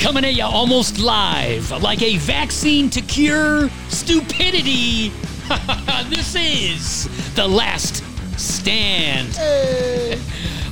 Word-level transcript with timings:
coming 0.00 0.24
at 0.24 0.34
you 0.34 0.42
almost 0.44 0.98
live, 0.98 1.70
like 1.82 2.00
a 2.00 2.16
vaccine 2.16 2.88
to 2.88 3.02
cure 3.02 3.68
stupidity. 3.90 5.08
this 6.08 6.34
is 6.34 7.34
The 7.34 7.46
Last 7.46 8.02
Stand. 8.40 9.38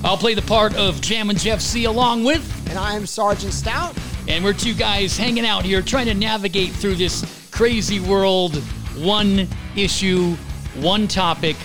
I'll 0.02 0.16
play 0.16 0.32
the 0.32 0.42
part 0.42 0.74
of 0.76 1.02
Jam 1.02 1.28
and 1.28 1.38
Jeff 1.38 1.60
C 1.60 1.84
along 1.84 2.24
with, 2.24 2.70
And 2.70 2.78
I 2.78 2.94
am 2.94 3.04
Sergeant 3.04 3.52
Stout. 3.52 3.94
and 4.28 4.42
we're 4.42 4.54
two 4.54 4.72
guys 4.72 5.18
hanging 5.18 5.44
out 5.44 5.62
here 5.62 5.82
trying 5.82 6.06
to 6.06 6.14
navigate 6.14 6.70
through 6.70 6.94
this 6.94 7.48
crazy 7.50 8.00
world, 8.00 8.56
one 8.96 9.46
issue, 9.76 10.34
one 10.76 11.06
topic, 11.06 11.56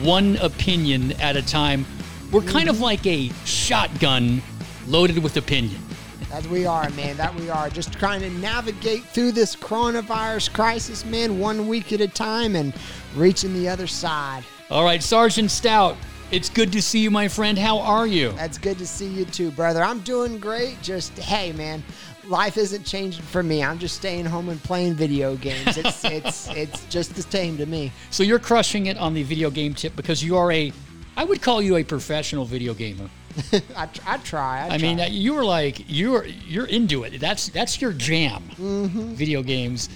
one 0.00 0.36
opinion 0.38 1.12
at 1.20 1.36
a 1.36 1.42
time. 1.42 1.84
We're 2.32 2.40
kind 2.42 2.70
of 2.70 2.80
like 2.80 3.06
a 3.06 3.28
shotgun 3.44 4.40
loaded 4.86 5.22
with 5.22 5.36
opinion. 5.36 5.82
That 6.30 6.46
we 6.46 6.64
are, 6.64 6.88
man. 6.90 7.16
That 7.16 7.34
we 7.34 7.50
are. 7.50 7.68
Just 7.68 7.92
trying 7.94 8.20
to 8.20 8.30
navigate 8.30 9.02
through 9.04 9.32
this 9.32 9.56
coronavirus 9.56 10.52
crisis, 10.52 11.04
man, 11.04 11.40
one 11.40 11.66
week 11.66 11.92
at 11.92 12.00
a 12.00 12.06
time 12.06 12.54
and 12.54 12.72
reaching 13.16 13.52
the 13.52 13.68
other 13.68 13.88
side. 13.88 14.44
All 14.70 14.84
right, 14.84 15.02
Sergeant 15.02 15.50
Stout, 15.50 15.96
it's 16.30 16.48
good 16.48 16.70
to 16.72 16.80
see 16.80 17.00
you, 17.00 17.10
my 17.10 17.26
friend. 17.26 17.58
How 17.58 17.80
are 17.80 18.06
you? 18.06 18.30
That's 18.32 18.58
good 18.58 18.78
to 18.78 18.86
see 18.86 19.08
you 19.08 19.24
too, 19.24 19.50
brother. 19.50 19.82
I'm 19.82 19.98
doing 20.00 20.38
great. 20.38 20.80
Just 20.80 21.18
hey, 21.18 21.50
man, 21.50 21.82
life 22.24 22.56
isn't 22.56 22.84
changing 22.84 23.24
for 23.24 23.42
me. 23.42 23.64
I'm 23.64 23.80
just 23.80 23.96
staying 23.96 24.26
home 24.26 24.48
and 24.48 24.62
playing 24.62 24.94
video 24.94 25.34
games. 25.34 25.76
It's 25.76 26.04
it's 26.04 26.48
it's 26.50 26.84
just 26.84 27.16
the 27.16 27.22
same 27.22 27.56
to 27.56 27.66
me. 27.66 27.90
So 28.10 28.22
you're 28.22 28.38
crushing 28.38 28.86
it 28.86 28.96
on 28.96 29.14
the 29.14 29.24
video 29.24 29.50
game 29.50 29.74
tip 29.74 29.96
because 29.96 30.22
you 30.22 30.36
are 30.36 30.52
a, 30.52 30.72
I 31.16 31.24
would 31.24 31.42
call 31.42 31.60
you 31.60 31.74
a 31.74 31.82
professional 31.82 32.44
video 32.44 32.72
gamer. 32.72 33.10
I, 33.76 33.86
tr- 33.86 34.02
I 34.06 34.16
try. 34.18 34.66
I, 34.66 34.74
I 34.74 34.78
mean, 34.78 35.00
you 35.10 35.34
were 35.34 35.44
like 35.44 35.84
you're 35.88 36.26
you're 36.26 36.66
into 36.66 37.04
it. 37.04 37.20
That's 37.20 37.48
that's 37.48 37.80
your 37.80 37.92
jam. 37.92 38.42
Mm-hmm. 38.56 39.14
Video 39.14 39.42
games. 39.42 39.88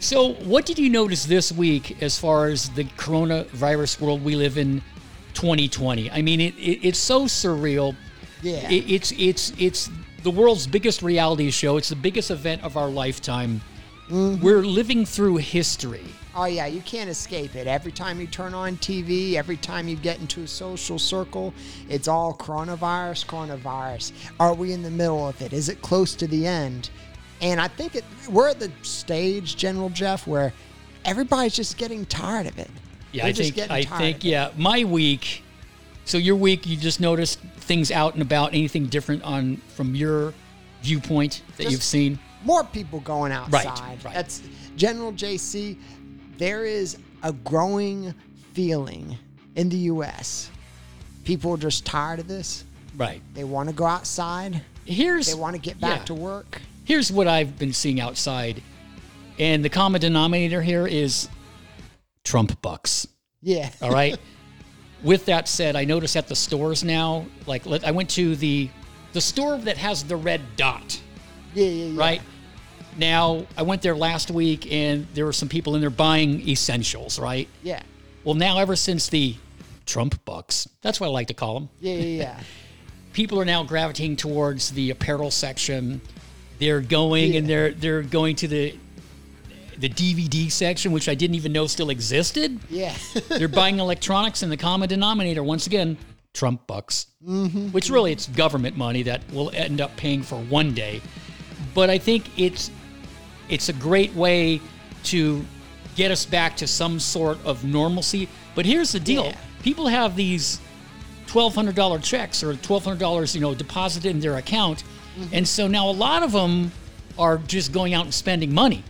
So, 0.00 0.32
what 0.34 0.64
did 0.64 0.78
you 0.78 0.88
notice 0.88 1.26
this 1.26 1.52
week 1.52 2.02
as 2.02 2.18
far 2.18 2.46
as 2.46 2.70
the 2.70 2.84
coronavirus 2.84 4.00
world 4.00 4.24
we 4.24 4.34
live 4.34 4.56
in, 4.56 4.82
2020? 5.34 6.10
I 6.10 6.22
mean, 6.22 6.40
it, 6.40 6.54
it 6.56 6.86
it's 6.86 6.98
so 6.98 7.24
surreal. 7.24 7.94
Yeah. 8.42 8.68
It, 8.70 8.90
it's 8.90 9.12
it's 9.12 9.52
it's 9.58 9.90
the 10.22 10.30
world's 10.30 10.66
biggest 10.66 11.02
reality 11.02 11.50
show. 11.50 11.76
It's 11.76 11.90
the 11.90 11.96
biggest 11.96 12.30
event 12.30 12.62
of 12.62 12.76
our 12.76 12.88
lifetime. 12.88 13.60
Mm-hmm. 14.08 14.42
We're 14.42 14.62
living 14.62 15.04
through 15.04 15.36
history. 15.36 16.06
Oh 16.34 16.44
yeah, 16.44 16.66
you 16.66 16.80
can't 16.82 17.10
escape 17.10 17.56
it. 17.56 17.66
Every 17.66 17.90
time 17.90 18.20
you 18.20 18.26
turn 18.28 18.54
on 18.54 18.76
TV, 18.76 19.34
every 19.34 19.56
time 19.56 19.88
you 19.88 19.96
get 19.96 20.20
into 20.20 20.42
a 20.42 20.46
social 20.46 20.98
circle, 20.98 21.52
it's 21.88 22.06
all 22.06 22.34
coronavirus, 22.34 23.26
coronavirus. 23.26 24.12
Are 24.38 24.54
we 24.54 24.72
in 24.72 24.82
the 24.82 24.90
middle 24.90 25.26
of 25.28 25.40
it? 25.42 25.52
Is 25.52 25.68
it 25.68 25.82
close 25.82 26.14
to 26.16 26.28
the 26.28 26.46
end? 26.46 26.90
And 27.40 27.60
I 27.60 27.66
think 27.68 27.96
it, 27.96 28.04
we're 28.28 28.48
at 28.48 28.60
the 28.60 28.70
stage, 28.82 29.56
General 29.56 29.90
Jeff, 29.90 30.26
where 30.26 30.52
everybody's 31.04 31.56
just 31.56 31.76
getting 31.78 32.04
tired 32.06 32.46
of 32.46 32.58
it. 32.58 32.70
Yeah, 33.12 33.22
They're 33.24 33.28
I 33.30 33.32
just 33.32 33.42
think 33.54 33.56
getting 33.56 33.72
I 33.76 33.82
tired 33.82 33.98
think 33.98 34.16
of 34.18 34.24
it. 34.24 34.28
yeah. 34.28 34.50
My 34.56 34.84
week. 34.84 35.42
So 36.04 36.16
your 36.18 36.36
week, 36.36 36.64
you 36.66 36.76
just 36.76 37.00
noticed 37.00 37.40
things 37.56 37.90
out 37.90 38.12
and 38.14 38.22
about. 38.22 38.54
Anything 38.54 38.86
different 38.86 39.22
on 39.24 39.56
from 39.74 39.94
your 39.96 40.32
viewpoint 40.82 41.42
that 41.56 41.64
Just- 41.64 41.72
you've 41.72 41.82
seen? 41.82 42.18
more 42.42 42.64
people 42.64 43.00
going 43.00 43.32
outside. 43.32 44.02
right. 44.02 44.14
That's 44.14 44.40
General 44.74 45.12
JC. 45.12 45.76
There 46.40 46.64
is 46.64 46.96
a 47.22 47.34
growing 47.34 48.14
feeling 48.54 49.18
in 49.56 49.68
the 49.68 49.76
U.S. 49.76 50.50
People 51.22 51.52
are 51.52 51.58
just 51.58 51.84
tired 51.84 52.18
of 52.18 52.28
this. 52.28 52.64
Right. 52.96 53.20
They 53.34 53.44
want 53.44 53.68
to 53.68 53.74
go 53.74 53.84
outside. 53.84 54.62
Here's 54.86 55.26
They 55.26 55.34
want 55.34 55.54
to 55.54 55.60
get 55.60 55.78
back 55.78 55.98
yeah. 55.98 56.04
to 56.06 56.14
work. 56.14 56.62
Here's 56.86 57.12
what 57.12 57.28
I've 57.28 57.58
been 57.58 57.74
seeing 57.74 58.00
outside, 58.00 58.62
and 59.38 59.62
the 59.62 59.68
common 59.68 60.00
denominator 60.00 60.62
here 60.62 60.86
is 60.86 61.28
Trump 62.24 62.58
bucks. 62.62 63.06
Yeah. 63.42 63.68
All 63.82 63.90
right. 63.90 64.18
With 65.02 65.26
that 65.26 65.46
said, 65.46 65.76
I 65.76 65.84
notice 65.84 66.16
at 66.16 66.26
the 66.26 66.34
stores 66.34 66.82
now, 66.82 67.26
like 67.44 67.66
I 67.84 67.90
went 67.90 68.08
to 68.12 68.34
the 68.34 68.70
the 69.12 69.20
store 69.20 69.58
that 69.58 69.76
has 69.76 70.04
the 70.04 70.16
red 70.16 70.40
dot. 70.56 70.98
Yeah, 71.52 71.66
yeah, 71.66 71.84
yeah. 71.84 72.00
right? 72.00 72.22
Now, 72.96 73.46
I 73.56 73.62
went 73.62 73.82
there 73.82 73.96
last 73.96 74.30
week 74.30 74.70
and 74.70 75.06
there 75.14 75.24
were 75.24 75.32
some 75.32 75.48
people 75.48 75.74
in 75.74 75.80
there 75.80 75.90
buying 75.90 76.46
essentials, 76.48 77.18
right? 77.18 77.48
Yeah. 77.62 77.82
Well, 78.24 78.34
now, 78.34 78.58
ever 78.58 78.76
since 78.76 79.08
the 79.08 79.36
Trump 79.86 80.24
bucks, 80.24 80.68
that's 80.82 81.00
what 81.00 81.06
I 81.06 81.10
like 81.10 81.28
to 81.28 81.34
call 81.34 81.54
them, 81.54 81.68
Yeah, 81.80 81.94
yeah, 81.94 82.22
yeah. 82.22 82.40
people 83.12 83.40
are 83.40 83.44
now 83.44 83.62
gravitating 83.62 84.16
towards 84.16 84.70
the 84.70 84.90
apparel 84.90 85.30
section. 85.30 86.00
They're 86.58 86.80
going 86.80 87.36
and 87.36 87.48
they're 87.48 87.72
they're 87.72 88.02
going 88.02 88.36
to 88.36 88.48
the 88.48 88.76
the 89.78 89.88
DVD 89.88 90.50
section, 90.50 90.92
which 90.92 91.08
I 91.08 91.14
didn't 91.14 91.36
even 91.36 91.52
know 91.52 91.66
still 91.66 91.88
existed. 91.88 92.60
yeah. 92.68 92.94
They're 93.28 93.48
buying 93.48 93.78
electronics, 93.78 94.42
and 94.42 94.52
the 94.52 94.58
common 94.58 94.90
denominator 94.90 95.42
once 95.42 95.66
again, 95.66 95.96
Trump 96.34 96.66
bucks, 96.66 97.06
mm-hmm. 97.26 97.68
which 97.68 97.88
really 97.88 98.12
it's 98.12 98.26
government 98.26 98.76
money 98.76 99.02
that 99.04 99.22
we'll 99.32 99.50
end 99.50 99.80
up 99.80 99.96
paying 99.96 100.22
for 100.22 100.36
one 100.36 100.74
day. 100.74 101.00
But 101.72 101.88
I 101.88 101.96
think 101.96 102.38
it's 102.38 102.70
it's 103.50 103.68
a 103.68 103.72
great 103.74 104.14
way 104.14 104.60
to 105.04 105.44
get 105.96 106.10
us 106.10 106.24
back 106.24 106.56
to 106.58 106.66
some 106.66 106.98
sort 107.00 107.38
of 107.44 107.64
normalcy. 107.64 108.28
But 108.54 108.64
here's 108.66 108.92
the 108.92 109.00
deal: 109.00 109.26
Yeah. 109.26 109.36
people 109.62 109.86
have 109.88 110.16
these 110.16 110.60
twelve 111.26 111.54
hundred 111.54 111.74
dollar 111.74 111.98
checks 111.98 112.42
or 112.42 112.54
twelve 112.56 112.84
hundred 112.84 113.00
dollars, 113.00 113.34
you 113.34 113.40
know, 113.40 113.54
deposited 113.54 114.10
in 114.10 114.20
their 114.20 114.36
account, 114.36 114.84
and 115.32 115.46
so 115.46 115.66
now 115.66 115.88
a 115.88 115.92
lot 115.92 116.22
of 116.22 116.32
them 116.32 116.72
are 117.18 117.38
just 117.38 117.72
going 117.72 117.92
out 117.94 118.04
and 118.04 118.14
spending 118.14 118.54
money. 118.54 118.82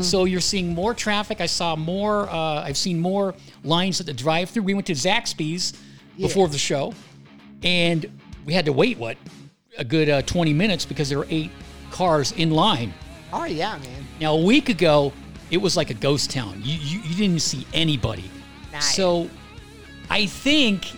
So 0.00 0.24
you're 0.24 0.40
seeing 0.40 0.74
more 0.74 0.92
traffic. 0.92 1.40
I 1.40 1.46
saw 1.46 1.76
more. 1.76 2.28
Uh, 2.28 2.64
I've 2.64 2.76
seen 2.76 2.98
more 2.98 3.32
lines 3.62 4.00
at 4.00 4.06
the 4.06 4.12
drive-through. 4.12 4.64
We 4.64 4.74
went 4.74 4.88
to 4.88 4.92
Zaxby's 4.92 5.72
before 6.18 6.48
the 6.48 6.58
show, 6.58 6.92
and 7.62 8.04
we 8.44 8.52
had 8.54 8.64
to 8.64 8.72
wait 8.72 8.98
what 8.98 9.16
a 9.78 9.84
good 9.84 10.08
uh, 10.08 10.22
20 10.22 10.52
minutes 10.52 10.84
because 10.84 11.08
there 11.08 11.18
were 11.18 11.28
eight 11.30 11.52
cars 11.92 12.32
in 12.32 12.50
line. 12.50 12.92
Oh 13.34 13.44
yeah, 13.44 13.78
man. 13.78 14.06
Now 14.20 14.34
a 14.34 14.40
week 14.40 14.68
ago, 14.68 15.12
it 15.50 15.58
was 15.58 15.76
like 15.76 15.90
a 15.90 15.94
ghost 15.94 16.30
town. 16.30 16.60
You 16.62 16.74
you, 16.74 17.00
you 17.00 17.14
didn't 17.14 17.42
see 17.42 17.66
anybody. 17.74 18.30
Nice. 18.72 18.94
So 18.94 19.28
I 20.08 20.26
think 20.26 20.90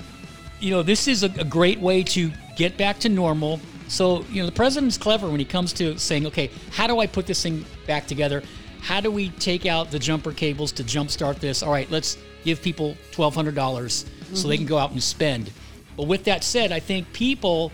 you 0.60 0.70
know 0.70 0.82
this 0.82 1.08
is 1.08 1.24
a, 1.24 1.30
a 1.38 1.44
great 1.44 1.80
way 1.80 2.02
to 2.04 2.30
get 2.56 2.76
back 2.76 2.98
to 3.00 3.08
normal. 3.08 3.60
So 3.88 4.24
you 4.30 4.42
know 4.42 4.46
the 4.46 4.52
president's 4.52 4.98
clever 4.98 5.28
when 5.28 5.40
he 5.40 5.44
comes 5.44 5.72
to 5.74 5.98
saying, 5.98 6.26
okay, 6.26 6.50
how 6.70 6.86
do 6.86 6.98
I 7.00 7.06
put 7.06 7.26
this 7.26 7.42
thing 7.42 7.64
back 7.86 8.06
together? 8.06 8.42
How 8.82 9.00
do 9.00 9.10
we 9.10 9.30
take 9.30 9.66
out 9.66 9.90
the 9.90 9.98
jumper 9.98 10.32
cables 10.32 10.70
to 10.72 10.84
jumpstart 10.84 11.40
this? 11.40 11.62
All 11.62 11.72
right, 11.72 11.90
let's 11.90 12.18
give 12.44 12.62
people 12.62 12.96
twelve 13.10 13.34
hundred 13.34 13.54
dollars 13.54 14.06
so 14.32 14.48
they 14.48 14.54
mm-hmm. 14.54 14.60
can 14.60 14.66
go 14.66 14.78
out 14.78 14.92
and 14.92 15.02
spend. 15.02 15.50
But 15.96 16.04
with 16.04 16.24
that 16.24 16.44
said, 16.44 16.72
I 16.72 16.80
think 16.80 17.12
people 17.12 17.72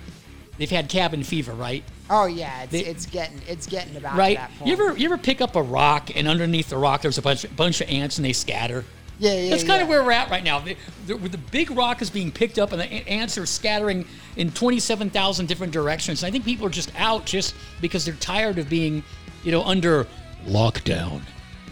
they've 0.58 0.70
had 0.70 0.88
cabin 0.88 1.22
fever, 1.22 1.52
right? 1.52 1.84
Oh 2.10 2.26
yeah, 2.26 2.62
it's, 2.64 2.72
They- 2.72 2.84
it's 2.84 3.06
getting 3.06 3.40
it's 3.46 3.66
getting 3.66 3.96
about 3.96 4.16
right? 4.16 4.36
that 4.36 4.50
point. 4.58 4.66
You 4.66 4.72
ever 4.72 4.96
you 4.98 5.06
ever 5.06 5.18
pick 5.18 5.40
up 5.40 5.56
a 5.56 5.62
rock 5.62 6.10
and 6.14 6.26
underneath 6.28 6.68
the 6.68 6.76
rock 6.76 7.02
there's 7.02 7.18
a 7.18 7.22
bunch 7.22 7.44
bunch 7.56 7.80
of 7.80 7.88
ants 7.88 8.18
and 8.18 8.24
they 8.24 8.32
scatter? 8.32 8.84
Yeah, 9.18 9.34
yeah. 9.34 9.50
That's 9.50 9.62
kind 9.62 9.78
yeah. 9.78 9.82
of 9.84 9.88
where 9.88 10.02
we're 10.02 10.10
at 10.10 10.30
right 10.30 10.42
now. 10.42 10.58
The, 10.58 10.76
the, 11.06 11.14
the 11.14 11.38
big 11.38 11.70
rock 11.70 12.02
is 12.02 12.10
being 12.10 12.32
picked 12.32 12.58
up 12.58 12.72
and 12.72 12.80
the 12.80 12.86
ants 12.86 13.38
are 13.38 13.46
scattering 13.46 14.04
in 14.36 14.50
27,000 14.50 15.46
different 15.46 15.72
directions. 15.72 16.24
And 16.24 16.28
I 16.28 16.32
think 16.32 16.44
people 16.44 16.66
are 16.66 16.70
just 16.70 16.90
out 16.98 17.24
just 17.24 17.54
because 17.80 18.04
they're 18.04 18.14
tired 18.14 18.58
of 18.58 18.68
being, 18.68 19.04
you 19.44 19.52
know, 19.52 19.62
under 19.62 20.08
lockdown. 20.46 21.20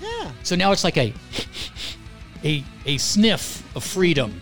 Yeah. 0.01 0.31
So 0.45 0.55
now 0.55 0.71
it's 0.71 0.85
like 0.85 0.97
a 0.97 1.13
a 2.45 2.63
a 2.87 2.99
sniff 2.99 3.65
of 3.77 3.83
freedom. 3.83 4.41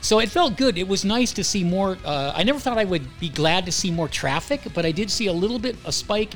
So 0.00 0.20
it 0.20 0.28
felt 0.30 0.56
good. 0.56 0.78
It 0.78 0.86
was 0.86 1.04
nice 1.04 1.32
to 1.32 1.44
see 1.44 1.64
more. 1.64 1.98
Uh, 2.04 2.32
I 2.34 2.42
never 2.44 2.58
thought 2.58 2.78
I 2.78 2.84
would 2.84 3.02
be 3.18 3.28
glad 3.28 3.66
to 3.66 3.72
see 3.72 3.90
more 3.90 4.08
traffic, 4.08 4.60
but 4.74 4.86
I 4.86 4.92
did 4.92 5.10
see 5.10 5.26
a 5.26 5.32
little 5.32 5.58
bit 5.58 5.76
a 5.84 5.92
spike 5.92 6.32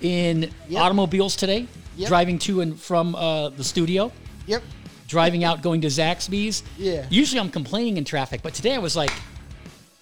in 0.00 0.50
Yep. 0.68 0.80
automobiles 0.82 1.36
today, 1.36 1.66
Yep. 1.96 2.08
driving 2.08 2.38
to 2.40 2.60
and 2.60 2.78
from 2.80 3.14
uh, 3.16 3.48
the 3.50 3.64
studio, 3.64 4.12
Yep. 4.46 4.62
driving 5.08 5.42
out, 5.44 5.60
going 5.60 5.80
to 5.82 5.88
Zaxby's. 5.88 6.62
Yeah. 6.78 7.04
Usually 7.10 7.40
I'm 7.40 7.50
complaining 7.50 7.96
in 7.96 8.04
traffic, 8.04 8.42
but 8.42 8.54
today 8.54 8.74
I 8.74 8.78
was 8.78 8.94
like, 8.96 9.12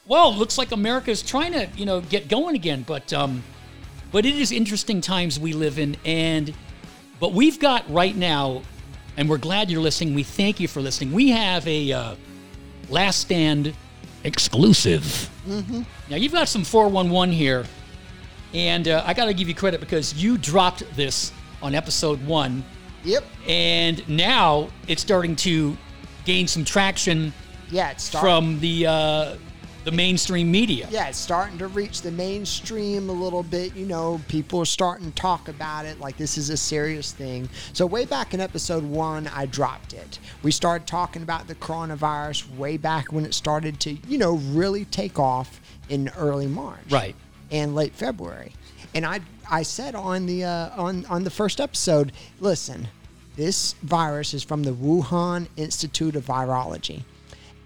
"Well, 0.07 0.35
looks 0.35 0.59
like 0.59 0.71
America 0.71 1.11
is 1.11 1.23
trying 1.23 1.53
to, 1.53 1.67
you 1.77 1.87
know, 1.87 2.01
get 2.03 2.29
going 2.29 2.55
again." 2.55 2.85
But 2.87 3.13
um, 3.13 3.43
but 4.13 4.27
it 4.27 4.35
is 4.37 4.53
interesting 4.53 5.01
times 5.01 5.41
we 5.41 5.53
live 5.55 5.79
in, 5.79 5.97
and 6.05 6.53
but 7.21 7.33
we've 7.33 7.59
got 7.59 7.91
right 7.91 8.15
now, 8.17 8.63
and 9.17 9.29
we're 9.31 9.39
glad 9.39 9.71
you're 9.71 9.81
listening. 9.83 10.15
We 10.15 10.23
thank 10.23 10.61
you 10.61 10.69
for 10.69 10.81
listening. 10.83 11.13
We 11.13 11.31
have 11.31 11.67
a 11.67 11.91
uh, 11.93 12.15
Last 12.89 13.21
Stand 13.21 13.75
exclusive. 14.25 15.31
Now 15.47 16.17
you've 16.17 16.33
got 16.33 16.49
some 16.49 16.65
411 16.65 17.33
here, 17.35 17.65
and 18.55 18.87
uh, 18.89 19.03
I 19.07 19.15
got 19.15 19.27
to 19.27 19.35
give 19.35 19.49
you 19.49 19.55
credit 19.55 19.81
because 19.81 20.15
you 20.15 20.37
dropped 20.39 20.83
this 20.97 21.33
on 21.63 21.75
episode 21.75 22.25
one, 22.27 22.65
Yep. 23.05 23.25
and 23.47 24.09
now 24.09 24.69
it's 24.87 25.03
starting 25.03 25.37
to 25.37 25.77
gain 26.25 26.47
some 26.47 26.65
traction 26.65 27.33
Yeah, 27.71 27.91
it's 27.91 28.05
starting. 28.05 28.29
from 28.31 28.61
the 28.61 28.87
uh, 28.87 29.35
the 29.89 29.97
mainstream 29.97 30.51
media. 30.51 30.87
Yeah, 30.91 31.09
it's 31.09 31.17
starting 31.17 31.57
to 31.59 31.67
reach 31.67 32.03
the 32.03 32.11
mainstream 32.11 33.09
a 33.09 33.13
little 33.13 33.43
bit. 33.43 33.75
You 33.75 33.87
know, 33.87 34.21
people 34.29 34.61
are 34.61 34.67
starting 34.67 35.11
to 35.11 35.15
talk 35.15 35.49
about 35.49 35.87
it 35.87 35.99
like 35.99 36.19
this 36.19 36.37
is 36.37 36.51
a 36.51 36.59
serious 36.59 37.13
thing. 37.13 37.49
So, 37.73 37.87
way 37.87 38.05
back 38.05 38.35
in 38.35 38.41
episode 38.41 38.85
one, 38.85 39.29
I 39.29 39.47
dropped 39.47 39.95
it. 39.95 40.19
We 40.43 40.51
started 40.51 40.87
talking 40.87 41.23
about 41.23 41.47
the 41.47 41.55
coronavirus 41.55 42.55
way 42.57 42.77
back 42.77 43.13
when 43.13 43.25
it 43.25 43.33
started 43.33 43.81
to, 43.81 43.93
you 44.07 44.19
know, 44.19 44.35
really 44.53 44.85
take 44.85 45.19
off 45.19 45.59
in 45.89 46.11
early 46.19 46.47
March. 46.47 46.91
Right. 46.91 47.17
And 47.51 47.75
late 47.75 47.95
February. 47.95 48.53
And 48.95 49.07
I 49.07 49.21
I 49.51 49.63
said 49.63 49.95
on 49.95 50.27
the 50.27 50.45
uh, 50.45 50.71
on 50.77 51.07
on 51.07 51.25
the 51.25 51.31
first 51.31 51.63
episode, 51.63 52.13
listen, 52.41 52.89
this 53.37 53.73
virus 53.83 54.35
is 54.35 54.43
from 54.43 54.65
the 54.65 54.73
Wuhan 54.73 55.49
Institute 55.57 56.15
of 56.15 56.27
Virology. 56.27 57.05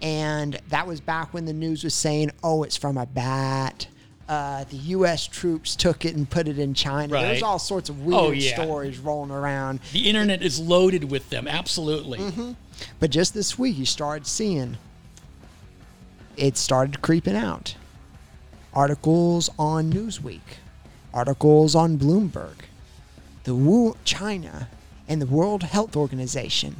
And 0.03 0.59
that 0.67 0.85
was 0.85 0.99
back 0.99 1.33
when 1.33 1.45
the 1.45 1.53
news 1.53 1.83
was 1.83 1.93
saying, 1.95 2.31
oh, 2.43 2.63
it's 2.63 2.75
from 2.77 2.97
a 2.97 3.05
bat. 3.05 3.87
Uh, 4.27 4.65
the 4.65 4.75
U.S. 4.77 5.25
troops 5.27 5.75
took 5.75 6.03
it 6.05 6.15
and 6.15 6.29
put 6.29 6.47
it 6.47 6.59
in 6.59 6.73
China. 6.73 7.13
Right. 7.13 7.21
There's 7.23 7.41
all 7.43 7.57
sorts 7.59 7.89
of 7.89 8.03
weird 8.05 8.19
Oh, 8.21 8.31
yeah. 8.31 8.53
stories 8.61 8.99
rolling 8.99 9.31
around. 9.31 9.79
The 9.93 10.07
internet 10.09 10.41
is 10.41 10.59
loaded 10.59 11.09
with 11.09 11.29
them. 11.29 11.47
Absolutely. 11.47 12.19
Mm-hmm. 12.19 12.51
But 12.99 13.11
just 13.11 13.33
this 13.33 13.57
week, 13.57 13.77
you 13.77 13.85
started 13.85 14.27
seeing 14.27 14.77
it 16.35 16.57
started 16.57 17.01
creeping 17.01 17.35
out. 17.35 17.75
Articles 18.73 19.49
on 19.59 19.91
Newsweek, 19.93 20.57
articles 21.13 21.75
on 21.75 21.97
Bloomberg. 21.97 22.55
The 23.43 23.53
Wu 23.55 23.95
China 24.03 24.67
and 25.07 25.21
the 25.21 25.27
World 25.27 25.63
Health 25.63 25.95
Organization 25.95 26.77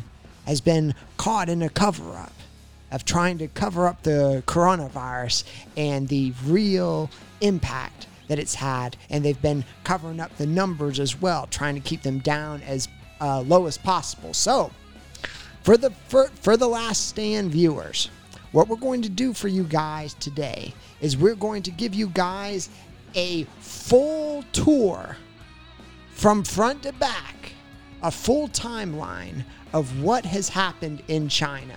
has 0.47 0.59
been 0.59 0.95
caught 1.17 1.49
in 1.49 1.61
a 1.61 1.69
cover 1.69 2.15
up 2.15 2.33
of 2.93 3.03
trying 3.03 3.37
to 3.39 3.47
cover 3.49 3.87
up 3.87 4.03
the 4.03 4.43
coronavirus 4.45 5.43
and 5.75 6.07
the 6.07 6.33
real 6.45 7.09
impact 7.41 8.07
that 8.29 8.39
it's 8.39 8.55
had. 8.55 8.95
And 9.09 9.25
they've 9.25 9.41
been 9.41 9.65
covering 9.83 10.19
up 10.19 10.35
the 10.37 10.45
numbers 10.45 10.99
as 10.99 11.19
well, 11.19 11.47
trying 11.47 11.75
to 11.75 11.81
keep 11.81 12.03
them 12.03 12.19
down 12.19 12.61
as 12.61 12.87
uh, 13.19 13.41
low 13.41 13.65
as 13.65 13.77
possible. 13.77 14.33
So, 14.33 14.71
for 15.63 15.75
the 15.75 15.91
for, 16.07 16.27
for 16.41 16.55
the 16.55 16.67
last 16.67 17.07
stand 17.09 17.51
viewers 17.51 18.09
what 18.53 18.67
we're 18.67 18.77
going 18.77 19.01
to 19.01 19.09
do 19.09 19.33
for 19.33 19.47
you 19.47 19.63
guys 19.63 20.13
today 20.13 20.73
is 21.01 21.17
we're 21.17 21.35
going 21.35 21.63
to 21.63 21.71
give 21.71 21.93
you 21.93 22.07
guys 22.09 22.69
a 23.15 23.43
full 23.59 24.43
tour 24.53 25.17
from 26.11 26.43
front 26.43 26.83
to 26.83 26.93
back 26.93 27.53
a 28.03 28.11
full 28.11 28.47
timeline 28.49 29.43
of 29.73 30.01
what 30.01 30.23
has 30.23 30.49
happened 30.49 31.01
in 31.07 31.27
China 31.27 31.75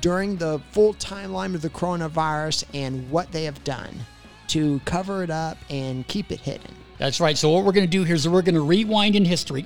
during 0.00 0.36
the 0.36 0.60
full 0.70 0.94
timeline 0.94 1.54
of 1.54 1.62
the 1.62 1.70
coronavirus 1.70 2.64
and 2.74 3.10
what 3.10 3.30
they 3.32 3.44
have 3.44 3.62
done 3.64 3.94
to 4.48 4.80
cover 4.84 5.22
it 5.22 5.30
up 5.30 5.58
and 5.70 6.06
keep 6.06 6.30
it 6.30 6.40
hidden. 6.40 6.74
That's 6.98 7.20
right. 7.20 7.36
So 7.36 7.50
what 7.50 7.64
we're 7.64 7.72
going 7.72 7.86
to 7.86 7.90
do 7.90 8.04
here 8.04 8.14
is 8.14 8.28
we're 8.28 8.42
going 8.42 8.54
to 8.54 8.60
rewind 8.62 9.16
in 9.16 9.24
history. 9.24 9.64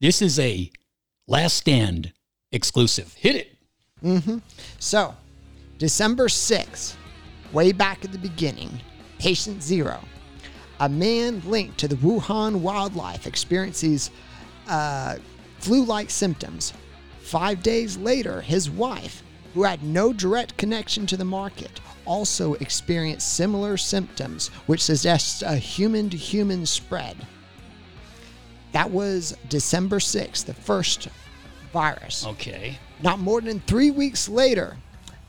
This 0.00 0.22
is 0.22 0.38
a 0.38 0.70
Last 1.26 1.56
Stand 1.56 2.12
exclusive. 2.52 3.12
Hit 3.14 3.36
it. 3.36 3.56
Mm-hmm. 4.02 4.38
So, 4.78 5.14
December 5.78 6.28
6th, 6.28 6.96
way 7.52 7.72
back 7.72 8.04
at 8.04 8.12
the 8.12 8.18
beginning, 8.18 8.80
patient 9.18 9.62
zero, 9.62 10.00
a 10.80 10.88
man 10.88 11.40
linked 11.46 11.78
to 11.78 11.88
the 11.88 11.96
Wuhan 11.96 12.56
wildlife 12.56 13.26
experiences 13.26 14.10
uh, 14.68 15.16
flu 15.58 15.84
like 15.84 16.10
symptoms. 16.10 16.72
Five 17.24 17.62
days 17.62 17.96
later, 17.96 18.42
his 18.42 18.68
wife, 18.70 19.22
who 19.54 19.62
had 19.62 19.82
no 19.82 20.12
direct 20.12 20.56
connection 20.58 21.06
to 21.06 21.16
the 21.16 21.24
market, 21.24 21.80
also 22.04 22.52
experienced 22.54 23.32
similar 23.34 23.78
symptoms, 23.78 24.48
which 24.66 24.82
suggests 24.82 25.40
a 25.40 25.56
human 25.56 26.10
to 26.10 26.16
human 26.18 26.66
spread. 26.66 27.16
That 28.72 28.90
was 28.90 29.36
December 29.48 30.00
6th, 30.00 30.44
the 30.44 30.52
first 30.52 31.08
virus. 31.72 32.26
Okay. 32.26 32.78
Not 33.02 33.20
more 33.20 33.40
than 33.40 33.60
three 33.60 33.90
weeks 33.90 34.28
later, 34.28 34.76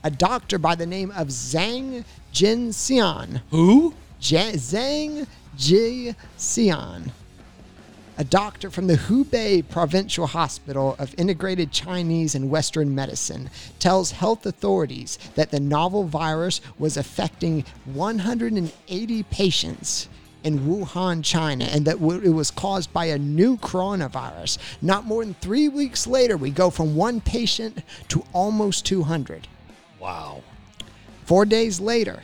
a 0.04 0.10
doctor 0.10 0.58
by 0.58 0.74
the 0.74 0.86
name 0.86 1.10
of 1.12 1.28
Zhang 1.28 2.04
Jinxian, 2.32 3.40
Who? 3.50 3.94
Ja- 4.20 4.52
Zhang 4.52 5.26
Jixian, 5.56 7.10
a 8.18 8.24
doctor 8.24 8.70
from 8.70 8.86
the 8.86 8.96
Hubei 8.96 9.68
Provincial 9.68 10.26
Hospital 10.26 10.96
of 10.98 11.14
Integrated 11.18 11.70
Chinese 11.70 12.34
and 12.34 12.50
Western 12.50 12.94
Medicine, 12.94 13.50
tells 13.78 14.12
health 14.12 14.46
authorities 14.46 15.18
that 15.34 15.50
the 15.50 15.60
novel 15.60 16.04
virus 16.04 16.60
was 16.78 16.96
affecting 16.96 17.64
180 17.84 19.22
patients 19.24 20.08
in 20.44 20.60
Wuhan, 20.60 21.24
China, 21.24 21.64
and 21.64 21.84
that 21.84 21.96
it 21.96 22.30
was 22.30 22.50
caused 22.50 22.92
by 22.92 23.06
a 23.06 23.18
new 23.18 23.56
coronavirus. 23.58 24.58
Not 24.80 25.04
more 25.04 25.24
than 25.24 25.34
three 25.34 25.68
weeks 25.68 26.06
later, 26.06 26.36
we 26.36 26.50
go 26.50 26.70
from 26.70 26.94
one 26.94 27.20
patient 27.20 27.82
to 28.08 28.24
almost 28.32 28.86
200. 28.86 29.48
Wow. 29.98 30.42
Four 31.24 31.44
days 31.44 31.80
later, 31.80 32.22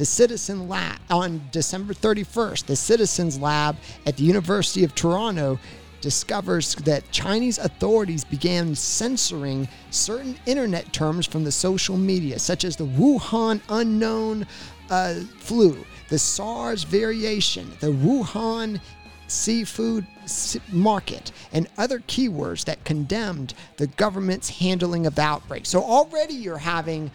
the 0.00 0.06
Citizen 0.06 0.66
Lab, 0.66 0.98
on 1.10 1.42
December 1.52 1.92
31st, 1.92 2.64
the 2.64 2.74
Citizens 2.74 3.38
Lab 3.38 3.76
at 4.06 4.16
the 4.16 4.22
University 4.22 4.82
of 4.82 4.94
Toronto 4.94 5.58
discovers 6.00 6.74
that 6.76 7.12
Chinese 7.12 7.58
authorities 7.58 8.24
began 8.24 8.74
censoring 8.74 9.68
certain 9.90 10.38
internet 10.46 10.90
terms 10.94 11.26
from 11.26 11.44
the 11.44 11.52
social 11.52 11.98
media, 11.98 12.38
such 12.38 12.64
as 12.64 12.76
the 12.76 12.86
Wuhan 12.86 13.60
unknown 13.68 14.46
uh, 14.88 15.16
flu, 15.36 15.76
the 16.08 16.18
SARS 16.18 16.84
variation, 16.84 17.70
the 17.80 17.88
Wuhan 17.88 18.80
seafood 19.26 20.06
market, 20.72 21.30
and 21.52 21.68
other 21.76 21.98
keywords 22.00 22.64
that 22.64 22.82
condemned 22.84 23.52
the 23.76 23.86
government's 23.86 24.48
handling 24.48 25.06
of 25.06 25.14
the 25.14 25.22
outbreak. 25.22 25.66
So 25.66 25.82
already 25.82 26.34
you're 26.34 26.58
having 26.58 27.10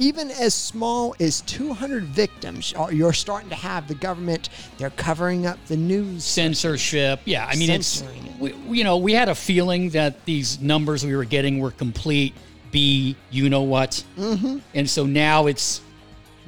even 0.00 0.30
as 0.30 0.54
small 0.54 1.14
as 1.20 1.42
200 1.42 2.04
victims, 2.04 2.72
you're 2.90 3.12
starting 3.12 3.50
to 3.50 3.54
have 3.54 3.86
the 3.86 3.94
government, 3.94 4.48
they're 4.78 4.88
covering 4.90 5.46
up 5.46 5.58
the 5.66 5.76
news. 5.76 6.24
Censorship. 6.24 7.20
Yeah. 7.26 7.46
I 7.46 7.54
mean, 7.54 7.68
it's, 7.70 7.86
Censoring 7.86 8.26
it. 8.26 8.40
we, 8.40 8.52
we- 8.52 8.78
you 8.78 8.84
know, 8.84 8.96
we 8.96 9.12
had 9.12 9.28
a 9.28 9.34
feeling 9.34 9.90
that 9.90 10.24
these 10.24 10.58
numbers 10.60 11.04
we 11.04 11.14
were 11.14 11.26
getting 11.26 11.58
were 11.60 11.70
complete 11.70 12.34
B, 12.72 13.14
you 13.30 13.50
know 13.50 13.62
what? 13.62 14.02
Mm-hmm. 14.16 14.58
And 14.74 14.88
so 14.88 15.04
now 15.04 15.46
it's, 15.48 15.82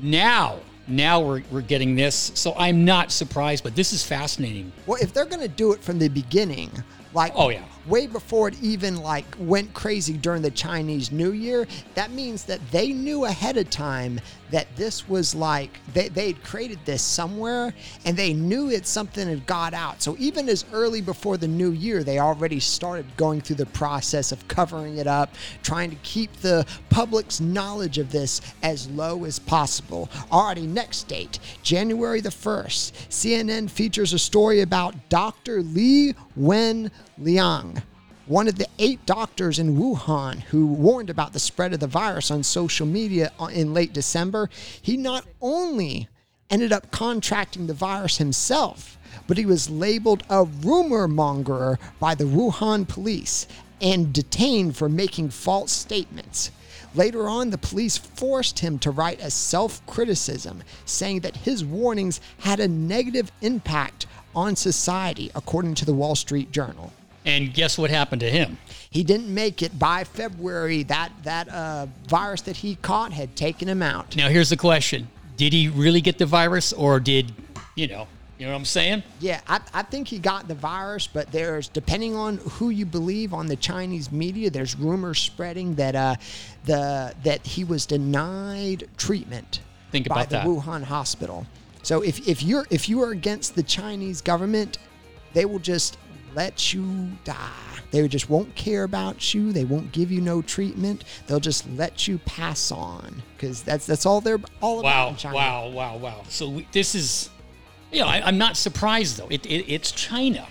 now, 0.00 0.60
now 0.88 1.20
we're, 1.20 1.42
we're 1.50 1.60
getting 1.60 1.94
this. 1.94 2.32
So 2.34 2.54
I'm 2.56 2.86
not 2.86 3.12
surprised, 3.12 3.64
but 3.64 3.76
this 3.76 3.92
is 3.92 4.02
fascinating. 4.02 4.72
Well, 4.86 4.98
if 5.02 5.12
they're 5.12 5.26
going 5.26 5.42
to 5.42 5.48
do 5.48 5.72
it 5.74 5.82
from 5.82 5.98
the 5.98 6.08
beginning, 6.08 6.70
like 7.12 7.32
Oh, 7.34 7.50
yeah. 7.50 7.64
Way 7.86 8.06
before 8.06 8.48
it 8.48 8.62
even 8.62 8.96
like 8.96 9.24
went 9.38 9.72
crazy 9.74 10.14
during 10.14 10.42
the 10.42 10.50
Chinese 10.50 11.10
New 11.10 11.32
Year, 11.32 11.66
that 11.94 12.10
means 12.10 12.44
that 12.44 12.60
they 12.70 12.88
knew 12.88 13.24
ahead 13.24 13.56
of 13.56 13.70
time 13.70 14.20
that 14.52 14.74
this 14.76 15.08
was 15.08 15.34
like 15.34 15.80
they 15.92 16.08
they'd 16.08 16.42
created 16.44 16.78
this 16.84 17.02
somewhere 17.02 17.74
and 18.04 18.16
they 18.16 18.32
knew 18.32 18.70
it's 18.70 18.88
something 18.88 19.26
had 19.26 19.46
got 19.46 19.74
out. 19.74 20.00
So 20.00 20.14
even 20.18 20.48
as 20.48 20.64
early 20.72 21.00
before 21.00 21.36
the 21.36 21.48
new 21.48 21.72
year, 21.72 22.04
they 22.04 22.18
already 22.18 22.60
started 22.60 23.06
going 23.16 23.40
through 23.40 23.56
the 23.56 23.66
process 23.66 24.30
of 24.30 24.46
covering 24.48 24.98
it 24.98 25.06
up, 25.06 25.34
trying 25.62 25.90
to 25.90 25.96
keep 26.02 26.32
the 26.36 26.66
public's 26.90 27.40
knowledge 27.40 27.98
of 27.98 28.12
this 28.12 28.40
as 28.62 28.88
low 28.90 29.24
as 29.24 29.38
possible. 29.38 30.08
Alrighty, 30.30 30.68
next 30.68 31.08
date, 31.08 31.38
January 31.62 32.20
the 32.20 32.28
1st. 32.28 32.92
CNN 33.08 33.70
features 33.70 34.12
a 34.12 34.18
story 34.18 34.60
about 34.60 34.94
Dr. 35.08 35.62
Li 35.62 36.14
Wen 36.36 36.90
Liang, 37.18 37.82
one 38.32 38.48
of 38.48 38.56
the 38.56 38.66
eight 38.78 39.04
doctors 39.04 39.58
in 39.58 39.76
Wuhan 39.76 40.40
who 40.44 40.66
warned 40.66 41.10
about 41.10 41.34
the 41.34 41.38
spread 41.38 41.74
of 41.74 41.80
the 41.80 41.86
virus 41.86 42.30
on 42.30 42.42
social 42.42 42.86
media 42.86 43.30
uh, 43.38 43.44
in 43.52 43.74
late 43.74 43.92
December. 43.92 44.48
He 44.80 44.96
not 44.96 45.26
only 45.42 46.08
ended 46.48 46.72
up 46.72 46.90
contracting 46.90 47.66
the 47.66 47.74
virus 47.74 48.16
himself, 48.16 48.96
but 49.26 49.36
he 49.36 49.44
was 49.44 49.68
labeled 49.68 50.22
a 50.30 50.44
rumor 50.44 51.06
mongerer 51.06 51.78
by 52.00 52.14
the 52.14 52.24
Wuhan 52.24 52.88
police 52.88 53.46
and 53.82 54.14
detained 54.14 54.78
for 54.78 54.88
making 54.88 55.28
false 55.28 55.70
statements. 55.70 56.50
Later 56.94 57.28
on, 57.28 57.50
the 57.50 57.58
police 57.58 57.98
forced 57.98 58.60
him 58.60 58.78
to 58.78 58.90
write 58.90 59.20
a 59.20 59.30
self 59.30 59.84
criticism, 59.86 60.62
saying 60.86 61.20
that 61.20 61.36
his 61.36 61.66
warnings 61.66 62.18
had 62.38 62.60
a 62.60 62.68
negative 62.68 63.30
impact 63.42 64.06
on 64.34 64.56
society, 64.56 65.30
according 65.34 65.74
to 65.74 65.84
the 65.84 65.92
Wall 65.92 66.14
Street 66.14 66.50
Journal. 66.50 66.94
And 67.24 67.54
guess 67.54 67.78
what 67.78 67.90
happened 67.90 68.20
to 68.20 68.30
him? 68.30 68.58
He 68.90 69.04
didn't 69.04 69.32
make 69.32 69.62
it 69.62 69.78
by 69.78 70.04
February. 70.04 70.82
That 70.82 71.12
that 71.22 71.48
uh, 71.48 71.86
virus 72.08 72.42
that 72.42 72.56
he 72.56 72.74
caught 72.76 73.12
had 73.12 73.36
taken 73.36 73.68
him 73.68 73.82
out. 73.82 74.16
Now, 74.16 74.28
here's 74.28 74.50
the 74.50 74.56
question 74.56 75.08
Did 75.36 75.52
he 75.52 75.68
really 75.68 76.00
get 76.00 76.18
the 76.18 76.26
virus, 76.26 76.72
or 76.72 76.98
did, 76.98 77.32
you 77.76 77.86
know, 77.86 78.08
You 78.38 78.46
know 78.46 78.54
what 78.54 78.58
I'm 78.58 78.64
saying? 78.64 79.04
Yeah, 79.20 79.40
I, 79.46 79.60
I 79.72 79.82
think 79.82 80.08
he 80.08 80.18
got 80.18 80.48
the 80.48 80.56
virus, 80.56 81.06
but 81.06 81.30
there's 81.30 81.68
depending 81.68 82.16
on 82.16 82.38
who 82.38 82.70
you 82.70 82.84
believe 82.84 83.32
on 83.32 83.46
the 83.46 83.54
Chinese 83.54 84.10
media, 84.10 84.50
there's 84.50 84.74
rumors 84.76 85.20
spreading 85.20 85.76
that 85.76 85.94
uh, 85.94 86.16
the 86.64 87.14
that 87.22 87.46
he 87.46 87.62
was 87.62 87.86
denied 87.86 88.88
treatment 88.96 89.60
Think 89.92 90.08
by 90.08 90.22
about 90.22 90.30
the 90.30 90.36
that. 90.38 90.46
Wuhan 90.46 90.82
hospital. 90.82 91.46
So 91.84 92.02
if, 92.02 92.26
if 92.26 92.42
you're 92.42 92.66
if 92.70 92.88
you 92.88 93.00
are 93.02 93.12
against 93.12 93.54
the 93.54 93.62
Chinese 93.62 94.20
government, 94.20 94.78
they 95.34 95.44
will 95.44 95.60
just 95.60 95.96
let 96.34 96.72
you 96.72 97.10
die. 97.24 97.50
They 97.90 98.08
just 98.08 98.30
won't 98.30 98.54
care 98.54 98.84
about 98.84 99.34
you. 99.34 99.52
They 99.52 99.64
won't 99.64 99.92
give 99.92 100.10
you 100.10 100.20
no 100.20 100.40
treatment. 100.40 101.04
They'll 101.26 101.40
just 101.40 101.68
let 101.72 102.08
you 102.08 102.18
pass 102.18 102.72
on 102.72 103.22
because 103.36 103.62
that's 103.62 103.86
that's 103.86 104.06
all 104.06 104.20
they're 104.20 104.40
all 104.60 104.80
about 104.80 105.22
Wow, 105.24 105.32
wow, 105.32 105.68
wow, 105.68 105.96
wow. 105.98 106.22
So 106.28 106.48
we, 106.48 106.66
this 106.72 106.94
is, 106.94 107.28
you 107.90 108.00
know, 108.00 108.06
I, 108.06 108.22
I'm 108.24 108.38
not 108.38 108.56
surprised 108.56 109.18
though. 109.18 109.28
It, 109.28 109.44
it 109.46 109.70
it's 109.70 109.92
China. 109.92 110.46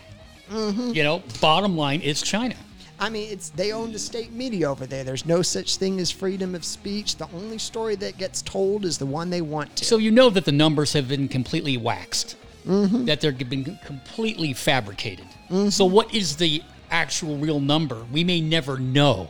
Mm-hmm. 0.51 0.91
You 0.91 1.03
know, 1.03 1.23
bottom 1.39 1.75
line, 1.75 2.01
it's 2.03 2.21
China. 2.21 2.55
I 3.00 3.09
mean, 3.09 3.31
it's 3.31 3.50
they 3.50 3.71
own 3.71 3.91
the 3.91 4.00
state 4.00 4.31
media 4.31 4.69
over 4.69 4.85
there. 4.85 5.03
There's 5.03 5.25
no 5.25 5.41
such 5.41 5.77
thing 5.77 6.00
as 6.00 6.11
freedom 6.11 6.53
of 6.53 6.63
speech. 6.63 7.15
The 7.15 7.27
only 7.33 7.57
story 7.57 7.95
that 7.95 8.19
gets 8.19 8.43
told 8.43 8.85
is 8.85 9.00
the 9.00 9.07
one 9.07 9.31
they 9.31 9.41
want 9.41 9.75
to. 9.77 9.85
So 9.85 9.97
you 9.97 10.11
know 10.11 10.29
that 10.29 10.45
the 10.45 10.51
numbers 10.51 10.93
have 10.93 11.07
been 11.07 11.27
completely 11.27 11.77
waxed, 11.77 12.35
Mm-hmm. 12.65 13.06
that 13.06 13.22
they're 13.22 13.32
been 13.32 13.80
completely 13.84 14.53
fabricated. 14.53 15.25
So 15.70 15.86
what 15.86 16.13
is 16.13 16.36
the 16.38 16.62
actual 16.91 17.38
real 17.38 17.60
number? 17.60 18.06
We 18.12 18.24
may 18.24 18.39
never 18.39 18.77
know, 18.77 19.30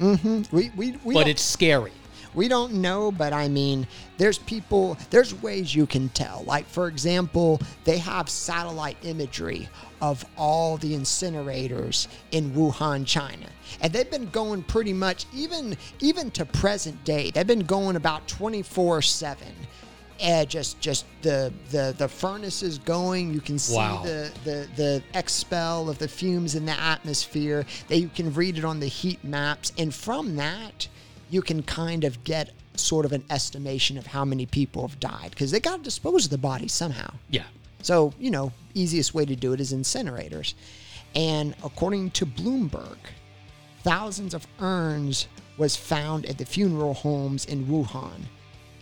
we 0.00 0.70
we 0.76 0.96
we 1.04 1.14
but 1.14 1.26
it's 1.26 1.42
scary. 1.42 1.92
we 2.34 2.46
don't 2.46 2.74
know, 2.74 3.10
but 3.10 3.32
I 3.32 3.48
mean, 3.48 3.86
there's 4.16 4.38
people. 4.38 4.96
There's 5.10 5.34
ways 5.42 5.74
you 5.74 5.86
can 5.86 6.08
tell. 6.10 6.44
Like 6.46 6.66
for 6.68 6.86
example, 6.86 7.60
they 7.84 7.98
have 7.98 8.28
satellite 8.28 8.96
imagery 9.02 9.68
of 10.00 10.24
all 10.36 10.76
the 10.76 10.94
incinerators 10.94 12.06
in 12.30 12.52
Wuhan, 12.52 13.04
China. 13.04 13.46
And 13.80 13.92
they've 13.92 14.10
been 14.10 14.30
going 14.30 14.62
pretty 14.62 14.92
much 14.92 15.26
even 15.34 15.76
even 16.00 16.30
to 16.32 16.44
present 16.46 17.02
day. 17.04 17.30
They've 17.32 17.46
been 17.46 17.64
going 17.66 17.96
about 17.96 18.28
24/7. 18.28 19.36
And 20.20 20.48
just 20.48 20.80
just 20.80 21.06
the 21.22 21.52
the 21.70 21.94
the 21.96 22.08
furnace 22.08 22.62
is 22.62 22.78
going. 22.78 23.32
You 23.32 23.40
can 23.40 23.58
see 23.58 23.76
Wow. 23.76 24.02
the 24.04 24.32
the 24.44 24.68
the 24.76 25.02
expel 25.14 25.88
of 25.88 25.98
the 25.98 26.08
fumes 26.08 26.54
in 26.56 26.66
the 26.66 26.72
atmosphere. 26.78 27.64
That 27.88 27.98
you 27.98 28.08
can 28.08 28.32
read 28.34 28.58
it 28.58 28.64
on 28.64 28.80
the 28.80 28.88
heat 28.88 29.22
maps, 29.22 29.72
and 29.78 29.94
from 29.94 30.34
that, 30.36 30.88
you 31.30 31.40
can 31.40 31.62
kind 31.62 32.02
of 32.04 32.24
get 32.24 32.50
sort 32.74 33.04
of 33.04 33.12
an 33.12 33.24
estimation 33.30 33.96
of 33.98 34.06
how 34.06 34.24
many 34.24 34.46
people 34.46 34.86
have 34.86 34.98
died 35.00 35.30
because 35.30 35.50
they 35.50 35.60
got 35.60 35.76
to 35.78 35.82
dispose 35.82 36.24
of 36.26 36.30
the 36.30 36.38
body 36.38 36.68
somehow. 36.68 37.12
Yeah. 37.30 37.44
So, 37.82 38.12
you 38.18 38.30
know, 38.30 38.52
easiest 38.74 39.14
way 39.14 39.24
to 39.24 39.36
do 39.36 39.52
it 39.52 39.60
is 39.60 39.72
incinerators. 39.72 40.54
And 41.14 41.54
according 41.64 42.10
to 42.12 42.26
Bloomberg, 42.26 42.98
thousands 43.82 44.34
of 44.34 44.46
urns 44.60 45.26
was 45.56 45.74
found 45.76 46.26
at 46.26 46.38
the 46.38 46.44
funeral 46.44 46.94
homes 46.94 47.44
in 47.44 47.66
Wuhan. 47.66 48.22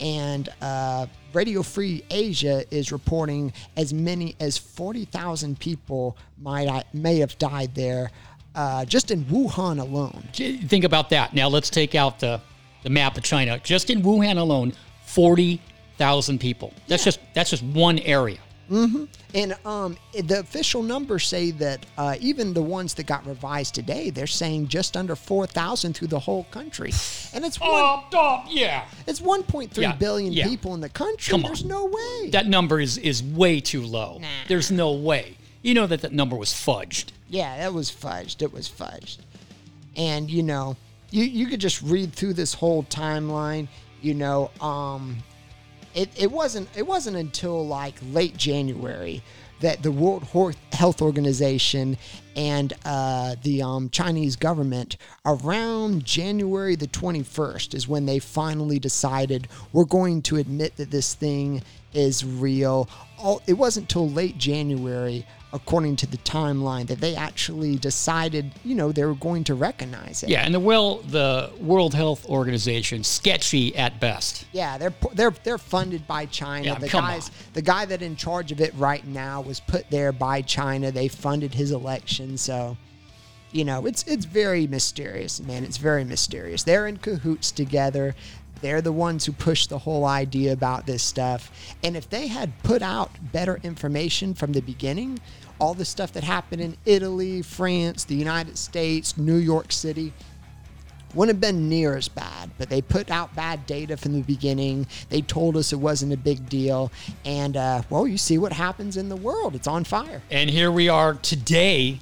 And 0.01 0.49
uh, 0.61 1.07
Radio 1.33 1.63
Free 1.63 2.05
Asia 2.11 2.65
is 2.71 2.93
reporting 2.93 3.53
as 3.77 3.93
many 3.93 4.37
as 4.41 4.59
40,000 4.59 5.59
people 5.59 6.17
might 6.39 6.85
may 6.95 7.19
have 7.19 7.37
died 7.39 7.75
there 7.75 8.11
uh, 8.57 8.85
just 8.87 9.11
in 9.11 9.25
Wuhan 9.27 9.79
alone. 9.79 10.27
Think 10.33 10.85
about 10.85 11.11
that. 11.11 11.35
Now 11.35 11.49
let's 11.49 11.71
take 11.71 11.95
out 11.95 12.19
the, 12.19 12.41
the 12.83 12.91
map 12.91 13.17
of 13.17 13.23
China. 13.23 13.61
Just 13.63 13.91
in 13.91 14.03
Wuhan 14.03 14.39
alone, 14.39 14.73
forty 15.05 15.61
thousand 15.99 16.41
people. 16.41 16.73
That's 16.89 17.05
just 17.05 17.21
that's 17.35 17.51
just 17.51 17.63
one 17.63 17.99
area. 18.01 18.39
And 18.69 19.57
um, 19.65 19.97
the 20.13 20.41
official 20.41 20.83
numbers 20.83 21.27
say 21.27 21.51
that 21.53 21.87
uh, 21.97 22.17
even 22.21 22.53
the 22.55 22.63
ones 22.63 22.95
that 22.95 23.05
got 23.07 23.25
revised 23.27 23.75
today, 23.75 24.11
they're 24.11 24.27
saying 24.27 24.69
just 24.69 24.97
under 24.97 25.15
4,000 25.15 25.93
through 25.95 26.09
the 26.09 26.19
whole 26.19 26.45
country. 26.45 26.91
And 27.33 27.45
it's 27.45 27.61
one, 27.61 27.71
Oh, 27.73 28.05
oh, 28.15 28.45
yeah. 28.49 28.85
it's 29.07 29.21
1.3 29.21 29.99
billion 29.99 30.33
Yeah, 30.33 30.45
yeah. 30.45 30.51
people 30.51 30.75
in 30.75 30.81
the 30.81 30.89
country. 30.89 31.31
Come 31.31 31.45
on. 31.45 31.49
There's 31.51 31.65
no 31.65 31.85
way. 31.87 32.31
That 32.31 32.47
number 32.49 32.81
is 32.81 32.99
is 32.99 33.23
way 33.23 33.61
too 33.61 33.83
low. 33.83 34.21
There's 34.49 34.71
no 34.71 34.93
way. 34.93 35.37
You 35.63 35.75
know 35.75 35.87
that 35.87 36.01
that 36.03 36.13
number 36.13 36.37
was 36.37 36.51
fudged. 36.51 37.07
Yeah, 37.29 37.59
that 37.59 37.73
was 37.75 37.91
fudged. 37.91 38.41
It 38.43 38.53
was 38.53 38.69
fudged. 38.69 39.19
And 39.97 40.31
you 40.31 40.43
know, 40.43 40.77
you 41.11 41.25
you 41.25 41.47
could 41.47 41.61
just 41.61 41.83
read 41.83 42.13
through 42.13 42.35
this 42.35 42.55
whole 42.55 42.85
timeline. 42.85 43.69
You 44.03 44.15
know, 44.15 44.51
um, 44.61 45.17
it, 45.97 46.11
it 46.17 46.31
wasn't 46.31 46.69
it 46.77 46.87
wasn't 46.87 47.17
until 47.17 47.67
like 47.67 47.95
late 48.13 48.37
January 48.37 49.23
that 49.61 49.83
the 49.83 49.91
World 49.91 50.25
Health 50.73 51.01
Organization 51.01 51.97
and 52.37 52.75
uh, 52.85 53.37
the 53.43 53.63
um, 53.63 53.89
Chinese 53.89 54.37
government 54.37 54.99
around 55.25 56.05
January 56.05 56.77
the 56.77 56.89
21st 56.89 57.73
is 57.73 57.89
when 57.89 58.05
they 58.05 58.19
finally 58.19 58.79
decided 58.79 59.49
we're 59.73 59.87
going 59.87 60.21
to 60.21 60.37
admit 60.37 60.77
that 60.77 60.91
this 60.91 61.15
thing 61.15 61.63
is 61.95 62.23
real. 62.23 62.87
All, 63.19 63.41
it 63.47 63.55
wasn't 63.55 63.89
till 63.89 64.11
late 64.11 64.37
January, 64.37 65.27
according 65.53 65.97
to 65.97 66.07
the 66.07 66.17
timeline, 66.19 66.87
that 66.87 67.01
they 67.01 67.15
actually 67.15 67.77
decided, 67.77 68.53
you 68.65 68.75
know, 68.75 68.93
they 68.93 69.05
were 69.05 69.15
going 69.15 69.45
to 69.45 69.55
recognize 69.55 70.23
it. 70.23 70.29
Yeah, 70.29 70.45
and 70.45 70.55
the 70.55 70.61
well 70.61 70.97
the 70.97 71.51
World 71.61 71.95
Health 71.95 72.27
Organization 72.27 73.05
sketchy 73.05 73.77
at 73.77 74.01
best. 74.01 74.47
Yeah, 74.53 74.79
they're 74.79 74.95
they're 75.15 75.35
they're 75.45 75.59
funded 75.59 76.07
by 76.07 76.27
China. 76.27 76.67
Yeah, 76.67 76.79
the 76.79 76.89
come 76.89 77.05
guys, 77.05 77.29
on. 77.29 77.35
the 77.55 77.63
guy 77.63 77.85
that 77.87 78.03
in 78.03 78.17
charge 78.17 78.53
of 78.53 78.61
it 78.61 78.75
right 78.75 79.07
now 79.07 79.41
was 79.41 79.61
put 79.61 79.89
there 79.91 80.13
by 80.13 80.43
China. 80.43 80.91
They 80.91 81.09
funded 81.09 81.55
his 81.55 81.71
election, 81.71 82.37
so 82.37 82.77
you 83.53 83.65
know 83.65 83.87
it's 83.87 84.03
it's 84.05 84.25
very 84.25 84.67
mysterious, 84.67 85.41
man. 85.41 85.65
It's 85.65 85.79
very 85.79 86.05
mysterious. 86.05 86.65
They're 86.65 86.87
in 86.87 86.99
cahoots 86.99 87.51
together. 87.51 88.15
They're 88.67 88.83
the 88.83 88.91
ones 88.91 89.25
who 89.25 89.31
push 89.31 89.69
the 89.69 89.79
whole 89.79 90.05
idea 90.05 90.53
about 90.53 90.87
this 90.87 91.01
stuff. 91.01 91.53
And 91.85 91.97
if 91.97 92.11
they 92.11 92.27
had 92.27 92.51
put 92.65 92.83
out 92.83 93.13
better 93.31 93.61
information 93.63 94.35
from 94.35 94.53
the 94.53 94.61
beginning, 94.61 95.21
all 95.61 95.73
the 95.73 95.85
stuff 95.85 96.13
that 96.15 96.25
happened 96.25 96.61
in 96.61 96.77
Italy, 96.85 97.43
France, 97.43 98.03
the 98.03 98.17
United 98.17 98.59
States, 98.59 99.17
New 99.17 99.37
York 99.37 99.71
City, 99.71 100.13
wouldn't 101.15 101.37
have 101.37 101.41
been 101.41 101.69
near 101.69 101.97
as 101.97 102.09
bad, 102.09 102.51
but 102.59 102.69
they 102.69 102.83
put 102.83 103.09
out 103.09 103.33
bad 103.37 103.65
data 103.67 103.97
from 103.97 104.15
the 104.15 104.23
beginning. 104.23 104.89
They 105.11 105.23
told 105.23 105.57
us 105.57 105.73
it 105.73 105.79
wasn't 105.79 106.13
a 106.13 106.17
big 106.17 106.49
deal. 106.49 106.91
And, 107.25 107.57
uh, 107.57 107.83
well, 107.89 108.09
you 108.09 108.19
see 108.19 108.37
what 108.37 108.53
happens 108.53 108.97
in 108.97 109.09
the 109.09 109.15
world. 109.15 109.55
It's 109.55 109.69
on 109.69 109.85
fire. 109.85 110.23
And 110.29 110.51
here 110.51 110.73
we 110.73 110.89
are 110.89 111.15
today, 111.15 112.01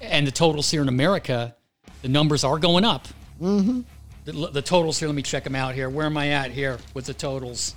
and 0.00 0.26
the 0.26 0.32
totals 0.32 0.70
here 0.70 0.80
in 0.80 0.88
America, 0.88 1.54
the 2.00 2.08
numbers 2.08 2.42
are 2.42 2.58
going 2.58 2.86
up. 2.86 3.06
Mm-hmm. 3.38 3.82
The, 4.24 4.32
the 4.50 4.62
totals 4.62 4.98
here, 4.98 5.08
let 5.08 5.14
me 5.14 5.22
check 5.22 5.44
them 5.44 5.54
out 5.54 5.74
here. 5.74 5.88
Where 5.88 6.06
am 6.06 6.16
I 6.16 6.28
at 6.28 6.50
here 6.50 6.78
with 6.94 7.06
the 7.06 7.14
totals? 7.14 7.74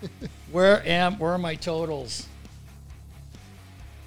where 0.52 0.86
am 0.86 1.18
where 1.18 1.32
are 1.32 1.38
my 1.38 1.54
totals? 1.54 2.26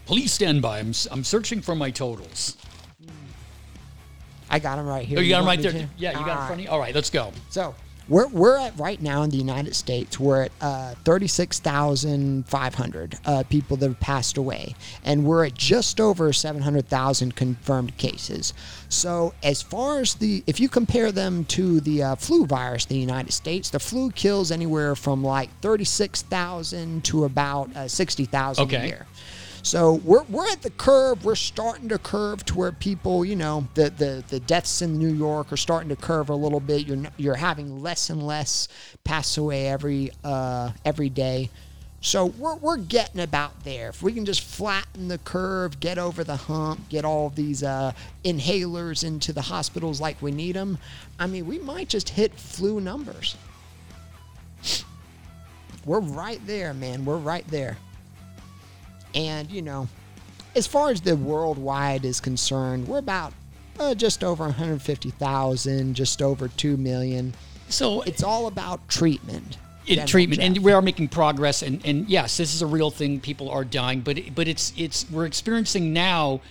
Please 0.05 0.31
stand 0.31 0.61
by. 0.61 0.79
I'm, 0.79 0.89
s- 0.89 1.07
I'm 1.11 1.23
searching 1.23 1.61
for 1.61 1.75
my 1.75 1.89
totals. 1.89 2.57
I 4.49 4.59
got 4.59 4.75
them 4.75 4.85
right 4.85 5.05
here. 5.05 5.17
Oh, 5.17 5.21
you 5.21 5.29
got 5.29 5.39
them 5.39 5.47
right 5.47 5.61
there. 5.61 5.71
to? 5.71 5.87
Yeah, 5.97 6.11
you 6.19 6.25
got 6.25 6.25
them 6.25 6.29
in 6.29 6.37
All 6.37 6.47
front 6.47 6.51
of 6.51 6.59
ah. 6.59 6.61
you. 6.63 6.69
All 6.69 6.79
right, 6.79 6.93
let's 6.93 7.09
go. 7.09 7.31
So 7.49 7.73
we're, 8.07 8.27
we're 8.27 8.57
at 8.57 8.77
right 8.77 9.01
now 9.01 9.23
in 9.23 9.31
the 9.31 9.37
United 9.37 9.75
States, 9.75 10.19
we're 10.19 10.43
at 10.43 10.51
uh, 10.61 10.93
36,500 11.03 13.17
uh, 13.25 13.43
people 13.49 13.77
that 13.77 13.87
have 13.87 13.99
passed 13.99 14.37
away. 14.37 14.75
And 15.03 15.25
we're 15.25 15.45
at 15.45 15.55
just 15.55 15.99
over 15.99 16.31
700,000 16.31 17.35
confirmed 17.35 17.97
cases. 17.97 18.53
So, 18.89 19.33
as 19.43 19.61
far 19.61 20.01
as 20.01 20.15
the, 20.15 20.43
if 20.47 20.59
you 20.59 20.67
compare 20.69 21.11
them 21.11 21.45
to 21.45 21.79
the 21.81 22.03
uh, 22.03 22.15
flu 22.15 22.45
virus 22.45 22.85
in 22.85 22.89
the 22.89 22.99
United 22.99 23.31
States, 23.33 23.71
the 23.71 23.79
flu 23.79 24.11
kills 24.11 24.51
anywhere 24.51 24.95
from 24.95 25.23
like 25.23 25.49
36,000 25.61 27.03
to 27.05 27.23
about 27.25 27.75
uh, 27.75 27.87
60,000 27.87 28.63
a 28.63 28.67
year. 28.87 29.07
So 29.65 29.93
we're, 29.93 30.21
we're 30.25 30.47
at 30.47 30.61
the 30.61 30.69
curve. 30.69 31.25
We're 31.25 31.33
starting 31.33 31.89
to 31.89 31.97
curve 31.97 32.45
to 32.45 32.55
where 32.55 32.71
people, 32.71 33.25
you 33.25 33.35
know, 33.35 33.67
the, 33.73 33.89
the, 33.89 34.23
the 34.27 34.39
deaths 34.39 34.83
in 34.83 34.99
New 34.99 35.11
York 35.11 35.51
are 35.51 35.57
starting 35.57 35.89
to 35.89 35.95
curve 35.95 36.29
a 36.29 36.35
little 36.35 36.59
bit. 36.59 36.85
You're 36.85 37.01
you're 37.17 37.33
having 37.33 37.81
less 37.81 38.11
and 38.11 38.21
less 38.21 38.67
pass 39.03 39.39
away 39.39 39.67
every 39.67 40.11
uh, 40.23 40.69
every 40.85 41.09
day. 41.09 41.49
So 41.99 42.27
we're, 42.27 42.57
we're 42.57 42.77
getting 42.77 43.21
about 43.21 43.63
there. 43.63 43.89
If 43.89 44.03
we 44.03 44.13
can 44.13 44.23
just 44.23 44.41
flatten 44.41 45.07
the 45.07 45.17
curve, 45.17 45.79
get 45.79 45.97
over 45.97 46.23
the 46.23 46.35
hump, 46.35 46.87
get 46.89 47.03
all 47.03 47.31
these 47.31 47.63
uh, 47.63 47.93
inhalers 48.23 49.03
into 49.03 49.33
the 49.33 49.41
hospitals 49.41 49.99
like 49.99 50.21
we 50.21 50.29
need 50.29 50.55
them, 50.55 50.77
I 51.17 51.25
mean, 51.25 51.47
we 51.47 51.57
might 51.57 51.89
just 51.89 52.09
hit 52.09 52.39
flu 52.39 52.79
numbers. 52.79 53.35
We're 55.87 56.01
right 56.01 56.39
there, 56.45 56.75
man. 56.75 57.03
We're 57.03 57.17
right 57.17 57.47
there. 57.47 57.77
And, 59.15 59.49
you 59.49 59.61
know, 59.61 59.87
as 60.55 60.67
far 60.67 60.89
as 60.91 61.01
the 61.01 61.15
worldwide 61.15 62.05
is 62.05 62.19
concerned, 62.19 62.87
we're 62.87 62.97
about 62.99 63.33
uh, 63.79 63.95
just 63.95 64.23
over 64.23 64.43
150,000, 64.45 65.93
just 65.95 66.21
over 66.21 66.47
2 66.47 66.77
million. 66.77 67.33
So 67.69 68.01
It's 68.01 68.23
all 68.23 68.47
about 68.47 68.87
treatment. 68.87 69.57
in 69.87 69.97
Dental 69.97 70.07
treatment, 70.11 70.41
Jeff. 70.41 70.47
and 70.55 70.63
we 70.63 70.71
are 70.71 70.81
making 70.81 71.07
progress. 71.09 71.61
And, 71.61 71.83
and 71.85 72.07
yes, 72.09 72.37
this 72.37 72.53
is 72.53 72.61
a 72.61 72.65
real 72.67 72.91
thing. 72.91 73.19
People 73.19 73.49
are 73.49 73.63
dying, 73.63 74.01
but 74.01 74.17
it- 74.17 74.35
but 74.35 74.47
it's 74.47 74.73
it's 74.77 75.05
we're 75.11 75.25
experiencing 75.25 75.93
now. 75.93 76.41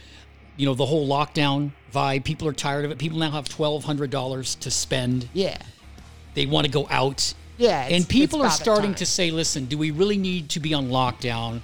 You 0.57 0.67
know 0.67 0.75
the 0.75 0.87
whole 0.87 1.09
lockdown 1.09 1.73
vibe. 1.93 2.23
People 2.25 2.47
are 2.47 2.53
tired 2.53 2.85
of 2.85 2.91
it. 2.93 2.99
People 2.99 3.19
now 3.19 3.31
have 3.33 3.49
twelve 3.49 3.83
hundred 3.85 4.11
dollars 4.11 4.55
to 4.57 4.71
spend. 4.71 5.29
yeah, 5.33 5.59
They 6.35 6.47
want 6.47 6.65
to 6.67 6.71
go 6.71 6.87
out. 6.91 7.35
Yeah, 7.59 7.87
it's- 7.87 8.01
and 8.03 8.09
people 8.09 8.45
it's 8.45 8.55
are 8.55 8.63
starting 8.63 8.95
to 8.97 9.07
say, 9.07 9.31
"Listen, 9.33 9.65
do 9.67 9.77
we 9.79 9.91
really 9.91 10.17
need 10.19 10.49
to 10.51 10.61
be 10.61 10.73
on 10.75 10.89
lockdown? 10.91 11.61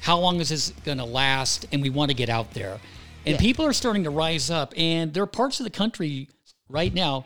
How 0.00 0.18
long 0.18 0.40
is 0.40 0.48
this 0.50 0.72
going 0.84 0.98
to 0.98 1.04
last?" 1.04 1.66
And 1.72 1.82
we 1.82 1.90
want 1.90 2.10
to 2.10 2.14
get 2.14 2.28
out 2.28 2.52
there. 2.54 2.78
And 3.26 3.34
Yeah. 3.34 3.40
people 3.40 3.64
are 3.66 3.72
starting 3.72 4.04
to 4.04 4.10
rise 4.10 4.50
up. 4.50 4.72
And 4.76 5.12
there 5.12 5.22
are 5.22 5.26
parts 5.26 5.60
of 5.60 5.64
the 5.64 5.70
country 5.70 6.28
right 6.68 6.92
now, 6.94 7.24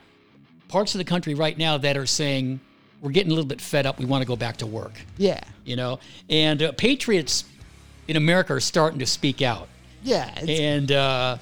parts 0.69 0.95
of 0.95 0.99
the 0.99 1.05
country 1.05 1.35
right 1.35 1.57
now 1.57 1.79
that 1.79 1.97
are 1.97 2.07
saying, 2.07 2.61
"We're 3.01 3.11
getting 3.11 3.31
a 3.31 3.35
little 3.35 3.49
bit 3.49 3.61
fed 3.61 3.87
up. 3.87 3.99
We 3.99 4.05
want 4.07 4.23
to 4.23 4.27
go 4.27 4.37
back 4.37 4.57
to 4.59 4.67
work." 4.67 4.95
yeah, 5.19 5.41
You 5.65 5.77
know, 5.77 5.99
and 6.29 6.63
uh, 6.63 6.73
patriots 6.73 7.45
in 8.09 8.17
America 8.17 8.55
are 8.55 8.61
starting 8.61 8.99
to 8.99 9.07
speak 9.07 9.43
out. 9.43 9.69
yeah. 10.03 10.31
And 10.41 10.91
uh, 10.91 11.39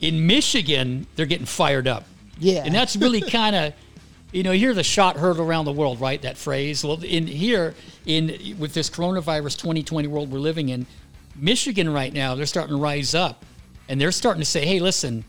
in 0.00 0.26
Michigan, 0.26 1.06
they're 1.16 1.26
getting 1.26 1.46
fired 1.46 1.88
up. 1.88 2.04
Yeah. 2.38 2.62
And 2.64 2.74
that's 2.74 2.94
really 2.96 3.20
kind 3.40 3.56
of, 3.56 3.72
you 4.36 4.42
know, 4.42 4.52
you 4.52 4.60
hear 4.60 4.74
the 4.74 4.84
shot 4.84 5.16
heard 5.16 5.38
around 5.38 5.64
the 5.64 5.72
world, 5.72 5.98
right? 5.98 6.20
That 6.20 6.36
phrase. 6.36 6.84
Well, 6.84 7.02
in 7.02 7.26
here, 7.26 7.74
in 8.04 8.56
with 8.58 8.74
this 8.74 8.90
coronavirus 8.90 9.56
2020 9.56 10.08
world 10.08 10.30
we're 10.30 10.38
living 10.38 10.68
in, 10.68 10.84
Michigan 11.34 11.90
right 11.90 12.12
now, 12.12 12.34
they're 12.34 12.44
starting 12.44 12.76
to 12.76 12.80
rise 12.80 13.14
up, 13.14 13.46
and 13.88 13.98
they're 13.98 14.12
starting 14.12 14.42
to 14.42 14.46
say, 14.46 14.66
"Hey, 14.66 14.78
listen, 14.78 15.24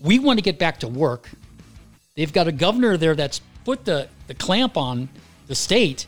we 0.00 0.20
want 0.20 0.38
to 0.38 0.44
get 0.44 0.60
back 0.60 0.78
to 0.80 0.86
work." 0.86 1.28
They've 2.14 2.32
got 2.32 2.46
a 2.46 2.52
governor 2.52 2.96
there 2.96 3.16
that's 3.16 3.40
put 3.64 3.84
the 3.84 4.06
the 4.28 4.34
clamp 4.34 4.76
on 4.76 5.08
the 5.48 5.56
state, 5.56 6.06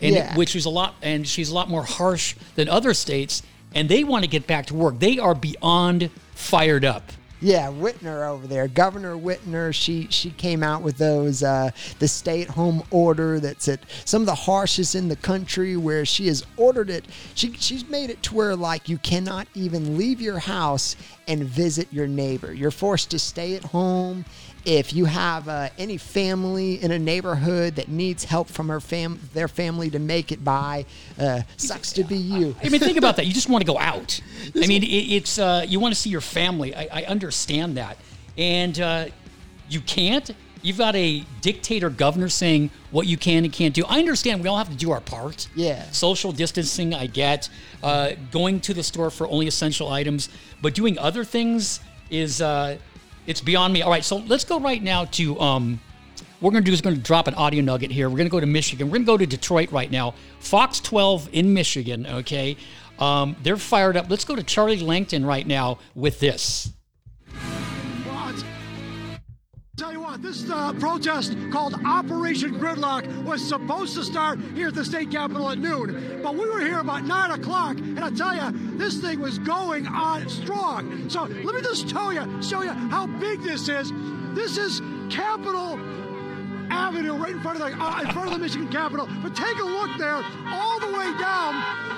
and 0.00 0.16
Yeah. 0.16 0.34
which 0.34 0.56
is 0.56 0.64
a 0.64 0.70
lot, 0.70 0.96
and 1.00 1.28
she's 1.28 1.48
a 1.48 1.54
lot 1.54 1.70
more 1.70 1.84
harsh 1.84 2.34
than 2.56 2.68
other 2.68 2.92
states, 2.92 3.40
and 3.72 3.88
they 3.88 4.02
want 4.02 4.24
to 4.24 4.28
get 4.28 4.48
back 4.48 4.66
to 4.66 4.74
work. 4.74 4.98
They 4.98 5.20
are 5.20 5.36
beyond 5.36 6.10
fired 6.34 6.84
up. 6.84 7.12
Yeah, 7.44 7.66
Whitmer 7.66 8.26
over 8.26 8.46
there, 8.46 8.66
Governor 8.68 9.18
Whitmer. 9.18 9.74
She 9.74 10.06
she 10.08 10.30
came 10.30 10.62
out 10.62 10.80
with 10.80 10.96
those 10.96 11.42
uh, 11.42 11.72
the 11.98 12.08
stay-at-home 12.08 12.84
order 12.90 13.38
that's 13.38 13.68
at 13.68 13.80
some 14.06 14.22
of 14.22 14.26
the 14.26 14.34
harshest 14.34 14.94
in 14.94 15.08
the 15.08 15.16
country, 15.16 15.76
where 15.76 16.06
she 16.06 16.26
has 16.28 16.46
ordered 16.56 16.88
it. 16.88 17.04
She 17.34 17.52
she's 17.52 17.86
made 17.86 18.08
it 18.08 18.22
to 18.22 18.34
where 18.34 18.56
like 18.56 18.88
you 18.88 18.96
cannot 18.96 19.46
even 19.52 19.98
leave 19.98 20.22
your 20.22 20.38
house 20.38 20.96
and 21.28 21.44
visit 21.44 21.92
your 21.92 22.06
neighbor. 22.06 22.50
You're 22.50 22.70
forced 22.70 23.10
to 23.10 23.18
stay 23.18 23.54
at 23.56 23.64
home. 23.64 24.24
If 24.64 24.94
you 24.94 25.04
have 25.04 25.48
uh, 25.48 25.68
any 25.76 25.98
family 25.98 26.82
in 26.82 26.90
a 26.90 26.98
neighborhood 26.98 27.76
that 27.76 27.88
needs 27.88 28.24
help 28.24 28.48
from 28.48 28.68
her 28.68 28.80
fam 28.80 29.20
their 29.34 29.48
family 29.48 29.90
to 29.90 29.98
make 29.98 30.32
it 30.32 30.42
by, 30.42 30.86
uh, 31.18 31.42
sucks 31.56 31.92
to 31.94 32.04
be 32.04 32.16
you. 32.16 32.56
I 32.62 32.70
mean, 32.70 32.80
think 32.80 32.96
about 32.96 33.16
that. 33.16 33.26
You 33.26 33.34
just 33.34 33.48
want 33.48 33.62
to 33.62 33.70
go 33.70 33.78
out. 33.78 34.20
I 34.56 34.66
mean, 34.66 34.82
it, 34.82 34.86
it's 34.86 35.38
uh, 35.38 35.66
you 35.68 35.80
want 35.80 35.94
to 35.94 36.00
see 36.00 36.10
your 36.10 36.22
family. 36.22 36.74
I, 36.74 36.88
I 36.90 37.04
understand 37.04 37.76
that, 37.76 37.98
and 38.38 38.80
uh, 38.80 39.06
you 39.68 39.80
can't. 39.80 40.30
You've 40.62 40.78
got 40.78 40.96
a 40.96 41.22
dictator 41.42 41.90
governor 41.90 42.30
saying 42.30 42.70
what 42.90 43.06
you 43.06 43.18
can 43.18 43.44
and 43.44 43.52
can't 43.52 43.74
do. 43.74 43.84
I 43.86 43.98
understand. 43.98 44.42
We 44.42 44.48
all 44.48 44.56
have 44.56 44.70
to 44.70 44.76
do 44.76 44.92
our 44.92 45.00
part. 45.02 45.46
Yeah. 45.54 45.82
Social 45.90 46.32
distancing, 46.32 46.94
I 46.94 47.06
get. 47.06 47.50
Uh, 47.82 48.12
going 48.30 48.60
to 48.60 48.72
the 48.72 48.82
store 48.82 49.10
for 49.10 49.28
only 49.28 49.46
essential 49.46 49.90
items, 49.90 50.30
but 50.62 50.72
doing 50.72 50.98
other 50.98 51.22
things 51.22 51.80
is 52.08 52.40
uh, 52.40 52.78
it's 53.26 53.40
beyond 53.40 53.72
me. 53.72 53.82
All 53.82 53.90
right, 53.90 54.04
so 54.04 54.16
let's 54.18 54.44
go 54.44 54.60
right 54.60 54.82
now 54.82 55.04
to. 55.06 55.38
Um, 55.40 55.80
we're 56.40 56.50
going 56.50 56.62
to 56.62 56.70
do 56.70 56.74
is 56.74 56.82
going 56.82 56.96
to 56.96 57.00
drop 57.00 57.26
an 57.26 57.34
audio 57.34 57.62
nugget 57.62 57.90
here. 57.90 58.10
We're 58.10 58.18
going 58.18 58.26
to 58.26 58.30
go 58.30 58.40
to 58.40 58.46
Michigan. 58.46 58.88
We're 58.88 58.98
going 58.98 59.04
to 59.04 59.12
go 59.12 59.16
to 59.16 59.26
Detroit 59.26 59.72
right 59.72 59.90
now. 59.90 60.14
Fox 60.40 60.78
12 60.80 61.30
in 61.32 61.54
Michigan, 61.54 62.06
okay? 62.06 62.58
Um, 62.98 63.34
they're 63.42 63.56
fired 63.56 63.96
up. 63.96 64.10
Let's 64.10 64.26
go 64.26 64.36
to 64.36 64.42
Charlie 64.42 64.78
Langton 64.80 65.24
right 65.24 65.46
now 65.46 65.78
with 65.94 66.20
this. 66.20 66.70
Tell 69.76 69.90
you 69.90 70.02
what, 70.02 70.22
this 70.22 70.48
uh, 70.48 70.72
protest 70.74 71.36
called 71.50 71.74
Operation 71.84 72.60
Gridlock 72.60 73.24
was 73.24 73.42
supposed 73.44 73.96
to 73.96 74.04
start 74.04 74.38
here 74.54 74.68
at 74.68 74.74
the 74.74 74.84
state 74.84 75.10
capitol 75.10 75.50
at 75.50 75.58
noon, 75.58 76.20
but 76.22 76.36
we 76.36 76.48
were 76.48 76.60
here 76.60 76.78
about 76.78 77.02
9 77.02 77.30
o'clock, 77.32 77.76
and 77.78 77.98
I 77.98 78.10
tell 78.10 78.36
you, 78.36 78.78
this 78.78 78.98
thing 78.98 79.18
was 79.18 79.40
going 79.40 79.88
on 79.88 80.28
strong. 80.28 81.10
So 81.10 81.24
let 81.24 81.56
me 81.56 81.60
just 81.60 81.88
tell 81.88 82.12
you, 82.12 82.40
show 82.40 82.62
you 82.62 82.70
how 82.70 83.08
big 83.18 83.42
this 83.42 83.68
is. 83.68 83.90
This 84.32 84.58
is 84.58 84.80
Capitol 85.10 85.76
Avenue 86.70 87.14
right 87.16 87.32
in 87.32 87.40
front 87.40 87.60
of 87.60 87.68
the 87.68 87.76
uh, 87.76 88.00
in 88.02 88.12
front 88.12 88.28
of 88.28 88.34
the 88.34 88.38
Michigan 88.38 88.68
Capitol. 88.68 89.08
But 89.24 89.34
take 89.34 89.58
a 89.58 89.64
look 89.64 89.90
there, 89.98 90.22
all 90.52 90.78
the 90.78 90.86
way 90.86 91.18
down, 91.18 91.54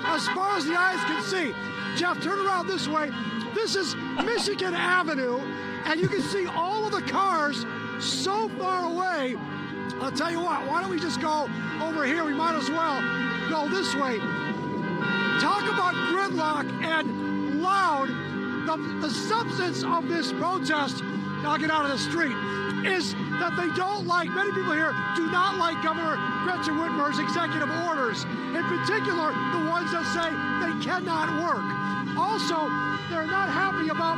as 0.07 0.27
far 0.29 0.57
as 0.57 0.65
the 0.65 0.75
eyes 0.75 1.05
can 1.05 1.23
see. 1.25 1.55
Jeff, 1.95 2.23
turn 2.23 2.39
around 2.39 2.69
this 2.69 2.89
way. 2.89 3.11
This 3.55 3.77
is 3.77 3.95
Michigan 4.25 4.75
Avenue, 4.75 5.41
and 5.87 6.01
you 6.01 6.09
can 6.09 6.21
see 6.21 6.47
all 6.47 6.85
of 6.85 6.93
the 6.93 7.03
cars 7.03 7.65
so 8.01 8.49
far 8.51 8.93
away. 8.93 9.37
I'll 10.01 10.11
tell 10.11 10.31
you 10.31 10.41
what. 10.41 10.67
Why 10.67 10.83
don't 10.83 10.91
we 10.91 10.99
just 10.99 11.21
go 11.21 11.49
over 11.81 12.05
here? 12.05 12.25
We 12.25 12.35
might 12.35 12.57
as 12.57 12.69
well 12.69 13.01
go 13.49 13.69
this 13.69 13.95
way. 13.95 14.19
Talk 15.41 15.63
about 15.63 15.95
gridlock 16.11 16.71
and 16.83 17.63
loud. 17.63 18.09
The, 18.67 18.77
the 19.01 19.11
substance 19.11 19.85
of 19.85 20.09
this 20.09 20.33
protest, 20.33 21.03
I'll 21.45 21.57
get 21.57 21.71
out 21.71 21.85
of 21.85 21.93
the 21.93 21.99
street, 21.99 22.35
is 22.87 23.15
that 23.43 23.55
they 23.57 23.69
don't 23.75 24.07
like, 24.07 24.31
many 24.31 24.53
people 24.53 24.73
here 24.73 24.95
do 25.17 25.27
not 25.31 25.59
like 25.59 25.83
Governor 25.83 26.17
Gretchen 26.45 26.79
Whitmer's 26.79 27.19
executive 27.19 27.69
orders. 27.87 28.25
In 28.25 28.63
particular, 28.65 29.35
the 29.53 29.63
ones 29.69 29.91
that 29.93 30.07
say 30.15 30.29
they 30.63 30.75
cannot 30.85 31.43
work. 31.43 31.67
Also, 32.17 32.57
they're 33.11 33.27
not 33.27 33.49
happy 33.49 33.89
about 33.89 34.17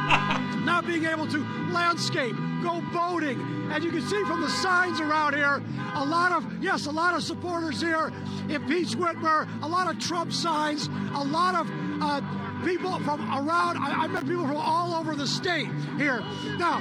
not 0.64 0.86
being 0.86 1.04
able 1.06 1.26
to 1.26 1.38
landscape, 1.72 2.36
go 2.62 2.80
boating. 2.92 3.40
And 3.72 3.82
you 3.82 3.90
can 3.90 4.02
see 4.02 4.22
from 4.24 4.40
the 4.40 4.50
signs 4.50 5.00
around 5.00 5.34
here, 5.34 5.62
a 5.94 6.04
lot 6.04 6.32
of, 6.32 6.62
yes, 6.62 6.86
a 6.86 6.90
lot 6.90 7.14
of 7.14 7.22
supporters 7.22 7.80
here. 7.80 8.12
in 8.48 8.62
Impeach 8.62 8.96
Whitmer, 8.96 9.48
a 9.62 9.68
lot 9.68 9.92
of 9.92 10.00
Trump 10.00 10.32
signs, 10.32 10.88
a 11.14 11.24
lot 11.24 11.54
of 11.54 11.70
uh, 12.00 12.20
people 12.64 12.98
from 13.00 13.20
around, 13.30 13.78
I, 13.78 14.04
I 14.04 14.06
met 14.08 14.26
people 14.26 14.46
from 14.46 14.56
all 14.56 14.94
over 14.94 15.14
the 15.14 15.26
state 15.26 15.68
here. 15.96 16.20
Now, 16.58 16.80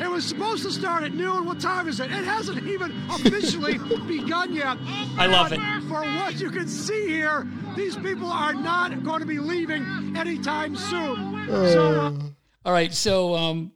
it 0.00 0.08
was 0.08 0.24
supposed 0.24 0.62
to 0.64 0.70
start 0.70 1.02
at 1.02 1.12
noon. 1.12 1.44
What 1.44 1.60
time 1.60 1.88
is 1.88 2.00
it? 2.00 2.10
It 2.10 2.24
hasn't 2.24 2.66
even 2.66 2.92
officially 3.10 3.78
begun 4.06 4.54
yet. 4.54 4.76
I 5.16 5.26
love 5.26 5.52
it. 5.52 5.60
For 5.88 6.02
what 6.02 6.40
you 6.40 6.50
can 6.50 6.68
see 6.68 7.06
here, 7.08 7.46
these 7.76 7.96
people 7.96 8.28
are 8.28 8.54
not 8.54 9.02
going 9.04 9.20
to 9.20 9.26
be 9.26 9.38
leaving 9.38 10.16
anytime 10.16 10.76
soon. 10.76 11.46
So, 11.48 12.00
uh, 12.00 12.12
All 12.64 12.72
right, 12.72 12.92
so 12.92 13.34
um, 13.34 13.72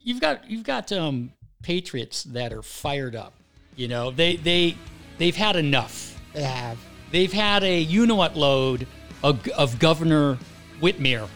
you've 0.00 0.20
got 0.20 0.50
you've 0.50 0.64
got 0.64 0.90
um, 0.92 1.32
patriots 1.62 2.24
that 2.24 2.52
are 2.52 2.62
fired 2.62 3.16
up. 3.16 3.34
You 3.74 3.88
know, 3.88 4.10
they 4.10 4.36
they 4.36 4.76
they've 5.18 5.36
had 5.36 5.56
enough. 5.56 6.20
They 6.32 6.42
have. 6.42 6.78
They've 7.10 7.32
had 7.32 7.62
a 7.62 7.80
you 7.80 8.06
know 8.06 8.16
what 8.16 8.36
load 8.36 8.86
of, 9.22 9.46
of 9.48 9.78
Governor 9.78 10.38
Whitmer 10.80 11.28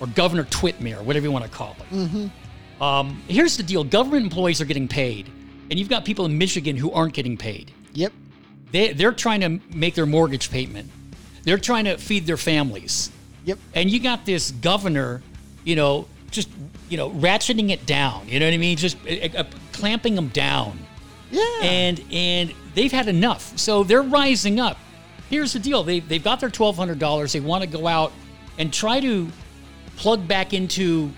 or 0.00 0.06
Governor 0.08 0.44
Twitmer, 0.44 1.02
whatever 1.02 1.26
you 1.26 1.32
want 1.32 1.44
to 1.44 1.50
call 1.50 1.76
it. 1.80 1.94
Mm-hmm. 1.94 2.26
Um, 2.80 3.22
here's 3.28 3.56
the 3.56 3.62
deal: 3.62 3.84
government 3.84 4.24
employees 4.24 4.60
are 4.60 4.64
getting 4.64 4.88
paid, 4.88 5.30
and 5.70 5.78
you've 5.78 5.88
got 5.88 6.04
people 6.04 6.24
in 6.24 6.38
Michigan 6.38 6.76
who 6.76 6.90
aren't 6.92 7.14
getting 7.14 7.36
paid. 7.36 7.72
Yep. 7.94 8.12
They 8.72 8.92
they're 8.92 9.12
trying 9.12 9.40
to 9.40 9.60
make 9.74 9.94
their 9.94 10.06
mortgage 10.06 10.50
payment. 10.50 10.90
They're 11.42 11.58
trying 11.58 11.86
to 11.86 11.96
feed 11.96 12.26
their 12.26 12.36
families. 12.36 13.10
Yep. 13.44 13.58
And 13.74 13.90
you 13.90 14.00
got 14.00 14.26
this 14.26 14.50
governor, 14.50 15.22
you 15.64 15.76
know, 15.76 16.06
just 16.30 16.48
you 16.88 16.96
know, 16.96 17.10
ratcheting 17.10 17.70
it 17.70 17.86
down. 17.86 18.28
You 18.28 18.40
know 18.40 18.46
what 18.46 18.54
I 18.54 18.58
mean? 18.58 18.76
Just 18.76 18.96
uh, 19.06 19.38
uh, 19.38 19.44
clamping 19.72 20.14
them 20.14 20.28
down. 20.28 20.78
Yeah. 21.30 21.42
And 21.62 22.02
and 22.10 22.54
they've 22.74 22.92
had 22.92 23.08
enough. 23.08 23.58
So 23.58 23.84
they're 23.84 24.02
rising 24.02 24.60
up. 24.60 24.78
Here's 25.30 25.52
the 25.52 25.58
deal: 25.58 25.82
they 25.82 26.00
they've 26.00 26.22
got 26.22 26.40
their 26.40 26.50
twelve 26.50 26.76
hundred 26.76 26.98
dollars. 26.98 27.32
They 27.32 27.40
want 27.40 27.64
to 27.64 27.68
go 27.68 27.86
out 27.86 28.12
and 28.58 28.72
try 28.72 29.00
to 29.00 29.28
plug 29.96 30.26
back 30.28 30.52
into 30.52 31.10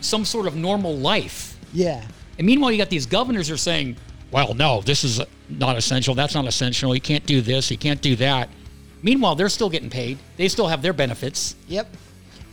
some 0.00 0.24
sort 0.24 0.46
of 0.46 0.56
normal 0.56 0.96
life. 0.96 1.58
yeah. 1.72 2.04
And 2.38 2.46
meanwhile, 2.46 2.70
you 2.70 2.78
got 2.78 2.88
these 2.88 3.04
governors 3.06 3.48
who 3.48 3.54
are 3.54 3.56
saying, 3.56 3.96
well, 4.30 4.54
no, 4.54 4.80
this 4.80 5.02
is 5.02 5.20
not 5.48 5.76
essential. 5.76 6.14
That's 6.14 6.34
not 6.36 6.46
essential. 6.46 6.94
You 6.94 7.00
can't 7.00 7.26
do 7.26 7.40
this. 7.40 7.68
You 7.68 7.76
can't 7.76 8.00
do 8.00 8.14
that. 8.14 8.48
Meanwhile, 9.02 9.34
they're 9.34 9.48
still 9.48 9.68
getting 9.68 9.90
paid. 9.90 10.18
They 10.36 10.46
still 10.46 10.68
have 10.68 10.80
their 10.80 10.92
benefits. 10.92 11.56
Yep. 11.66 11.88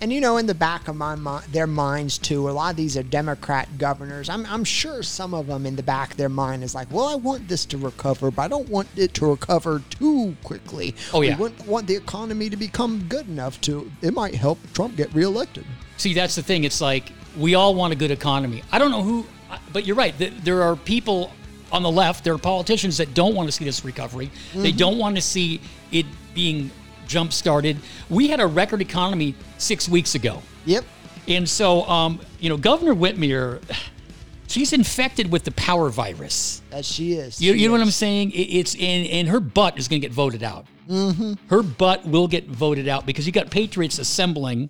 And 0.01 0.11
you 0.11 0.21
know, 0.21 0.37
in 0.37 0.47
the 0.47 0.55
back 0.55 0.87
of 0.87 0.95
my 0.95 1.15
mi- 1.15 1.45
their 1.51 1.67
minds 1.67 2.17
too, 2.17 2.49
a 2.49 2.51
lot 2.51 2.71
of 2.71 2.77
these 2.77 2.97
are 2.97 3.03
Democrat 3.03 3.77
governors. 3.77 4.27
I'm, 4.27 4.43
I'm 4.47 4.63
sure 4.63 5.03
some 5.03 5.35
of 5.35 5.45
them 5.45 5.67
in 5.67 5.75
the 5.75 5.83
back 5.83 6.11
of 6.11 6.17
their 6.17 6.29
mind 6.29 6.63
is 6.63 6.73
like, 6.73 6.91
well, 6.91 7.05
I 7.05 7.15
want 7.15 7.47
this 7.47 7.63
to 7.67 7.77
recover, 7.77 8.31
but 8.31 8.41
I 8.41 8.47
don't 8.47 8.67
want 8.69 8.87
it 8.95 9.13
to 9.15 9.27
recover 9.27 9.83
too 9.91 10.35
quickly. 10.43 10.95
Oh, 11.13 11.21
yeah. 11.21 11.35
We 11.35 11.43
wouldn't 11.43 11.67
want 11.67 11.85
the 11.85 11.95
economy 11.95 12.49
to 12.49 12.57
become 12.57 13.05
good 13.07 13.27
enough 13.27 13.61
to. 13.61 13.91
It 14.01 14.15
might 14.15 14.33
help 14.33 14.57
Trump 14.73 14.95
get 14.97 15.13
reelected. 15.13 15.65
See, 15.97 16.15
that's 16.15 16.35
the 16.35 16.43
thing. 16.43 16.63
It's 16.63 16.81
like 16.81 17.11
we 17.37 17.55
all 17.55 17.75
want 17.75 17.93
a 17.93 17.95
good 17.95 18.11
economy. 18.11 18.63
I 18.71 18.79
don't 18.79 18.91
know 18.91 19.03
who, 19.03 19.25
but 19.73 19.85
you're 19.85 19.95
right. 19.95 20.13
There 20.17 20.63
are 20.63 20.75
people 20.75 21.31
on 21.71 21.83
the 21.83 21.91
left, 21.91 22.23
there 22.23 22.33
are 22.33 22.37
politicians 22.37 22.97
that 22.97 23.13
don't 23.13 23.35
want 23.35 23.47
to 23.47 23.51
see 23.51 23.65
this 23.65 23.83
recovery. 23.83 24.31
They 24.53 24.71
don't 24.71 24.97
want 24.97 25.15
to 25.15 25.21
see 25.21 25.59
it 25.91 26.05
being 26.33 26.71
jump 27.07 27.33
started. 27.33 27.77
We 28.09 28.27
had 28.27 28.39
a 28.39 28.47
record 28.47 28.81
economy 28.81 29.35
six 29.57 29.89
weeks 29.89 30.15
ago. 30.15 30.41
Yep. 30.65 30.85
And 31.27 31.47
so, 31.49 31.83
um, 31.83 32.19
you 32.39 32.49
know, 32.49 32.57
Governor 32.57 32.95
Whitmer, 32.95 33.61
she's 34.47 34.73
infected 34.73 35.31
with 35.31 35.43
the 35.43 35.51
power 35.51 35.89
virus. 35.89 36.61
As 36.71 36.85
she 36.85 37.13
is. 37.13 37.41
You, 37.41 37.53
She 37.53 37.59
you 37.59 37.67
know 37.67 37.73
what 37.73 37.81
I'm 37.81 37.91
saying? 37.91 38.31
It, 38.31 38.35
it's 38.35 38.75
and, 38.75 39.07
and 39.07 39.27
her 39.27 39.39
butt 39.39 39.77
is 39.77 39.87
going 39.87 40.01
to 40.01 40.07
get 40.07 40.13
voted 40.13 40.43
out. 40.43 40.65
Mm-hmm. 40.89 41.33
Her 41.49 41.63
butt 41.63 42.05
will 42.05 42.27
get 42.27 42.45
voted 42.47 42.87
out 42.87 43.05
because 43.05 43.25
you 43.25 43.31
got 43.31 43.49
patriots 43.49 43.97
assembling, 43.97 44.69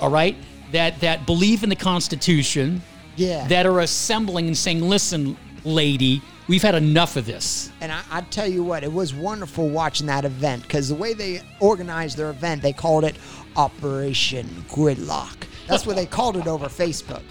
all 0.00 0.10
right, 0.10 0.36
that 0.72 1.00
that 1.00 1.26
believe 1.26 1.62
in 1.62 1.68
the 1.68 1.76
Constitution, 1.76 2.82
Yeah. 3.16 3.46
that 3.48 3.66
are 3.66 3.80
assembling 3.80 4.46
and 4.46 4.56
saying, 4.56 4.80
"Listen, 4.88 5.36
lady, 5.64 6.20
we've 6.48 6.62
had 6.62 6.74
enough 6.74 7.16
of 7.16 7.26
this." 7.26 7.70
And 7.80 7.92
I, 7.92 8.00
I 8.10 8.20
tell 8.22 8.46
you 8.48 8.62
what, 8.62 8.82
it 8.84 8.92
was 8.92 9.14
wonderful 9.14 9.68
watching 9.68 10.06
that 10.08 10.24
event 10.24 10.62
because 10.62 10.88
the 10.88 10.94
way 10.94 11.14
they 11.14 11.40
organized 11.60 12.16
their 12.16 12.30
event, 12.30 12.62
they 12.62 12.72
called 12.72 13.04
it 13.04 13.16
Operation 13.56 14.64
Gridlock. 14.68 15.44
That's 15.66 15.84
what 15.84 15.96
they 15.96 16.06
called 16.06 16.36
it 16.36 16.46
over 16.46 16.66
Facebook. 16.66 17.22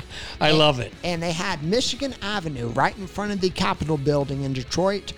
I 0.42 0.52
love 0.52 0.80
it. 0.82 0.92
And 1.06 1.24
they 1.24 1.32
had 1.32 1.64
Michigan 1.64 2.14
Avenue 2.22 2.68
right 2.70 2.96
in 2.98 3.08
front 3.08 3.32
of 3.32 3.40
the 3.40 3.50
Capitol 3.50 3.98
building 3.98 4.44
in 4.44 4.52
Detroit. 4.54 5.14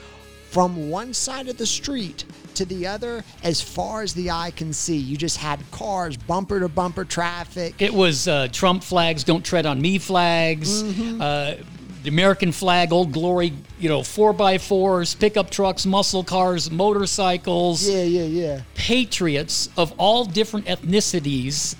From 0.51 0.89
one 0.89 1.13
side 1.13 1.47
of 1.49 1.57
the 1.57 1.65
street 1.65 2.23
to 2.57 2.65
the 2.65 2.85
other, 2.87 3.23
as 3.43 3.61
far 3.61 4.01
as 4.01 4.13
the 4.13 4.29
eye 4.31 4.51
can 4.55 4.73
see, 4.73 4.97
you 4.97 5.17
just 5.17 5.37
had 5.37 5.59
cars, 5.71 6.17
bumper 6.17 6.59
to 6.59 6.67
bumper 6.69 7.05
traffic. 7.05 7.75
It 7.81 7.93
was 7.93 8.27
uh, 8.27 8.47
Trump 8.51 8.83
flags, 8.83 9.23
don't 9.23 9.43
tread 9.45 9.65
on 9.65 9.81
me 9.81 9.97
flags, 9.97 10.83
Mm-hmm. 10.83 11.21
uh, 11.21 11.53
the 12.03 12.09
American 12.09 12.51
flag, 12.53 12.93
Old 12.93 13.11
Glory, 13.11 13.51
you 13.79 13.89
know, 13.89 14.01
four 14.03 14.31
by 14.31 14.57
fours, 14.59 15.13
pickup 15.15 15.49
trucks, 15.49 15.85
muscle 15.85 16.23
cars, 16.23 16.71
motorcycles. 16.71 17.87
yeah, 17.89 18.03
yeah, 18.03 18.23
yeah. 18.23 18.61
patriots 18.75 19.67
of 19.75 19.93
all 19.97 20.23
different 20.23 20.67
ethnicities 20.67 21.75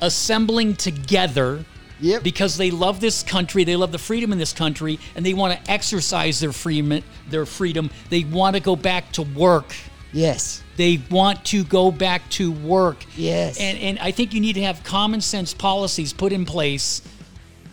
assembling 0.00 0.74
together 0.76 1.64
Yep. 2.00 2.22
because 2.22 2.56
they 2.56 2.70
love 2.70 3.00
this 3.00 3.24
country, 3.24 3.64
they 3.64 3.74
love 3.74 3.90
the 3.90 3.98
freedom 3.98 4.30
in 4.32 4.38
this 4.38 4.52
country, 4.52 5.00
and 5.16 5.26
they 5.26 5.34
want 5.34 5.52
to 5.64 5.70
exercise 5.70 6.38
their 6.38 6.52
freedom. 6.52 7.02
Their 7.28 7.44
freedom. 7.44 7.90
They 8.08 8.22
want 8.22 8.54
to 8.54 8.60
go 8.62 8.76
back 8.76 9.10
to 9.12 9.22
work. 9.22 9.74
Yes. 10.12 10.62
They 10.76 11.00
want 11.10 11.44
to 11.46 11.64
go 11.64 11.90
back 11.90 12.28
to 12.30 12.50
work. 12.52 13.04
Yes. 13.16 13.58
And 13.60 13.78
and 13.78 13.98
I 13.98 14.10
think 14.10 14.32
you 14.32 14.40
need 14.40 14.54
to 14.54 14.62
have 14.62 14.82
common 14.84 15.20
sense 15.20 15.52
policies 15.54 16.12
put 16.12 16.32
in 16.32 16.44
place, 16.44 17.02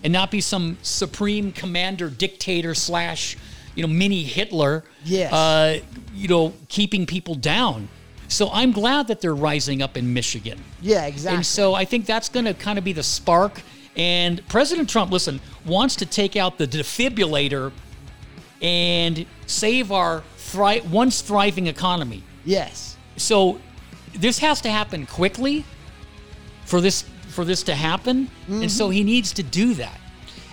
and 0.04 0.12
not 0.12 0.32
be 0.32 0.42
some 0.42 0.78
supreme 0.82 1.52
commander, 1.52 2.10
dictator 2.10 2.76
slash, 2.76 3.38
you 3.74 3.86
know, 3.86 3.92
mini 3.92 4.24
Hitler. 4.24 4.84
Yes. 5.04 5.32
Uh, 5.32 5.80
you 6.14 6.28
know, 6.28 6.54
keeping 6.68 7.06
people 7.06 7.36
down. 7.36 7.88
So 8.28 8.50
I'm 8.52 8.72
glad 8.72 9.08
that 9.08 9.22
they're 9.22 9.36
rising 9.36 9.82
up 9.82 9.98
in 9.98 10.14
Michigan. 10.14 10.60
Yeah, 10.82 11.06
exactly. 11.06 11.38
And 11.38 11.46
so 11.46 11.76
I 11.76 11.86
think 11.86 12.06
that's 12.06 12.28
going 12.28 12.46
to 12.46 12.54
kind 12.54 12.78
of 12.78 12.84
be 12.84 12.94
the 12.94 13.04
spark. 13.04 13.62
And 13.96 14.46
President 14.48 14.90
Trump, 14.90 15.12
listen, 15.12 15.40
wants 15.64 15.96
to 15.98 16.06
take 16.06 16.36
out 16.36 16.58
the 16.58 16.68
defibrillator 16.68 17.72
and 18.62 19.26
save 19.46 19.92
our 19.92 20.24
thri- 20.56 20.82
once 20.82 21.22
thriving 21.22 21.68
economy. 21.68 22.24
yes. 22.46 22.98
So 23.18 23.62
this 24.14 24.40
has 24.40 24.62
to 24.62 24.70
happen 24.70 25.06
quickly 25.06 25.64
for 26.66 26.82
this 26.82 27.04
for 27.30 27.46
this 27.46 27.64
to 27.64 27.76
happen, 27.76 28.30
and 28.48 28.72
so 28.72 28.86
mm-hmm. 28.86 28.92
he 28.94 29.04
needs 29.04 29.34
to 29.34 29.44
do 29.44 29.74
that. 29.76 30.00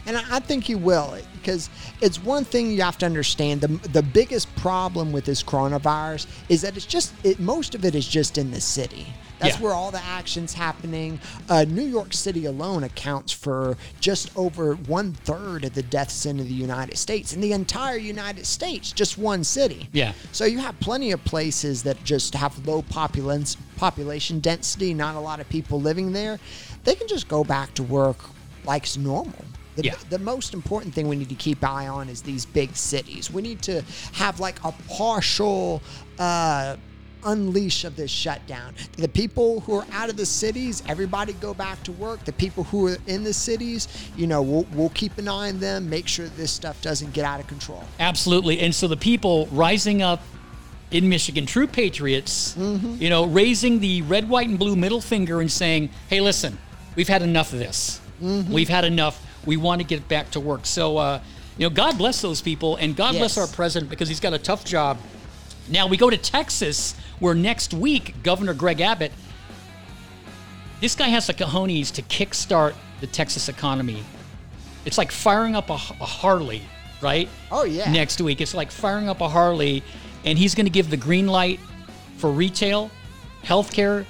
And 0.07 0.17
I 0.17 0.41
think 0.41 0.65
he 0.65 0.75
will 0.75 1.17
because 1.35 1.71
it's 2.01 2.23
one 2.23 2.45
thing 2.45 2.71
you 2.71 2.83
have 2.83 2.99
to 2.99 3.07
understand. 3.07 3.61
The, 3.61 3.69
the 3.89 4.03
biggest 4.03 4.55
problem 4.57 5.13
with 5.13 5.25
this 5.25 5.43
coronavirus 5.43 6.27
is 6.49 6.63
that 6.63 6.77
it's 6.77 6.87
just, 6.87 7.13
it, 7.25 7.41
most 7.41 7.75
of 7.75 7.85
it 7.85 7.95
is 7.95 8.07
just 8.07 8.39
in 8.39 8.51
the 8.51 8.61
city. 8.61 9.07
That's 9.39 9.57
Yeah. 9.57 9.63
where 9.65 9.73
all 9.75 9.91
the 9.91 10.03
action's 10.05 10.55
happening. 10.55 11.19
Uh, 11.49 11.65
New 11.65 11.83
York 11.83 12.13
City 12.13 12.45
alone 12.45 12.85
accounts 12.85 13.33
for 13.33 13.77
just 14.01 14.31
over 14.37 14.75
one 14.75 15.15
third 15.15 15.65
of 15.65 15.75
the 15.75 15.83
deaths 15.83 16.27
in 16.27 16.37
the 16.37 16.45
United 16.45 16.97
States. 16.97 17.33
In 17.33 17.41
the 17.41 17.53
entire 17.53 17.97
United 17.97 18.47
States, 18.47 18.93
just 18.93 19.19
one 19.19 19.43
city. 19.43 19.89
Yeah. 19.93 20.13
So 20.31 20.45
you 20.45 20.59
have 20.59 20.79
plenty 20.79 21.11
of 21.11 21.25
places 21.25 21.83
that 21.83 22.03
just 22.05 22.35
have 22.37 22.65
low 22.67 22.83
population 22.83 23.61
population 23.77 24.39
density, 24.39 24.95
not 24.95 25.17
a 25.17 25.21
lot 25.21 25.41
of 25.41 25.49
people 25.49 25.81
living 25.81 26.13
there. 26.13 26.39
They 26.85 26.95
can 26.95 27.09
just 27.09 27.27
go 27.27 27.43
back 27.43 27.75
to 27.75 27.83
work 27.83 28.19
like 28.65 28.85
it's 28.85 28.97
normal. 28.97 29.45
The, 29.77 29.85
Yeah. 29.85 29.95
the 30.11 30.19
most 30.19 30.53
important 30.55 30.95
thing 30.95 31.09
we 31.09 31.17
need 31.17 31.29
to 31.31 31.35
keep 31.35 31.65
eye 31.65 31.89
on 31.89 32.09
is 32.09 32.23
these 32.23 32.45
big 32.45 32.77
cities. 32.77 33.31
We 33.31 33.43
need 33.43 33.63
to 33.63 33.83
have 34.13 34.39
like 34.41 34.63
a 34.65 34.73
partial 34.89 35.83
uh, 36.19 36.77
unleash 37.25 37.85
of 37.85 37.97
this 37.97 38.11
shutdown. 38.11 38.75
The 38.97 39.09
people 39.09 39.61
who 39.61 39.77
are 39.77 39.87
out 39.93 40.11
of 40.11 40.17
the 40.17 40.27
cities, 40.27 40.83
everybody 40.89 41.33
go 41.35 41.55
back 41.55 41.83
to 41.85 41.93
work. 41.93 42.25
The 42.25 42.33
people 42.33 42.65
who 42.65 42.89
are 42.89 42.97
in 43.07 43.23
the 43.25 43.33
cities, 43.33 43.89
you 44.17 44.27
know, 44.27 44.43
we'll, 44.43 44.67
we'll 44.75 44.91
keep 44.91 45.17
an 45.19 45.29
eye 45.29 45.49
on 45.49 45.59
them, 45.61 45.89
make 45.89 46.09
sure 46.09 46.27
this 46.29 46.51
stuff 46.51 46.83
doesn't 46.83 47.13
get 47.13 47.25
out 47.25 47.41
of 47.41 47.47
control. 47.47 47.85
Absolutely. 48.01 48.61
And 48.61 48.75
so 48.75 48.89
the 48.89 48.97
people 48.97 49.47
rising 49.53 50.03
up 50.03 50.21
in 50.91 51.09
Michigan, 51.09 51.47
true 51.47 51.67
patriots, 51.67 52.55
you 52.59 53.09
know, 53.09 53.25
raising 53.25 53.81
the 53.81 54.03
red, 54.03 54.29
white, 54.29 54.49
and 54.49 54.59
blue 54.59 54.77
middle 54.77 55.01
finger 55.01 55.41
and 55.41 55.51
saying, 55.51 55.89
hey, 56.11 56.21
listen, 56.21 56.59
we've 56.97 57.09
had 57.09 57.23
enough 57.23 57.53
of 57.55 57.59
this. 57.61 58.01
We've 58.21 58.69
had 58.69 58.85
enough. 58.85 59.25
We 59.45 59.57
want 59.57 59.81
to 59.81 59.87
get 59.87 60.09
back 60.09 60.31
to 60.33 60.41
work. 60.41 60.67
So, 60.67 60.97
uh, 60.97 61.21
you 61.59 61.69
know, 61.69 61.75
God 61.75 61.99
bless 61.99 62.21
those 62.23 62.41
people 62.41 62.77
and 62.77 62.97
God 62.97 63.15
bless 63.15 63.37
our 63.37 63.47
president 63.47 63.91
because 63.91 64.09
he's 64.09 64.21
got 64.21 64.33
a 64.33 64.39
tough 64.39 64.65
job. 64.65 64.99
Now 65.69 65.87
we 65.87 65.97
go 65.97 66.11
to 66.11 66.17
Texas, 66.17 66.95
where 67.19 67.35
next 67.35 67.73
week, 67.73 68.15
Governor 68.23 68.55
Greg 68.55 68.81
Abbott, 68.81 69.13
this 70.81 70.95
guy 70.95 71.09
has 71.09 71.27
the 71.27 71.35
cojones 71.35 71.93
to 71.93 72.03
kickstart 72.03 72.75
the 73.01 73.07
Texas 73.07 73.49
economy. 73.49 74.03
It's 74.85 74.99
like 74.99 75.13
firing 75.13 75.55
up 75.55 75.71
a, 75.71 75.75
a 75.75 76.07
Harley, 76.07 76.63
right? 77.01 77.29
Oh, 77.53 77.65
yeah. 77.65 77.93
Next 77.93 78.21
week, 78.21 78.41
it's 78.41 78.55
like 78.55 78.71
firing 78.71 79.09
up 79.09 79.21
a 79.21 79.29
Harley, 79.29 79.85
and 80.25 80.37
he's 80.37 80.55
going 80.57 80.67
to 80.67 80.71
give 80.71 80.91
the 80.91 80.97
green 80.97 81.29
light 81.29 81.61
for 82.17 82.31
retail, 82.31 82.91
healthcare 83.45 84.07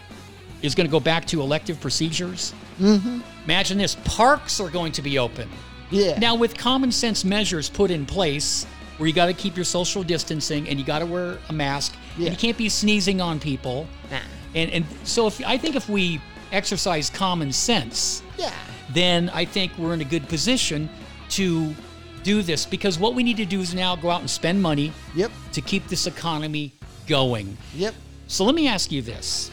is 0.62 0.74
going 0.74 0.86
to 0.86 0.90
go 0.90 1.00
back 1.00 1.26
to 1.26 1.40
elective 1.40 1.80
procedures. 1.80 2.54
Mm-hmm. 2.80 3.20
Imagine 3.44 3.78
this: 3.78 3.96
parks 4.04 4.60
are 4.60 4.70
going 4.70 4.92
to 4.92 5.02
be 5.02 5.18
open. 5.18 5.48
Yeah. 5.90 6.18
Now, 6.18 6.34
with 6.34 6.56
common 6.56 6.90
sense 6.92 7.24
measures 7.24 7.68
put 7.68 7.90
in 7.90 8.06
place, 8.06 8.66
where 8.98 9.06
you 9.06 9.14
got 9.14 9.26
to 9.26 9.34
keep 9.34 9.56
your 9.56 9.64
social 9.64 10.02
distancing 10.02 10.68
and 10.68 10.78
you 10.78 10.84
got 10.84 11.00
to 11.00 11.06
wear 11.06 11.38
a 11.48 11.52
mask, 11.52 11.94
Yeah. 12.16 12.26
and 12.26 12.34
you 12.34 12.38
can't 12.40 12.56
be 12.56 12.68
sneezing 12.68 13.20
on 13.20 13.38
people. 13.40 13.86
Nah. 14.10 14.18
And 14.54 14.70
and 14.70 14.84
so 15.04 15.26
if 15.26 15.44
I 15.46 15.58
think 15.58 15.76
if 15.76 15.88
we 15.88 16.20
exercise 16.50 17.10
common 17.10 17.52
sense, 17.52 18.22
Yeah. 18.38 18.52
then 18.92 19.30
I 19.34 19.44
think 19.44 19.72
we're 19.78 19.94
in 19.94 20.00
a 20.00 20.04
good 20.04 20.28
position 20.28 20.88
to 21.30 21.74
do 22.22 22.42
this 22.42 22.66
because 22.66 22.98
what 22.98 23.14
we 23.14 23.22
need 23.22 23.36
to 23.38 23.46
do 23.46 23.60
is 23.60 23.74
now 23.74 23.96
go 23.96 24.10
out 24.10 24.20
and 24.20 24.30
spend 24.30 24.62
money 24.62 24.92
Yep. 25.14 25.30
to 25.52 25.60
keep 25.60 25.88
this 25.88 26.06
economy 26.06 26.72
going. 27.08 27.56
Yep. 27.74 27.94
So 28.28 28.44
let 28.44 28.54
me 28.54 28.68
ask 28.68 28.92
you 28.92 29.02
this. 29.02 29.50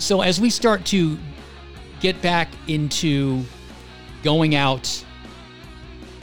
So 0.00 0.22
as 0.22 0.40
we 0.40 0.48
start 0.48 0.86
to 0.86 1.18
get 2.00 2.20
back 2.22 2.48
into 2.68 3.44
going 4.22 4.54
out 4.54 5.04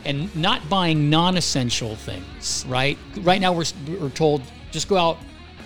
and 0.03 0.35
not 0.35 0.67
buying 0.67 1.11
non-essential 1.11 1.95
things, 1.95 2.65
right? 2.67 2.97
Right 3.21 3.39
now 3.39 3.53
we're, 3.53 3.65
we're 3.87 4.09
told 4.09 4.41
just 4.71 4.89
go 4.89 4.97
out 4.97 5.19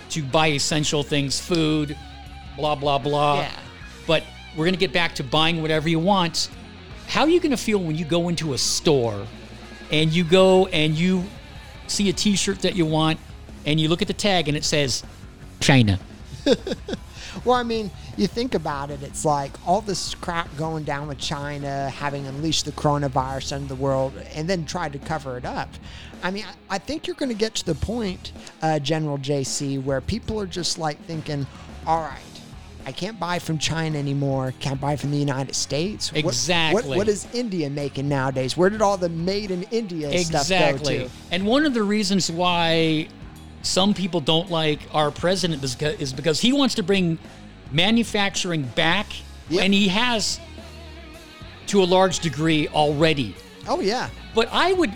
to 0.10 0.22
buy 0.22 0.48
essential 0.48 1.04
things, 1.04 1.40
food, 1.40 1.98
blah 2.58 2.76
blah 2.76 2.98
blah. 2.98 3.40
Yeah. 3.40 3.60
But 4.06 4.24
we're 4.58 4.66
going 4.66 4.74
to 4.74 4.80
get 4.80 4.92
back 4.92 5.16
to 5.16 5.24
buying 5.24 5.62
whatever 5.62 5.88
you 5.88 6.00
want. 6.00 6.50
How 7.08 7.22
are 7.22 7.30
you 7.30 7.40
going 7.40 7.52
to 7.52 7.58
feel 7.58 7.80
when 7.80 7.96
you 7.96 8.04
go 8.04 8.28
into 8.28 8.54
a 8.54 8.58
store 8.58 9.26
and 9.90 10.12
you 10.12 10.26
go 10.26 10.68
and 10.68 10.96
you 10.96 11.24
see 11.88 12.10
a 12.10 12.14
t-shirt 12.14 12.60
that 12.60 12.76
you 12.76 12.86
want 12.86 13.20
and 13.66 13.80
you 13.80 13.88
look 13.88 14.02
at 14.02 14.10
the 14.10 14.14
tag 14.14 14.50
and 14.50 14.58
it 14.58 14.66
says 14.66 15.04
China. 15.62 15.98
Well, 17.46 17.56
I 17.56 17.64
mean, 17.64 17.90
you 18.18 18.28
think 18.28 18.56
about 18.56 18.92
it, 18.92 19.02
it's 19.04 19.26
like 19.26 19.52
all 19.68 19.82
this 19.82 20.16
crap 20.16 20.56
going 20.58 20.84
down 20.84 21.08
with 21.08 21.18
China, 21.18 21.90
having 21.90 22.28
unleashed 22.28 22.66
the 22.66 22.72
coronavirus 22.72 23.56
on 23.56 23.68
the 23.68 23.76
world, 23.76 24.14
and 24.36 24.50
then 24.50 24.66
tried 24.66 24.94
to 24.94 25.00
cover 25.00 25.38
it 25.38 25.46
up. 25.46 25.70
I 26.24 26.32
mean, 26.32 26.46
I, 26.70 26.76
I 26.76 26.78
think 26.78 27.08
you're 27.08 27.16
going 27.16 27.30
to 27.30 27.36
get 27.36 27.56
to 27.56 27.66
the 27.66 27.76
point, 27.76 28.32
uh, 28.62 28.80
General 28.80 29.18
JC, 29.18 29.82
where 29.84 30.02
people 30.02 30.40
are 30.40 30.46
just 30.46 30.78
like 30.78 31.00
thinking, 31.06 31.48
all 31.88 32.02
right, 32.02 32.20
I 32.86 32.92
can't 32.92 33.20
buy 33.20 33.38
from 33.40 33.60
China 33.60 33.98
anymore. 34.00 34.54
Can't 34.60 34.82
buy 34.82 34.96
from 34.96 35.12
the 35.12 35.18
United 35.18 35.56
States. 35.56 36.12
What- 36.12 36.24
What, 36.26 36.34
Exactly. 36.34 36.98
what 36.98 37.08
is 37.08 37.28
India 37.34 37.70
making 37.70 38.10
nowadays? 38.10 38.58
Where 38.58 38.70
did 38.72 38.82
all 38.82 38.98
the 38.98 39.10
made 39.10 39.52
in 39.52 39.64
India 39.72 40.10
stuff 40.26 40.50
go 40.50 40.56
to? 41.06 41.10
And 41.32 41.46
one 41.46 41.66
of 41.66 41.74
the 41.76 41.84
reasons 41.84 42.32
why 42.32 43.08
some 43.62 43.94
people 43.94 44.20
don't 44.22 44.50
like 44.50 44.80
our 44.94 45.12
president 45.12 45.64
is 45.64 46.14
because, 46.14 46.40
he 46.42 46.54
wants 46.54 46.76
to 46.76 46.84
bring 46.84 47.18
manufacturing 47.72 48.64
back, 48.64 49.08
Yep. 49.50 49.64
and 49.66 49.74
he 49.74 49.88
has 49.90 50.40
to 51.68 51.84
a 51.84 51.86
large 51.86 52.20
degree 52.20 52.68
already. 52.70 53.36
Oh, 53.68 53.80
yeah. 53.82 54.10
But 54.34 54.50
I 54.52 54.74
would, 54.74 54.92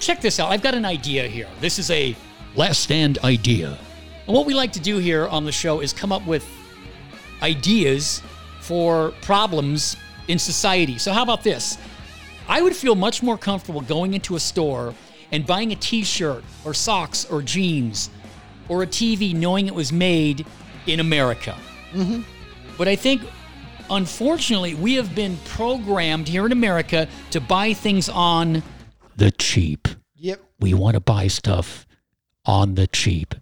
check 0.00 0.20
this 0.20 0.38
out. 0.40 0.50
I've 0.50 0.62
got 0.62 0.74
an 0.74 0.84
idea 0.84 1.26
here. 1.28 1.48
This 1.60 1.78
is 1.78 1.90
a 1.90 2.16
last 2.56 2.80
stand 2.80 3.18
idea. 3.24 3.78
And 4.26 4.34
what 4.34 4.46
we 4.46 4.54
like 4.54 4.72
to 4.72 4.80
do 4.80 4.98
here 4.98 5.26
on 5.28 5.44
the 5.44 5.52
show 5.52 5.80
is 5.80 5.92
come 5.92 6.12
up 6.12 6.26
with 6.26 6.46
ideas 7.42 8.22
for 8.60 9.12
problems 9.22 9.96
in 10.28 10.38
society. 10.38 10.98
So, 10.98 11.12
how 11.12 11.22
about 11.22 11.42
this? 11.42 11.78
I 12.48 12.62
would 12.62 12.74
feel 12.76 12.94
much 12.94 13.22
more 13.22 13.38
comfortable 13.38 13.80
going 13.82 14.14
into 14.14 14.36
a 14.36 14.40
store 14.40 14.94
and 15.34 15.44
buying 15.44 15.72
a 15.72 15.76
t 15.76 16.04
shirt 16.04 16.44
or 16.64 16.72
socks 16.72 17.24
or 17.28 17.42
jeans 17.42 18.08
or 18.68 18.84
a 18.84 18.86
TV 18.86 19.34
knowing 19.34 19.66
it 19.66 19.74
was 19.74 19.92
made 19.92 20.46
in 20.86 21.00
America. 21.00 21.56
Mm-hmm. 21.92 22.22
But 22.78 22.86
I 22.86 22.94
think, 22.94 23.22
unfortunately, 23.90 24.76
we 24.76 24.94
have 24.94 25.12
been 25.14 25.36
programmed 25.44 26.28
here 26.28 26.46
in 26.46 26.52
America 26.52 27.08
to 27.32 27.40
buy 27.40 27.72
things 27.72 28.08
on 28.08 28.62
the 29.16 29.32
cheap. 29.32 29.88
Yep. 30.14 30.40
We 30.60 30.72
want 30.72 30.94
to 30.94 31.00
buy 31.00 31.26
stuff 31.26 31.84
on 32.46 32.76
the 32.76 32.86
cheap. 32.86 33.34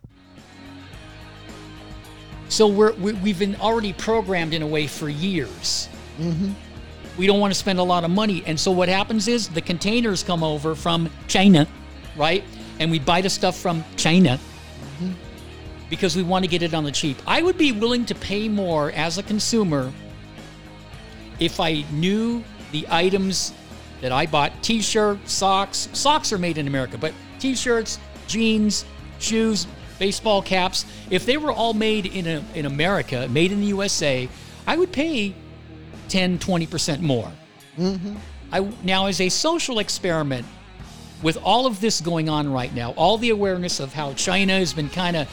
So 2.49 2.67
we're, 2.67 2.93
we, 2.95 3.13
we've 3.15 3.39
been 3.39 3.57
already 3.57 3.93
programmed 3.93 4.55
in 4.55 4.63
a 4.63 4.67
way 4.67 4.87
for 4.87 5.11
years. 5.11 5.89
We 7.19 7.27
don't 7.27 7.41
want 7.41 7.53
to 7.53 7.59
spend 7.59 7.79
a 7.79 7.83
lot 7.83 8.05
of 8.05 8.11
money. 8.11 8.43
And 8.47 8.59
so 8.59 8.71
what 8.71 8.89
happens 8.89 9.29
is 9.29 9.49
the 9.49 9.61
containers 9.61 10.23
come 10.23 10.43
over 10.43 10.75
from 10.75 11.11
China, 11.29 11.67
right? 12.16 12.44
And 12.79 12.90
we 12.90 12.98
buy 12.98 13.20
the 13.20 13.31
stuff 13.31 13.57
from 13.57 13.85
China 13.96 14.38
because 15.92 16.16
we 16.16 16.22
want 16.22 16.42
to 16.42 16.48
get 16.48 16.62
it 16.62 16.72
on 16.72 16.85
the 16.85 16.90
cheap. 16.90 17.18
I 17.27 17.42
would 17.42 17.59
be 17.59 17.70
willing 17.70 18.07
to 18.07 18.14
pay 18.14 18.48
more 18.48 18.92
as 18.92 19.18
a 19.18 19.22
consumer 19.22 19.92
if 21.38 21.61
I 21.61 21.85
knew 21.92 22.42
the 22.70 22.87
items 22.88 23.53
that 24.01 24.11
I 24.11 24.25
bought 24.27 24.62
t-shirts, 24.62 25.31
socks. 25.31 25.90
Socks 25.92 26.33
are 26.33 26.38
made 26.38 26.57
in 26.57 26.66
America, 26.66 26.96
but 26.96 27.12
t-shirts, 27.38 27.98
jeans, 28.27 28.87
shoes, 29.18 29.66
baseball 29.98 30.40
caps, 30.40 30.87
if 31.11 31.27
they 31.27 31.37
were 31.37 31.53
all 31.53 31.75
made 31.75 32.07
in 32.07 32.27
a, 32.27 32.42
in 32.55 32.66
America, 32.66 33.29
made 33.29 33.53
in 33.53 33.61
the 33.61 33.66
USA, 33.66 34.29
I 34.66 34.77
would 34.77 34.92
pay 34.92 35.35
10, 36.09 36.38
20% 36.38 37.01
more. 37.01 37.31
Mm-hmm. 37.79 38.16
I 38.51 38.70
now 38.83 39.07
as 39.07 39.20
a 39.20 39.29
social 39.29 39.79
experiment 39.79 40.46
with 41.23 41.39
all 41.43 41.67
of 41.67 41.81
this 41.81 42.01
going 42.01 42.29
on 42.29 42.53
right 42.53 42.75
now, 42.75 42.93
all 42.93 43.19
the 43.19 43.31
awareness 43.31 43.81
of 43.81 43.93
how 43.93 44.13
China 44.15 44.55
has 44.55 44.73
been 44.73 44.91
kind 44.91 45.17
of 45.17 45.29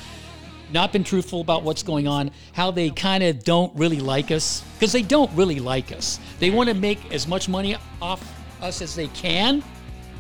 not 0.72 0.94
been 0.94 1.04
truthful 1.04 1.42
about 1.42 1.64
what's 1.64 1.82
going 1.82 2.08
on, 2.08 2.30
how 2.54 2.70
they 2.70 2.92
kind 2.92 3.24
of 3.24 3.44
don't 3.44 3.76
really 3.76 4.00
like 4.00 4.30
us, 4.32 4.64
because 4.76 4.92
they 4.92 5.02
don't 5.02 5.32
really 5.34 5.60
like 5.60 5.92
us. 5.92 6.20
They 6.40 6.52
want 6.52 6.70
to 6.70 6.76
make 6.76 7.12
as 7.12 7.28
much 7.28 7.50
money 7.50 7.76
off 8.02 8.24
us 8.62 8.82
as 8.82 8.96
they 8.96 9.08
can, 9.08 9.64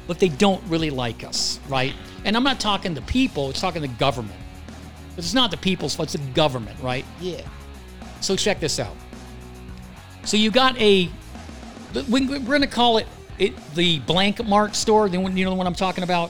but 0.07 0.19
they 0.19 0.29
don't 0.29 0.63
really 0.67 0.89
like 0.89 1.23
us, 1.23 1.59
right? 1.69 1.93
And 2.25 2.35
I'm 2.35 2.43
not 2.43 2.59
talking 2.59 2.95
the 2.95 3.01
people, 3.03 3.51
it's 3.51 3.61
talking 3.61 3.81
the 3.81 3.87
government. 3.87 4.39
But 5.15 5.23
it's 5.23 5.35
not 5.35 5.51
the 5.51 5.57
people's 5.57 5.95
fault, 5.95 6.13
it's 6.13 6.23
the 6.23 6.31
government, 6.31 6.79
right? 6.81 7.05
Yeah. 7.21 7.41
So 8.21 8.35
check 8.35 8.59
this 8.59 8.79
out. 8.79 8.95
So 10.23 10.35
you 10.35 10.49
got 10.49 10.75
a, 10.81 11.09
we're 12.09 12.39
going 12.39 12.61
to 12.61 12.67
call 12.67 12.97
it, 12.97 13.07
it 13.39 13.53
the 13.75 13.99
blank 13.99 14.45
mart 14.45 14.75
store. 14.75 15.09
The 15.09 15.17
one- 15.19 15.35
You 15.35 15.45
know 15.45 15.51
the 15.51 15.57
one 15.57 15.67
I'm 15.67 15.73
talking 15.75 16.03
about. 16.03 16.29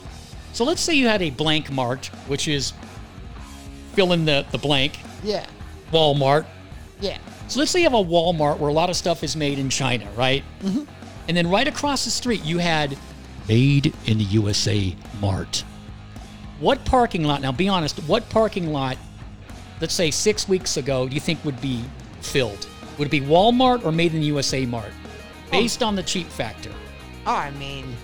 So 0.54 0.63
let's 0.63 0.82
say 0.82 0.93
you 0.93 1.08
had 1.08 1.22
a 1.22 1.30
blank 1.30 1.72
mart, 1.72 2.08
which 2.28 2.48
is 2.48 2.74
fill 3.93 4.13
in 4.13 4.26
the 4.26 4.45
the 4.52 4.58
blank 4.58 5.00
Yeah. 5.24 5.45
Walmart. 5.91 6.45
Yeah. 7.02 7.17
So 7.48 7.60
let's 7.60 7.72
say 7.72 7.80
you 7.80 7.86
have 7.86 7.93
a 7.93 8.04
Walmart 8.04 8.60
where 8.60 8.69
a 8.69 8.74
lot 8.74 8.89
of 8.89 8.95
stuff 8.95 9.24
is 9.24 9.36
made 9.36 9.58
in 9.60 9.69
China, 9.69 10.08
right? 10.15 10.43
Mm-hmm. 10.62 10.84
And 11.28 11.38
then 11.38 11.50
right 11.50 11.67
across 11.67 12.06
the 12.06 12.12
street 12.12 12.43
you 12.43 12.60
had 12.60 12.98
made 13.48 13.93
in 14.06 14.17
the 14.19 14.24
USA 14.26 14.95
Mart. 15.19 15.63
What 16.60 16.84
parking 16.86 17.24
lot? 17.24 17.41
Now, 17.41 17.52
be 17.52 17.67
honest. 17.69 17.98
What 18.08 18.28
parking 18.30 18.72
lot? 18.74 18.98
Let's 19.82 19.93
say 19.93 20.12
six 20.12 20.48
weeks 20.48 20.78
ago, 20.78 21.08
do 21.08 21.15
you 21.15 21.22
think 21.22 21.43
would 21.45 21.60
be 21.62 21.84
filled? 22.22 22.67
Would 22.98 23.08
it 23.08 23.12
be 23.12 23.22
Walmart 23.22 23.86
or 23.86 23.91
Made 23.91 24.13
in 24.13 24.19
the 24.19 24.26
USA 24.28 24.65
Mart? 24.65 24.91
Based 25.52 25.82
on 25.82 25.95
the 25.95 26.04
cheap 26.04 26.28
factor. 26.28 26.72
Oh, 27.25 27.34
I 27.36 27.51
mean, 27.51 27.95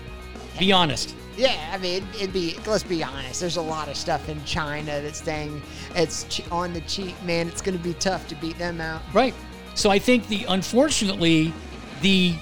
Be 0.58 0.72
honest. 0.72 1.14
yeah. 1.36 1.70
I 1.72 1.78
mean, 1.78 2.06
it'd 2.14 2.32
be. 2.32 2.56
Let's 2.66 2.84
be 2.84 3.02
honest. 3.02 3.40
There's 3.40 3.56
a 3.56 3.62
lot 3.62 3.88
of 3.88 3.96
stuff 3.96 4.28
in 4.28 4.42
China 4.44 5.00
that's 5.00 5.22
saying 5.22 5.60
it's 5.94 6.40
on 6.50 6.72
the 6.72 6.80
cheap, 6.82 7.20
man. 7.22 7.48
It's 7.48 7.62
going 7.62 7.76
to 7.76 7.82
be 7.82 7.94
tough 7.94 8.28
to 8.28 8.34
beat 8.36 8.58
them 8.58 8.80
out. 8.80 9.02
Right. 9.12 9.34
So 9.74 9.90
I 9.90 9.98
think 9.98 10.28
the 10.28 10.44
unfortunately 10.48 11.52
the 12.00 12.34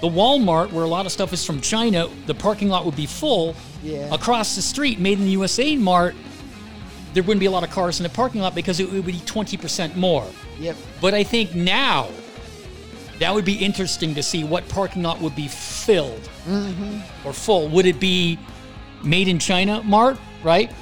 the 0.00 0.08
Walmart 0.08 0.70
where 0.72 0.84
a 0.84 0.88
lot 0.88 1.06
of 1.06 1.12
stuff 1.12 1.32
is 1.32 1.44
from 1.44 1.60
China, 1.60 2.08
the 2.26 2.34
parking 2.34 2.68
lot 2.68 2.84
would 2.84 2.96
be 2.96 3.06
full. 3.06 3.54
Yeah. 3.82 4.12
Across 4.14 4.54
the 4.56 4.62
street, 4.62 4.98
made 5.00 5.18
in 5.18 5.24
the 5.24 5.30
USA 5.32 5.74
Mart, 5.76 6.14
there 7.14 7.22
wouldn't 7.22 7.40
be 7.40 7.46
a 7.46 7.50
lot 7.50 7.64
of 7.64 7.70
cars 7.70 7.98
in 7.98 8.04
the 8.04 8.08
parking 8.10 8.40
lot 8.40 8.54
because 8.54 8.78
it 8.80 8.90
would 8.92 9.06
be 9.06 9.14
20% 9.14 9.96
more. 9.96 10.26
Yep. 10.60 10.76
But 11.00 11.14
I 11.14 11.24
think 11.24 11.54
now 11.54 12.08
that 13.18 13.34
would 13.34 13.44
be 13.44 13.54
interesting 13.54 14.14
to 14.14 14.22
see 14.22 14.44
what 14.44 14.68
parking 14.68 15.02
lot 15.02 15.20
would 15.20 15.34
be 15.34 15.48
filled 15.48 16.28
or 17.24 17.32
full. 17.32 17.68
Would 17.68 17.86
it 17.86 17.98
be 17.98 18.38
made 19.02 19.28
in 19.28 19.38
China 19.38 19.82
Mart, 19.82 20.18
right? 20.42 20.72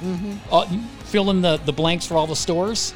Uh, 0.51 0.65
fill 1.05 1.29
in 1.29 1.41
the, 1.41 1.57
the 1.65 1.73
blanks 1.73 2.05
for 2.05 2.15
all 2.15 2.27
the 2.27 2.35
stores. 2.35 2.93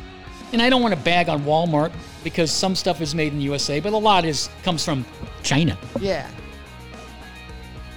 And 0.54 0.62
I 0.62 0.70
don't 0.70 0.82
want 0.82 0.94
to 0.94 1.00
bag 1.00 1.30
on 1.30 1.44
Walmart 1.44 1.92
because 2.24 2.52
some 2.52 2.76
stuff 2.76 3.02
is 3.02 3.16
made 3.16 3.32
in 3.32 3.40
the 3.40 3.46
USA, 3.46 3.80
but 3.80 3.94
a 3.94 3.98
lot 3.98 4.26
is 4.26 4.50
comes 4.64 4.84
from 4.84 5.06
China. 5.44 5.78
Yeah. 6.00 6.30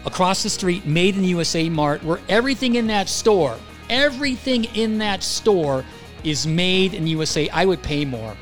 Across 0.07 0.42
the 0.42 0.50
street, 0.50 0.87
made 0.87 1.16
in 1.16 1.22
the 1.22 1.28
USA 1.28 1.68
Mart, 1.68 2.02
where 2.04 2.20
everything 2.28 2.76
in 2.76 2.87
that 2.88 3.09
store, 3.09 3.59
everything 3.90 4.64
in 4.76 4.98
that 4.98 5.22
store 5.22 5.85
is 6.22 6.46
made 6.46 6.94
in 6.94 7.04
the 7.04 7.11
USA. 7.11 7.48
I 7.48 7.64
would 7.64 7.83
pay 7.83 8.04
more. 8.04 8.37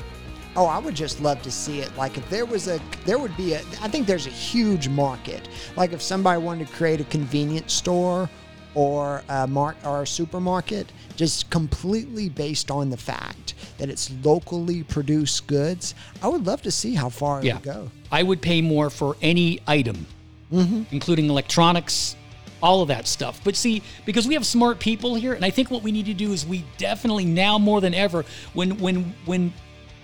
Oh, 0.55 0.65
I 0.67 0.77
would 0.77 0.95
just 0.95 1.19
love 1.21 1.41
to 1.41 1.51
see 1.51 1.79
it. 1.79 1.95
Like 1.97 2.17
if 2.17 2.29
there 2.29 2.45
was 2.45 2.67
a, 2.67 2.79
there 3.05 3.17
would 3.17 3.35
be 3.35 3.53
a. 3.53 3.59
I 3.81 3.87
think 3.87 4.05
there's 4.05 4.27
a 4.27 4.31
huge 4.31 4.87
market. 4.87 5.47
Like 5.75 5.93
if 5.93 6.01
somebody 6.01 6.39
wanted 6.41 6.67
to 6.67 6.73
create 6.73 7.01
a 7.01 7.05
convenience 7.05 7.73
store 7.73 8.29
or 8.75 9.23
a 9.29 9.47
mark 9.47 9.77
or 9.83 10.03
a 10.03 10.07
supermarket, 10.07 10.91
just 11.15 11.49
completely 11.49 12.29
based 12.29 12.69
on 12.71 12.89
the 12.89 12.97
fact 12.97 13.53
that 13.77 13.89
it's 13.89 14.11
locally 14.23 14.83
produced 14.83 15.47
goods. 15.47 15.95
I 16.21 16.27
would 16.27 16.45
love 16.45 16.61
to 16.63 16.71
see 16.71 16.93
how 16.93 17.09
far 17.09 17.39
it 17.39 17.45
Yeah. 17.45 17.55
would 17.55 17.63
go. 17.63 17.91
I 18.11 18.23
would 18.23 18.41
pay 18.41 18.61
more 18.61 18.89
for 18.89 19.15
any 19.21 19.59
item, 19.67 20.05
mm-hmm. 20.51 20.83
including 20.91 21.29
electronics, 21.29 22.15
all 22.61 22.81
of 22.81 22.87
that 22.87 23.07
stuff. 23.07 23.41
But 23.43 23.55
see, 23.55 23.81
because 24.05 24.27
we 24.27 24.33
have 24.35 24.45
smart 24.45 24.79
people 24.79 25.15
here, 25.15 25.33
and 25.33 25.43
I 25.43 25.49
think 25.49 25.69
what 25.69 25.83
we 25.83 25.91
need 25.91 26.05
to 26.07 26.13
do 26.13 26.31
is 26.31 26.45
we 26.45 26.63
definitely 26.77 27.25
now 27.25 27.57
more 27.59 27.81
than 27.81 27.93
ever, 27.93 28.23
when 28.53 28.77
when 28.79 29.13
when 29.25 29.53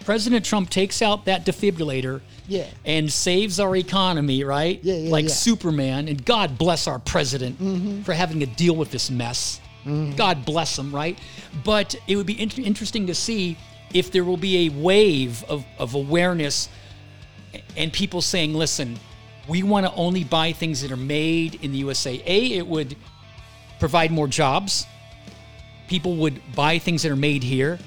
President 0.06 0.46
Trump 0.46 0.70
takes 0.70 1.02
out 1.02 1.26
that 1.26 1.46
defibrillator 1.46 2.22
Yeah. 2.48 2.66
and 2.86 3.12
saves 3.12 3.60
our 3.60 3.76
economy, 3.76 4.44
right? 4.44 4.80
Yeah, 4.84 4.96
yeah, 4.96 5.10
like 5.12 5.26
yeah. 5.26 5.32
Superman, 5.32 6.08
and 6.08 6.24
God 6.26 6.58
bless 6.58 6.88
our 6.88 7.00
president 7.00 7.60
Mm-hmm. 7.60 8.02
for 8.04 8.14
having 8.14 8.40
to 8.40 8.46
deal 8.46 8.76
with 8.76 8.92
this 8.92 9.10
mess. 9.12 9.60
God 10.18 10.46
bless 10.46 10.78
him, 10.78 10.94
right? 10.94 11.18
But 11.64 11.96
it 12.08 12.16
would 12.16 12.28
be 12.28 12.40
in- 12.40 12.52
interesting 12.64 13.08
to 13.08 13.16
see 13.16 13.58
if 13.92 14.12
there 14.12 14.24
will 14.24 14.38
be 14.38 14.68
a 14.68 14.70
wave 14.70 15.44
of, 15.46 15.66
of 15.80 15.96
awareness 15.96 16.70
and 17.76 17.92
people 17.92 18.22
saying, 18.22 18.54
listen, 18.54 19.00
we 19.48 19.64
want 19.64 19.88
to 19.88 19.94
only 19.94 20.24
buy 20.24 20.52
things 20.52 20.82
that 20.84 20.92
are 20.92 20.98
made 20.98 21.56
in 21.64 21.72
the 21.72 21.80
USA. 21.80 22.22
A, 22.24 22.54
it 22.58 22.68
would 22.68 22.96
provide 23.80 24.12
more 24.12 24.28
jobs. 24.28 24.86
People 25.88 26.18
would 26.18 26.40
buy 26.56 26.78
things 26.78 27.02
that 27.02 27.12
are 27.12 27.16
made 27.16 27.42
here. 27.42 27.80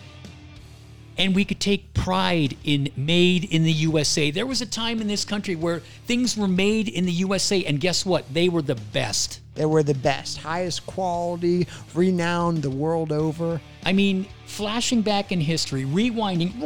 And 1.18 1.34
we 1.34 1.44
could 1.44 1.60
take 1.60 1.92
pride 1.94 2.56
in 2.64 2.90
made 2.96 3.44
in 3.44 3.64
the 3.64 3.72
USA. 3.72 4.30
There 4.30 4.46
was 4.46 4.62
a 4.62 4.66
time 4.66 5.00
in 5.00 5.08
this 5.08 5.24
country 5.24 5.56
where 5.56 5.80
things 6.06 6.36
were 6.36 6.48
made 6.48 6.88
in 6.88 7.04
the 7.04 7.12
USA, 7.12 7.64
and 7.64 7.80
guess 7.80 8.06
what? 8.06 8.32
They 8.32 8.48
were 8.48 8.62
the 8.62 8.74
best. 8.74 9.40
They 9.54 9.66
were 9.66 9.82
the 9.82 9.94
best, 9.94 10.38
highest 10.38 10.86
quality, 10.86 11.66
renowned 11.94 12.62
the 12.62 12.70
world 12.70 13.12
over. 13.12 13.60
I 13.84 13.92
mean, 13.92 14.26
flashing 14.46 15.02
back 15.02 15.30
in 15.30 15.40
history, 15.40 15.84
rewinding. 15.84 16.58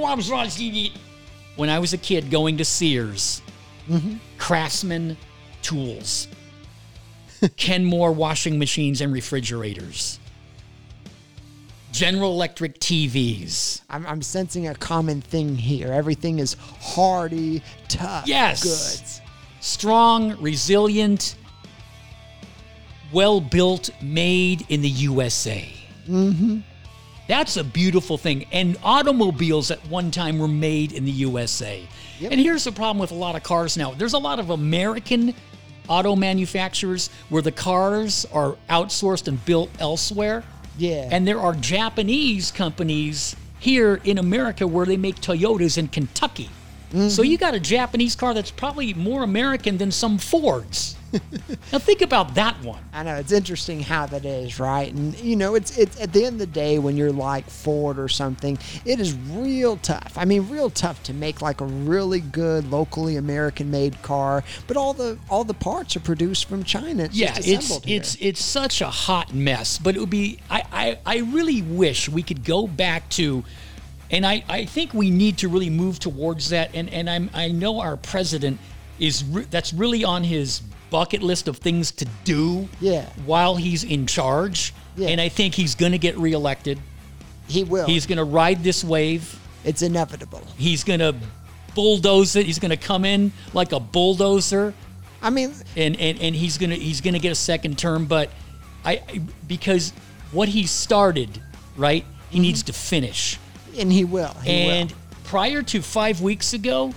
When 1.57 1.69
I 1.69 1.79
was 1.79 1.93
a 1.93 1.99
kid 1.99 2.31
going 2.31 2.59
to 2.59 2.65
Sears, 2.65 3.43
mm-hmm. 3.89 4.17
Craftsman 4.39 5.17
tools, 5.63 6.29
Kenmore 7.57 8.13
washing 8.13 8.59
machines 8.59 9.01
and 9.01 9.13
refrigerators, 9.13 10.21
General 11.97 12.31
Electric 12.33 12.79
TVs. 12.79 13.81
I'm, 13.89 14.07
I'm 14.07 14.21
sensing 14.21 14.69
a 14.69 14.75
common 14.75 15.23
thing 15.23 15.57
here. 15.57 15.91
Everything 15.91 16.41
is 16.41 16.55
hardy, 16.79 17.63
tough 17.89 18.27
Yes. 18.27 18.63
goods. 18.63 19.21
Strong, 19.61 20.39
resilient, 20.43 21.37
well 23.15 23.41
built, 23.41 23.89
made 24.03 24.67
in 24.69 24.83
the 24.83 24.91
USA. 24.91 25.67
Mm-hmm. 26.07 26.59
That's 27.29 27.57
a 27.57 27.65
beautiful 27.65 28.19
thing. 28.19 28.45
And 28.53 28.77
automobiles 28.85 29.71
at 29.71 29.79
one 29.89 30.11
time 30.11 30.39
were 30.39 30.47
made 30.49 30.93
in 30.93 31.07
the 31.07 31.11
USA. 31.13 31.83
Yep. 32.21 32.31
And 32.31 32.39
here's 32.39 32.65
the 32.65 32.73
problem 32.73 32.99
with 32.99 33.11
a 33.11 33.15
lot 33.15 33.37
of 33.37 33.43
cars 33.43 33.79
now 33.79 33.93
there's 33.93 34.13
a 34.13 34.19
lot 34.19 34.39
of 34.39 34.51
American 34.51 35.35
auto 35.89 36.15
manufacturers 36.15 37.09
where 37.31 37.43
the 37.43 37.53
cars 37.53 38.27
are 38.35 38.57
outsourced 38.69 39.29
and 39.29 39.43
built 39.47 39.71
elsewhere. 39.79 40.45
Yeah. 40.79 41.09
And 41.11 41.27
there 41.27 41.41
are 41.41 41.55
Japanese 41.55 42.51
companies 42.51 43.37
here 43.59 44.01
in 44.05 44.19
America 44.19 44.67
where 44.67 44.87
they 44.87 44.97
make 44.97 45.17
Toyotas 45.17 45.79
in 45.79 45.89
Kentucky. 45.89 46.51
So 47.09 47.23
you 47.23 47.37
got 47.37 47.55
a 47.55 47.61
Japanese 47.61 48.15
car 48.15 48.33
that's 48.33 48.51
probably 48.51 48.95
more 48.95 49.23
American 49.23 49.77
than 49.79 49.91
some 49.91 50.19
Fords. 50.19 50.97
now 51.73 51.79
think 51.79 52.03
about 52.03 52.35
that 52.35 52.63
one. 52.63 52.83
I 52.93 53.03
know 53.03 53.17
it's 53.17 53.33
interesting 53.33 53.81
how 53.81 54.07
that 54.07 54.25
is, 54.25 54.59
right? 54.59 54.93
And 54.93 55.19
you 55.19 55.37
know, 55.37 55.55
it's 55.55 55.77
it's 55.79 56.01
at 56.01 56.13
the 56.13 56.25
end 56.25 56.35
of 56.35 56.39
the 56.41 56.47
day 56.47 56.79
when 56.79 56.97
you're 56.97 57.13
like 57.13 57.49
Ford 57.49 57.99
or 57.99 58.09
something, 58.09 58.59
it 58.85 59.01
is 59.01 59.15
real 59.15 59.77
tough. 59.79 60.15
I 60.17 60.25
mean, 60.25 60.49
real 60.49 60.71
tough 60.71 61.03
to 61.05 61.15
make 61.15 61.43
like 61.43 61.61
a 61.61 61.65
really 61.65 62.21
good 62.21 62.71
locally 62.71 63.17
American-made 63.17 64.03
car, 64.03 64.43
but 64.67 64.77
all 64.77 64.95
the 64.95 65.19
all 65.31 65.45
the 65.45 65.55
parts 65.55 65.97
are 65.97 66.01
produced 66.01 66.49
from 66.49 66.65
China. 66.65 67.05
It's 67.05 67.17
yeah, 67.17 67.35
just 67.35 67.49
it's 67.49 67.85
here. 67.85 67.97
it's 67.99 68.17
it's 68.21 68.45
such 68.45 68.81
a 68.81 68.91
hot 68.91 69.35
mess. 69.35 69.79
But 69.79 69.97
it 69.97 70.01
would 70.01 70.11
be 70.11 70.39
I, 70.51 70.63
I 70.73 70.99
I 71.07 71.19
really 71.19 71.63
wish 71.63 72.09
we 72.09 72.23
could 72.23 72.45
go 72.45 72.67
back 72.67 73.09
to, 73.11 73.45
and 74.11 74.27
I 74.27 74.45
I 74.49 74.65
think 74.65 74.95
we 74.95 75.11
need 75.11 75.39
to 75.39 75.49
really 75.49 75.71
move 75.71 75.99
towards 75.99 76.51
that. 76.51 76.71
And 76.75 76.89
and 76.91 77.09
I'm 77.09 77.31
I 77.35 77.49
know 77.49 77.81
our 77.81 77.97
president 77.97 78.59
is 78.99 79.25
re- 79.25 79.47
that's 79.51 79.73
really 79.73 80.05
on 80.05 80.25
his 80.25 80.61
bucket 80.91 81.23
list 81.23 81.49
of 81.49 81.59
things 81.59 81.91
to 81.93 82.07
do. 82.25 82.69
Yeah. 82.81 83.07
While 83.25 83.57
he's 83.57 83.85
in 83.85 84.07
charge, 84.07 84.73
Yeah. 84.97 85.09
and 85.09 85.21
I 85.21 85.29
think 85.29 85.55
he's 85.55 85.75
going 85.75 85.93
to 85.93 85.99
get 85.99 86.17
reelected. 86.17 86.79
he 87.49 87.65
will. 87.65 87.87
He's 87.87 88.07
going 88.07 88.19
to 88.19 88.25
ride 88.25 88.63
this 88.65 88.83
wave. 88.85 89.39
it's 89.65 89.83
inevitable. 89.83 90.43
He's 90.57 90.85
going 90.85 91.01
to 91.01 91.15
bulldoze 91.75 92.37
it. 92.37 92.47
He's 92.47 92.59
going 92.59 92.71
to 92.71 92.77
come 92.77 93.05
in 93.05 93.33
like 93.53 93.73
a 93.73 93.81
bulldozer 93.81 94.73
I 95.23 95.31
mean, 95.31 95.53
and 95.77 95.99
and, 95.99 96.21
and 96.21 96.35
he's 96.37 96.59
gonna 96.59 96.75
he's 96.77 97.01
gonna 97.01 97.19
get 97.19 97.33
a 97.33 97.37
second 97.37 97.79
term, 97.79 98.07
but 98.07 98.31
I 98.85 98.93
I- 99.09 99.21
because 99.49 99.93
what 100.31 100.49
he 100.49 100.67
started, 100.67 101.41
right? 101.77 102.05
He 102.31 102.37
mm-hmm. 102.37 102.43
needs 102.43 102.63
to 102.65 102.73
finish. 102.73 103.39
And 103.79 103.93
he 103.93 104.05
will. 104.05 104.35
He 104.43 104.51
And 104.51 104.91
will. 104.91 104.99
prior 105.25 105.63
to 105.63 105.83
five 105.83 106.21
weeks 106.21 106.53
ago, 106.53 106.93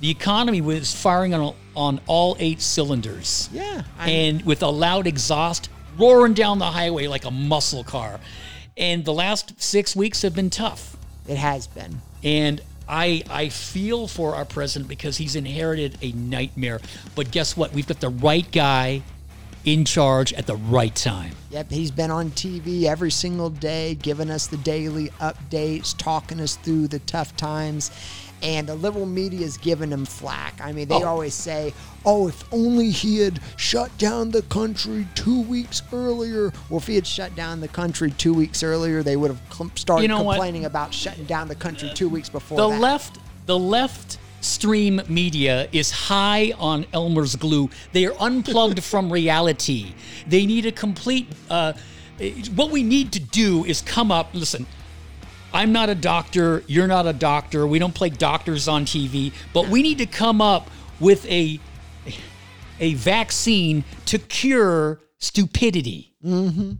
the 0.00 0.10
economy 0.10 0.60
was 0.60 0.94
firing 0.94 1.34
on 1.34 1.54
on 1.74 2.00
all 2.06 2.36
eight 2.40 2.60
cylinders. 2.60 3.48
Yeah, 3.52 3.82
I- 3.98 4.10
and 4.10 4.42
with 4.44 4.62
a 4.62 4.68
loud 4.68 5.06
exhaust 5.06 5.68
roaring 5.96 6.34
down 6.34 6.58
the 6.58 6.70
highway 6.72 7.06
like 7.06 7.24
a 7.24 7.30
muscle 7.30 7.84
car. 7.84 8.18
And 8.76 9.04
the 9.04 9.12
last 9.12 9.60
six 9.60 9.94
weeks 9.96 10.22
have 10.22 10.34
been 10.34 10.50
tough. 10.50 10.96
It 11.26 11.36
has 11.36 11.66
been. 11.66 12.00
And 12.22 12.60
I 12.88 13.22
I 13.30 13.48
feel 13.48 14.06
for 14.08 14.34
our 14.34 14.44
president 14.44 14.88
because 14.88 15.16
he's 15.18 15.36
inherited 15.36 15.98
a 16.02 16.12
nightmare. 16.12 16.80
But 17.14 17.30
guess 17.30 17.56
what? 17.56 17.72
We've 17.72 17.86
got 17.86 18.00
the 18.00 18.08
right 18.08 18.50
guy 18.50 19.02
in 19.64 19.84
charge 19.84 20.32
at 20.34 20.46
the 20.46 20.56
right 20.56 20.94
time. 20.94 21.32
Yep, 21.50 21.70
he's 21.70 21.90
been 21.90 22.10
on 22.10 22.30
TV 22.32 22.84
every 22.84 23.10
single 23.10 23.50
day, 23.50 23.94
giving 23.96 24.30
us 24.30 24.46
the 24.46 24.56
daily 24.58 25.08
updates, 25.20 25.96
talking 25.96 26.40
us 26.40 26.56
through 26.56 26.88
the 26.88 26.98
tough 27.00 27.36
times. 27.36 27.90
And 28.40 28.68
the 28.68 28.76
liberal 28.76 29.04
media 29.06 29.40
is 29.44 29.56
giving 29.56 29.90
him 29.90 30.04
flack. 30.04 30.60
I 30.62 30.70
mean, 30.70 30.86
they 30.86 30.94
Oh. 31.02 31.06
always 31.08 31.34
say, 31.34 31.74
oh, 32.06 32.28
if 32.28 32.44
only 32.52 32.90
he 32.90 33.18
had 33.18 33.40
shut 33.56 33.96
down 33.98 34.30
the 34.30 34.42
country 34.42 35.08
two 35.16 35.40
weeks 35.40 35.82
earlier. 35.92 36.52
Well, 36.70 36.78
if 36.78 36.86
he 36.86 36.94
had 36.94 37.06
shut 37.06 37.34
down 37.34 37.60
the 37.60 37.66
country 37.66 38.12
two 38.12 38.32
weeks 38.32 38.62
earlier, 38.62 39.02
they 39.02 39.16
would 39.16 39.32
have 39.32 39.40
started 39.74 40.02
You 40.02 40.08
know 40.08 40.22
what? 40.22 40.34
complaining 40.34 40.66
about 40.66 40.94
shutting 40.94 41.24
down 41.24 41.48
the 41.48 41.56
country 41.56 41.90
two 41.94 42.08
weeks 42.08 42.28
before 42.28 42.58
The 42.58 42.68
that. 42.68 42.80
left 42.80 43.18
the 43.46 43.58
left 43.58 44.18
stream 44.40 45.00
media 45.08 45.68
is 45.72 45.90
high 45.90 46.52
on 46.58 46.86
Elmer's 46.92 47.36
glue. 47.36 47.70
They 47.92 48.06
are 48.06 48.14
unplugged 48.20 48.82
from 48.82 49.12
reality. 49.12 49.94
They 50.26 50.46
need 50.46 50.66
a 50.66 50.72
complete 50.72 51.26
uh, 51.50 51.72
what 52.56 52.72
we 52.72 52.82
need 52.82 53.12
to 53.12 53.20
do 53.20 53.64
is 53.64 53.80
come 53.80 54.10
up 54.10 54.30
listen 54.34 54.66
I'm 55.52 55.72
not 55.72 55.88
a 55.88 55.94
doctor. 55.94 56.62
You're 56.66 56.86
not 56.86 57.06
a 57.06 57.12
doctor. 57.12 57.66
We 57.66 57.78
don't 57.78 57.94
play 57.94 58.10
doctors 58.10 58.68
on 58.68 58.84
TV, 58.84 59.32
but 59.52 59.68
we 59.68 59.82
need 59.82 59.98
to 59.98 60.06
come 60.06 60.40
up 60.40 60.70
with 61.00 61.24
a 61.26 61.58
a 62.80 62.94
vaccine 62.94 63.84
to 64.06 64.18
cure 64.18 65.00
stupidity. 65.18 66.14
Mm-hmm. 66.24 66.72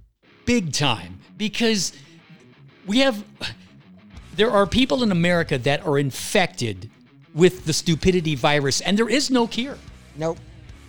Big 0.44 0.73
time, 0.73 1.21
because 1.37 1.92
we 2.87 2.99
have 3.01 3.25
there 4.37 4.51
are 4.51 4.66
people 4.66 5.03
in 5.03 5.11
America 5.11 5.59
that 5.59 5.85
are 5.87 5.99
infected 5.99 6.90
with 7.34 7.64
the 7.64 7.72
stupidity 7.72 8.34
virus, 8.34 8.80
and 8.80 8.98
there 8.98 9.08
is 9.08 9.30
no 9.30 9.46
cure. 9.46 9.78
Nope. 10.16 10.38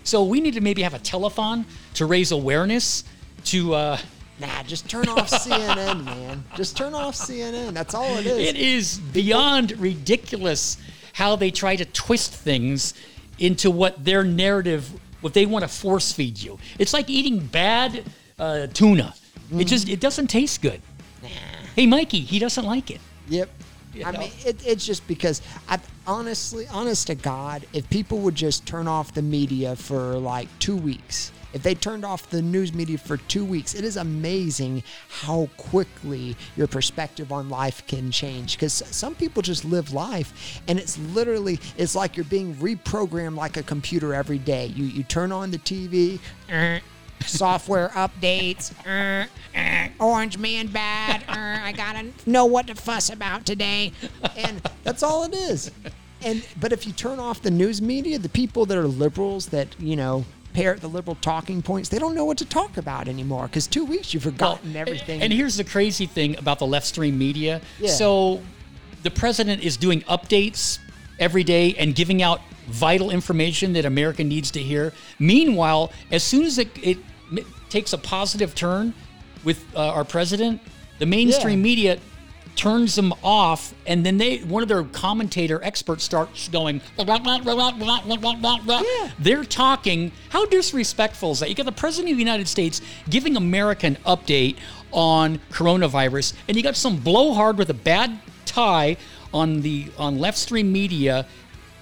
So 0.04 0.24
we 0.24 0.42
need 0.42 0.56
to 0.56 0.62
maybe 0.62 0.82
have 0.82 0.94
a 0.94 1.00
telethon 1.00 1.66
to 1.96 2.06
raise 2.06 2.32
awareness 2.32 3.04
to. 3.46 3.74
Uh, 3.74 3.98
Nah, 4.40 4.64
just 4.64 4.90
turn 4.90 5.10
off 5.10 5.30
CNN, 5.30 6.06
man. 6.06 6.46
Just 6.56 6.78
turn 6.78 6.94
off 6.94 7.14
CNN. 7.14 7.74
That's 7.74 7.94
all 7.94 8.18
it 8.18 8.26
is. 8.26 8.38
It 8.38 8.56
is 8.56 8.98
beyond 8.98 9.78
ridiculous 9.78 10.78
how 11.12 11.36
they 11.36 11.52
try 11.52 11.76
to 11.76 11.84
twist 11.84 12.34
things 12.34 12.94
into 13.38 13.70
what 13.70 14.04
their 14.06 14.24
narrative, 14.24 14.90
what 15.20 15.34
they 15.34 15.46
want 15.46 15.64
to 15.64 15.68
force 15.68 16.14
feed 16.14 16.42
you. 16.42 16.58
It's 16.78 16.94
like 16.94 17.10
eating 17.10 17.40
bad 17.40 18.06
uh, 18.38 18.68
tuna. 18.68 19.14
It 19.52 19.66
just 19.66 19.90
it 19.90 20.00
doesn't 20.00 20.28
taste 20.28 20.62
good. 20.62 20.82
Nah. 21.22 21.30
Hey, 21.76 21.86
Mikey, 21.86 22.22
he 22.22 22.40
doesn't 22.40 22.66
like 22.66 22.92
it. 22.92 23.02
Yep. 23.28 23.50
I 24.06 24.12
know? 24.12 24.20
mean, 24.20 24.32
it, 24.46 24.66
it's 24.66 24.86
just 24.86 25.06
because 25.08 25.42
I 25.68 25.80
honestly, 26.10 26.68
honest 26.68 27.08
to 27.08 27.16
God, 27.16 27.66
if 27.72 27.88
people 27.90 28.18
would 28.20 28.36
just 28.36 28.66
turn 28.66 28.88
off 28.88 29.14
the 29.14 29.22
media 29.22 29.76
for 29.76 30.18
like 30.18 30.48
two 30.58 30.76
weeks, 30.76 31.32
if 31.54 31.62
they 31.64 31.76
turned 31.76 32.04
off 32.04 32.30
the 32.30 32.42
news 32.42 32.74
media 32.74 32.98
for 32.98 33.18
two 33.18 33.46
weeks, 33.46 33.76
it 33.76 33.84
is 33.84 33.96
amazing 33.96 34.84
how 35.10 35.50
quickly 35.58 36.36
your 36.56 36.68
perspective 36.68 37.32
on 37.32 37.50
life 37.50 37.86
can 37.88 38.12
change. 38.12 38.56
Because 38.56 38.74
some 38.74 39.16
people 39.16 39.42
just 39.42 39.66
live 39.66 39.94
life, 39.94 40.62
and 40.68 40.80
it's 40.80 40.98
literally, 41.14 41.60
it's 41.78 41.96
like 41.96 42.18
you're 42.18 42.26
being 42.26 42.56
reprogrammed 42.56 43.36
like 43.36 43.58
a 43.58 43.64
computer 43.64 44.14
every 44.14 44.40
day. 44.40 44.68
You 44.68 44.86
you 44.86 45.04
turn 45.04 45.32
on 45.32 45.52
the 45.52 45.60
TV. 45.60 46.20
"Er, 47.22 47.28
software 47.28 47.90
updates. 47.90 48.72
er, 48.86 49.28
er, 49.56 49.90
Orange 50.00 50.38
man 50.38 50.68
bad. 50.68 51.24
er, 51.30 51.62
I 51.64 51.72
gotta 51.72 52.08
know 52.26 52.46
what 52.46 52.68
to 52.68 52.76
fuss 52.76 53.10
about 53.10 53.46
today, 53.46 53.92
and 54.36 54.62
that's 54.84 55.04
all 55.04 55.24
it 55.24 55.34
is. 55.34 55.72
And 56.22 56.46
but 56.60 56.74
if 56.74 56.86
you 56.86 56.94
turn 56.94 57.20
off 57.20 57.42
the 57.42 57.52
news 57.52 57.82
media, 57.82 58.20
the 58.20 58.30
people 58.30 58.66
that 58.66 58.78
are 58.78 58.88
liberals 58.88 59.48
that 59.48 59.76
you 59.80 59.96
know 59.96 60.26
parrot 60.54 60.82
the 60.82 60.90
liberal 60.90 61.16
talking 61.22 61.62
points, 61.62 61.90
they 61.90 62.00
don't 62.00 62.16
know 62.16 62.26
what 62.26 62.38
to 62.40 62.46
talk 62.46 62.78
about 62.78 63.08
anymore. 63.08 63.44
Because 63.44 63.68
two 63.68 63.86
weeks 63.86 64.14
you've 64.14 64.24
forgotten 64.24 64.76
everything. 64.76 65.22
And 65.22 65.32
here's 65.32 65.58
the 65.58 65.64
crazy 65.64 66.06
thing 66.06 66.38
about 66.38 66.60
the 66.60 66.68
left 66.68 66.88
stream 66.88 67.18
media. 67.18 67.62
Yeah. 67.80 67.92
So 67.92 68.42
the 69.04 69.12
president 69.12 69.64
is 69.64 69.78
doing 69.78 70.02
updates 70.02 70.80
every 71.20 71.44
day 71.44 71.76
and 71.78 71.96
giving 71.96 72.22
out 72.22 72.42
vital 72.70 73.10
information 73.12 73.74
that 73.74 73.86
America 73.86 74.24
needs 74.24 74.52
to 74.52 74.60
hear. 74.62 74.94
Meanwhile, 75.20 75.92
as 76.12 76.24
soon 76.24 76.44
as 76.46 76.58
it, 76.58 76.70
it 76.82 76.98
takes 77.70 77.94
a 77.94 77.98
positive 77.98 78.56
turn 78.56 78.94
with 79.44 79.64
uh, 79.76 79.80
our 79.90 80.04
president, 80.06 80.62
the 81.00 81.06
mainstream 81.06 81.60
Yeah. 81.60 81.64
media 81.64 82.00
turns 82.56 82.96
them 82.96 83.14
off 83.24 83.74
and 83.88 84.06
then 84.06 84.18
they 84.18 84.40
one 84.40 84.62
of 84.62 84.68
their 84.68 84.84
commentator 84.84 85.64
experts 85.64 86.04
starts 86.04 86.50
going 86.50 86.82
Yeah. 88.84 89.12
they're 89.20 89.46
talking 89.46 90.12
how 90.28 90.46
disrespectful 90.48 91.32
is 91.32 91.40
that 91.40 91.48
you 91.48 91.56
got 91.56 91.68
the 91.68 91.72
president 91.72 92.12
of 92.12 92.18
the 92.18 92.24
united 92.24 92.50
states 92.50 92.82
giving 93.10 93.38
america 93.38 93.86
an 93.88 93.96
update 94.06 94.58
on 94.92 95.40
coronavirus 95.52 96.34
and 96.50 96.58
you 96.58 96.64
got 96.64 96.76
some 96.76 96.98
blowhard 96.98 97.58
with 97.58 97.70
a 97.70 97.74
bad 97.74 98.20
tie 98.46 98.98
on 99.34 99.62
the 99.62 99.88
on 99.98 100.20
left 100.20 100.38
stream 100.38 100.70
media 100.70 101.26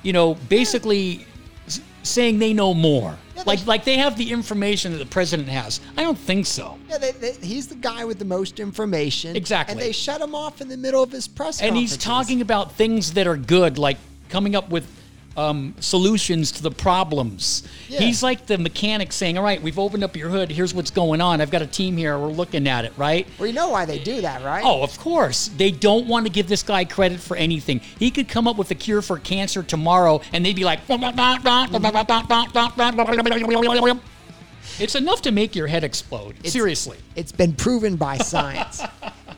you 0.04 0.14
know 0.14 0.36
basically 0.50 1.26
s- 1.68 1.82
saying 2.04 2.40
they 2.40 2.54
know 2.54 2.74
more 2.74 3.18
Yeah, 3.36 3.44
like 3.46 3.66
like 3.66 3.84
they 3.84 3.98
have 3.98 4.18
the 4.18 4.32
information 4.32 4.92
that 4.94 5.00
the 5.00 5.06
president 5.06 5.48
has 5.50 5.82
i 5.98 6.02
don't 6.04 6.18
think 6.18 6.46
so 6.46 6.78
yeah, 6.90 6.98
they, 6.98 7.12
they, 7.12 7.34
he's 7.34 7.68
the 7.68 7.76
guy 7.76 8.06
with 8.06 8.18
the 8.18 8.26
most 8.26 8.60
information. 8.62 9.36
Exactly. 9.36 9.74
And 9.74 9.82
they 9.82 9.92
shut 9.92 10.22
him 10.22 10.34
off 10.34 10.62
in 10.62 10.70
the 10.70 10.78
middle 10.78 11.04
of 11.04 11.12
his 11.12 11.28
press 11.28 11.62
and 11.62 11.76
he's 11.76 11.92
conferences. 11.92 12.04
talking 12.04 12.42
about 12.42 12.72
things 12.72 13.12
that 13.14 13.28
are 13.28 13.36
good, 13.36 13.78
like 13.78 13.98
coming 14.30 14.56
up 14.56 14.70
with 14.70 14.88
um, 15.38 15.76
solutions 15.80 16.52
to 16.54 16.64
the 16.64 16.72
problems. 16.72 17.64
Yeah. 17.88 18.00
He's 18.00 18.24
like 18.24 18.48
the 18.48 18.58
mechanic 18.58 19.14
saying, 19.14 19.38
"All 19.38 19.44
right, 19.44 19.62
we've 19.62 19.80
opened 19.80 20.04
up 20.04 20.16
your 20.18 20.30
hood. 20.30 20.52
Here's 20.52 20.74
what's 20.74 20.92
going 20.92 21.22
on. 21.22 21.40
I've 21.40 21.52
got 21.52 21.62
a 21.62 21.68
team 21.68 21.96
here. 21.96 22.18
We're 22.18 22.28
looking 22.30 22.68
at 22.68 22.84
it, 22.86 22.94
right?" 22.98 23.28
Well, 23.38 23.48
you 23.48 23.54
know 23.54 23.70
why 23.70 23.86
they 23.86 24.00
do 24.00 24.22
that, 24.22 24.44
right? 24.44 24.64
Oh, 24.66 24.82
of 24.84 24.98
course. 25.00 25.50
They 25.50 25.72
don't 25.72 26.08
want 26.08 26.26
to 26.26 26.32
give 26.32 26.48
this 26.50 26.64
guy 26.64 26.84
credit 26.86 27.20
for 27.20 27.38
anything. 27.38 27.80
He 28.00 28.10
could 28.12 28.28
come 28.28 28.48
up 28.48 28.58
with 28.58 28.72
a 28.72 28.76
cure 28.76 29.02
for 29.02 29.20
cancer 29.20 29.62
tomorrow, 29.62 30.22
and 30.34 30.44
they'd 30.44 30.56
be 30.56 30.66
like, 30.66 30.80
"It's 34.80 34.96
enough 34.96 35.22
to 35.22 35.32
make 35.32 35.56
your 35.56 35.68
head 35.68 35.84
explode." 35.84 36.36
Seriously. 36.48 36.98
It's 37.16 37.32
been 37.32 37.54
proven 37.54 37.96
by 37.96 38.18
science. 38.18 38.82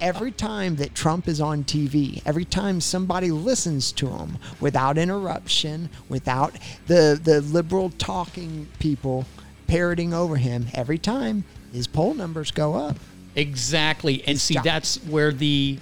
Every 0.01 0.31
time 0.31 0.75
that 0.77 0.95
Trump 0.95 1.27
is 1.27 1.39
on 1.41 1.63
TV, 1.63 2.21
every 2.25 2.45
time 2.45 2.81
somebody 2.81 3.31
listens 3.31 3.91
to 3.93 4.07
him 4.09 4.37
without 4.59 4.97
interruption, 4.97 5.89
without 6.07 6.53
the 6.87 7.19
the 7.21 7.41
liberal 7.41 7.89
talking 7.91 8.67
people 8.79 9.25
parroting 9.67 10.13
over 10.13 10.35
him, 10.37 10.67
every 10.73 10.97
time 10.97 11.43
his 11.71 11.87
poll 11.87 12.13
numbers 12.13 12.51
go 12.51 12.75
up. 12.75 12.97
Exactly. 13.35 14.23
And 14.25 14.39
see, 14.39 14.57
that's 14.63 14.97
where 15.05 15.31
the 15.31 15.77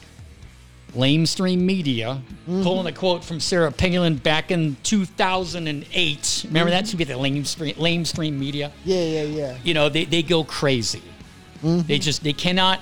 lamestream 0.94 1.60
media, 1.60 2.22
Mm-hmm. 2.48 2.64
pulling 2.64 2.88
a 2.88 2.94
quote 2.94 3.26
from 3.26 3.40
Sarah 3.42 3.72
Palin 3.74 4.16
back 4.16 4.52
in 4.52 4.78
2008. 4.84 6.46
Remember 6.48 6.70
that? 6.72 6.88
Should 6.88 6.98
be 6.98 7.04
the 7.04 7.14
lamestream, 7.16 7.76
lamestream 7.76 8.34
media. 8.34 8.72
Yeah, 8.86 9.04
yeah, 9.04 9.22
yeah. 9.24 9.58
You 9.66 9.74
know, 9.74 9.90
they, 9.90 10.06
they 10.06 10.24
go 10.24 10.44
crazy. 10.46 11.02
Mm-hmm. 11.62 11.88
They 11.88 12.00
just, 12.00 12.24
they 12.24 12.32
cannot 12.32 12.80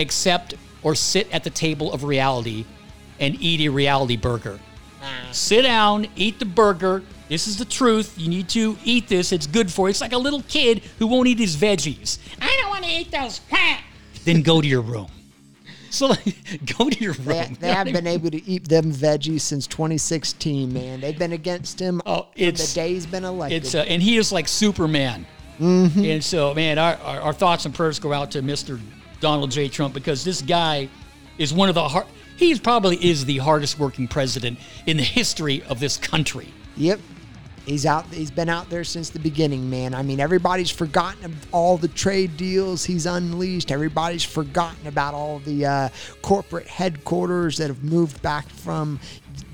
accept 0.00 0.54
or 0.82 0.94
sit 0.94 1.30
at 1.32 1.44
the 1.44 1.50
table 1.50 1.92
of 1.92 2.04
reality 2.04 2.64
and 3.18 3.36
eat 3.40 3.60
a 3.60 3.68
reality 3.68 4.16
burger. 4.16 4.58
Sit 5.32 5.62
down, 5.62 6.06
eat 6.16 6.38
the 6.38 6.44
burger. 6.44 7.02
This 7.28 7.46
is 7.46 7.56
the 7.56 7.64
truth. 7.64 8.14
You 8.18 8.28
need 8.28 8.48
to 8.50 8.76
eat 8.84 9.08
this. 9.08 9.32
It's 9.32 9.46
good 9.46 9.70
for 9.70 9.86
you. 9.86 9.90
It's 9.90 10.00
like 10.00 10.12
a 10.12 10.18
little 10.18 10.42
kid 10.42 10.82
who 10.98 11.06
won't 11.06 11.28
eat 11.28 11.38
his 11.38 11.56
veggies. 11.56 12.18
I 12.40 12.58
don't 12.60 12.70
want 12.70 12.84
to 12.84 12.90
eat 12.90 13.10
those. 13.10 13.40
then 14.24 14.42
go 14.42 14.60
to 14.60 14.66
your 14.66 14.82
room. 14.82 15.08
So 15.92 16.06
like, 16.06 16.24
go 16.78 16.88
to 16.88 17.00
your 17.02 17.14
room. 17.14 17.56
They, 17.58 17.66
they 17.66 17.72
have 17.72 17.88
been 17.88 18.06
able 18.06 18.30
to 18.30 18.48
eat 18.48 18.68
them 18.68 18.92
veggies 18.92 19.40
since 19.40 19.66
2016, 19.66 20.72
man. 20.72 21.00
They've 21.00 21.18
been 21.18 21.32
against 21.32 21.80
him 21.80 22.00
Oh, 22.06 22.28
it's- 22.36 22.68
the 22.68 22.74
day 22.80 22.94
he's 22.94 23.06
been 23.06 23.24
elected. 23.24 23.64
It's 23.64 23.74
uh, 23.74 23.78
and 23.88 24.00
he 24.00 24.16
is 24.16 24.30
like 24.30 24.46
Superman. 24.46 25.26
Mm-hmm. 25.58 26.04
And 26.04 26.22
so, 26.24 26.54
man, 26.54 26.78
our, 26.78 26.94
our, 26.94 27.20
our 27.22 27.32
thoughts 27.32 27.64
and 27.66 27.74
prayers 27.74 27.98
go 27.98 28.12
out 28.12 28.30
to 28.30 28.40
Mr. 28.40 28.80
Donald 29.20 29.50
J. 29.50 29.68
Trump 29.68 29.94
because 29.94 30.24
this 30.24 30.42
guy 30.42 30.88
is 31.38 31.52
one 31.52 31.68
of 31.68 31.74
the 31.74 31.88
hard. 31.88 32.06
He 32.36 32.58
probably 32.58 32.96
is 33.04 33.24
the 33.26 33.38
hardest 33.38 33.78
working 33.78 34.08
president 34.08 34.58
in 34.86 34.96
the 34.96 35.02
history 35.02 35.62
of 35.64 35.78
this 35.78 35.96
country. 35.96 36.48
Yep. 36.76 37.00
He's 37.66 37.84
out. 37.84 38.06
He's 38.06 38.30
been 38.30 38.48
out 38.48 38.70
there 38.70 38.84
since 38.84 39.10
the 39.10 39.18
beginning, 39.18 39.68
man. 39.68 39.94
I 39.94 40.02
mean, 40.02 40.18
everybody's 40.18 40.70
forgotten 40.70 41.36
all 41.52 41.76
the 41.76 41.88
trade 41.88 42.36
deals 42.38 42.84
he's 42.84 43.04
unleashed. 43.04 43.70
Everybody's 43.70 44.24
forgotten 44.24 44.86
about 44.86 45.12
all 45.12 45.40
the 45.40 45.66
uh, 45.66 45.88
corporate 46.22 46.66
headquarters 46.66 47.58
that 47.58 47.68
have 47.68 47.84
moved 47.84 48.20
back 48.22 48.48
from 48.48 48.98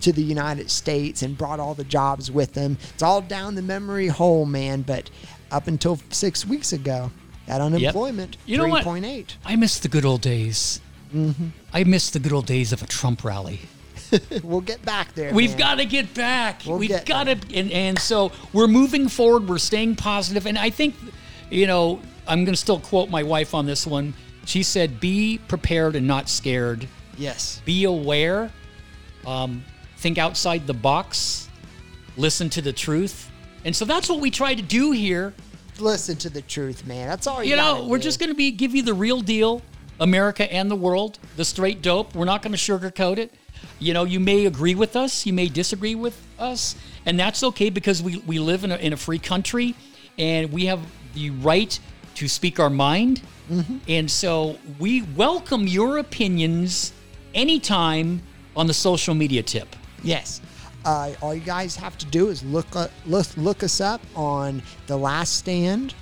to 0.01 0.13
the 0.13 0.23
United 0.23 0.71
States 0.71 1.23
and 1.23 1.37
brought 1.37 1.59
all 1.59 1.75
the 1.75 1.85
jobs 1.85 2.31
with 2.31 2.53
them. 2.55 2.79
It's 2.95 3.03
all 3.03 3.21
down 3.21 3.57
the 3.57 3.63
memory 3.63 4.07
hole, 4.07 4.47
man. 4.47 4.83
But 4.83 5.11
up 5.51 5.67
until 5.67 5.99
six 6.11 6.47
weeks 6.47 6.73
ago, 6.73 7.11
that 7.47 7.61
unemployment 7.61 8.37
You 8.47 8.59
know 8.59 8.69
what? 8.69 8.85
3.8. 8.85 9.37
I 9.45 9.57
miss 9.57 9.79
the 9.79 9.89
good 9.89 10.05
old 10.05 10.21
days. 10.21 10.81
Mm-hmm. 11.15 11.49
I 11.73 11.85
miss 11.85 12.11
the 12.11 12.19
good 12.19 12.33
old 12.33 12.47
days 12.47 12.73
of 12.73 12.83
a 12.83 12.87
Trump 12.87 13.25
rally. 13.25 13.61
We'll 14.43 14.61
get 14.61 14.85
back 14.85 15.15
there. 15.15 15.33
We've 15.35 15.57
got 15.57 15.77
to 15.77 15.85
get 15.85 16.15
back. 16.15 16.63
We'll 16.67 16.79
We've 16.79 17.05
got 17.05 17.25
to, 17.25 17.39
and, 17.55 17.73
and 17.73 17.99
so 17.99 18.31
we're 18.53 18.69
moving 18.69 19.09
forward. 19.09 19.49
We're 19.49 19.59
staying 19.59 19.97
positive, 19.97 20.47
and 20.47 20.57
I 20.57 20.71
think, 20.71 20.95
you 21.51 21.67
know, 21.67 22.01
I'm 22.29 22.45
going 22.45 22.55
to 22.55 22.61
still 22.61 22.79
quote 22.79 23.11
my 23.11 23.25
wife 23.25 23.53
on 23.55 23.67
this 23.67 23.87
one. 23.87 24.15
She 24.45 24.63
said, 24.63 25.01
"Be 25.01 25.39
prepared 25.49 25.97
and 25.97 26.07
not 26.07 26.29
scared. 26.29 26.87
Yes. 27.19 27.61
Be 27.65 27.85
aware. 27.85 28.53
Um, 29.27 29.65
think 29.97 30.19
outside 30.19 30.67
the 30.67 30.75
box. 30.75 31.49
Listen 32.17 32.49
to 32.51 32.63
the 32.63 32.73
truth." 32.73 33.29
And 33.65 33.75
so 33.75 33.85
that's 33.85 34.09
what 34.09 34.21
we 34.21 34.31
try 34.31 34.55
to 34.55 34.63
do 34.63 34.93
here. 34.93 35.35
Listen 35.79 36.17
to 36.17 36.31
the 36.31 36.43
truth, 36.43 36.87
man. 36.87 37.09
That's 37.09 37.27
all 37.27 37.43
you, 37.43 37.51
You 37.51 37.57
know, 37.57 37.87
we're 37.87 37.99
do. 37.99 38.05
just 38.05 38.19
going 38.19 38.31
to 38.31 38.37
be 38.37 38.51
give 38.51 38.75
you 38.75 38.83
the 38.83 38.95
real 38.95 39.21
deal, 39.21 39.63
America 40.01 40.51
and 40.53 40.71
the 40.71 40.77
world, 40.77 41.19
the 41.37 41.45
straight 41.45 41.83
dope. 41.83 42.15
We're 42.15 42.25
not 42.25 42.43
going 42.43 42.53
to 42.53 42.59
sugarcoat 42.59 43.19
it. 43.19 43.35
You 43.79 43.93
know, 43.95 44.05
you 44.05 44.21
may 44.21 44.47
agree 44.47 44.75
with 44.75 44.97
us, 44.97 45.27
you 45.27 45.33
may 45.33 45.49
disagree 45.49 45.95
with 45.95 46.19
us, 46.39 46.77
and 47.05 47.19
that's 47.19 47.43
okay 47.43 47.71
because 47.71 48.03
we, 48.03 48.19
we 48.19 48.39
live 48.39 48.65
in 48.65 48.73
a, 48.73 48.77
in 48.77 48.93
a 48.93 48.97
free 48.97 49.19
country 49.19 49.75
and 50.19 50.51
we 50.53 50.67
have 50.67 50.81
the 51.15 51.31
right 51.31 51.79
to 52.15 52.29
speak 52.29 52.59
our 52.59 52.71
mind. 52.71 53.21
Mm-hmm. 53.51 53.79
And 53.89 54.11
so 54.11 54.59
we 54.79 55.03
welcome 55.03 55.67
your 55.67 55.99
opinions 55.99 56.93
anytime 57.35 58.23
on 58.57 58.67
the 58.67 58.75
social 58.75 59.15
media 59.15 59.43
tip. 59.43 59.77
Yes. 60.03 60.41
Uh, 60.87 61.13
all 61.21 61.35
you 61.35 61.41
guys 61.41 61.75
have 61.75 61.99
to 61.99 62.07
do 62.07 62.29
is 62.29 62.45
look 62.45 62.77
up, 62.77 62.91
look 63.07 63.27
look 63.37 63.63
us 63.65 63.81
up 63.81 64.01
on 64.15 64.63
the 64.87 64.97
Last 64.97 65.37
Stand 65.37 65.95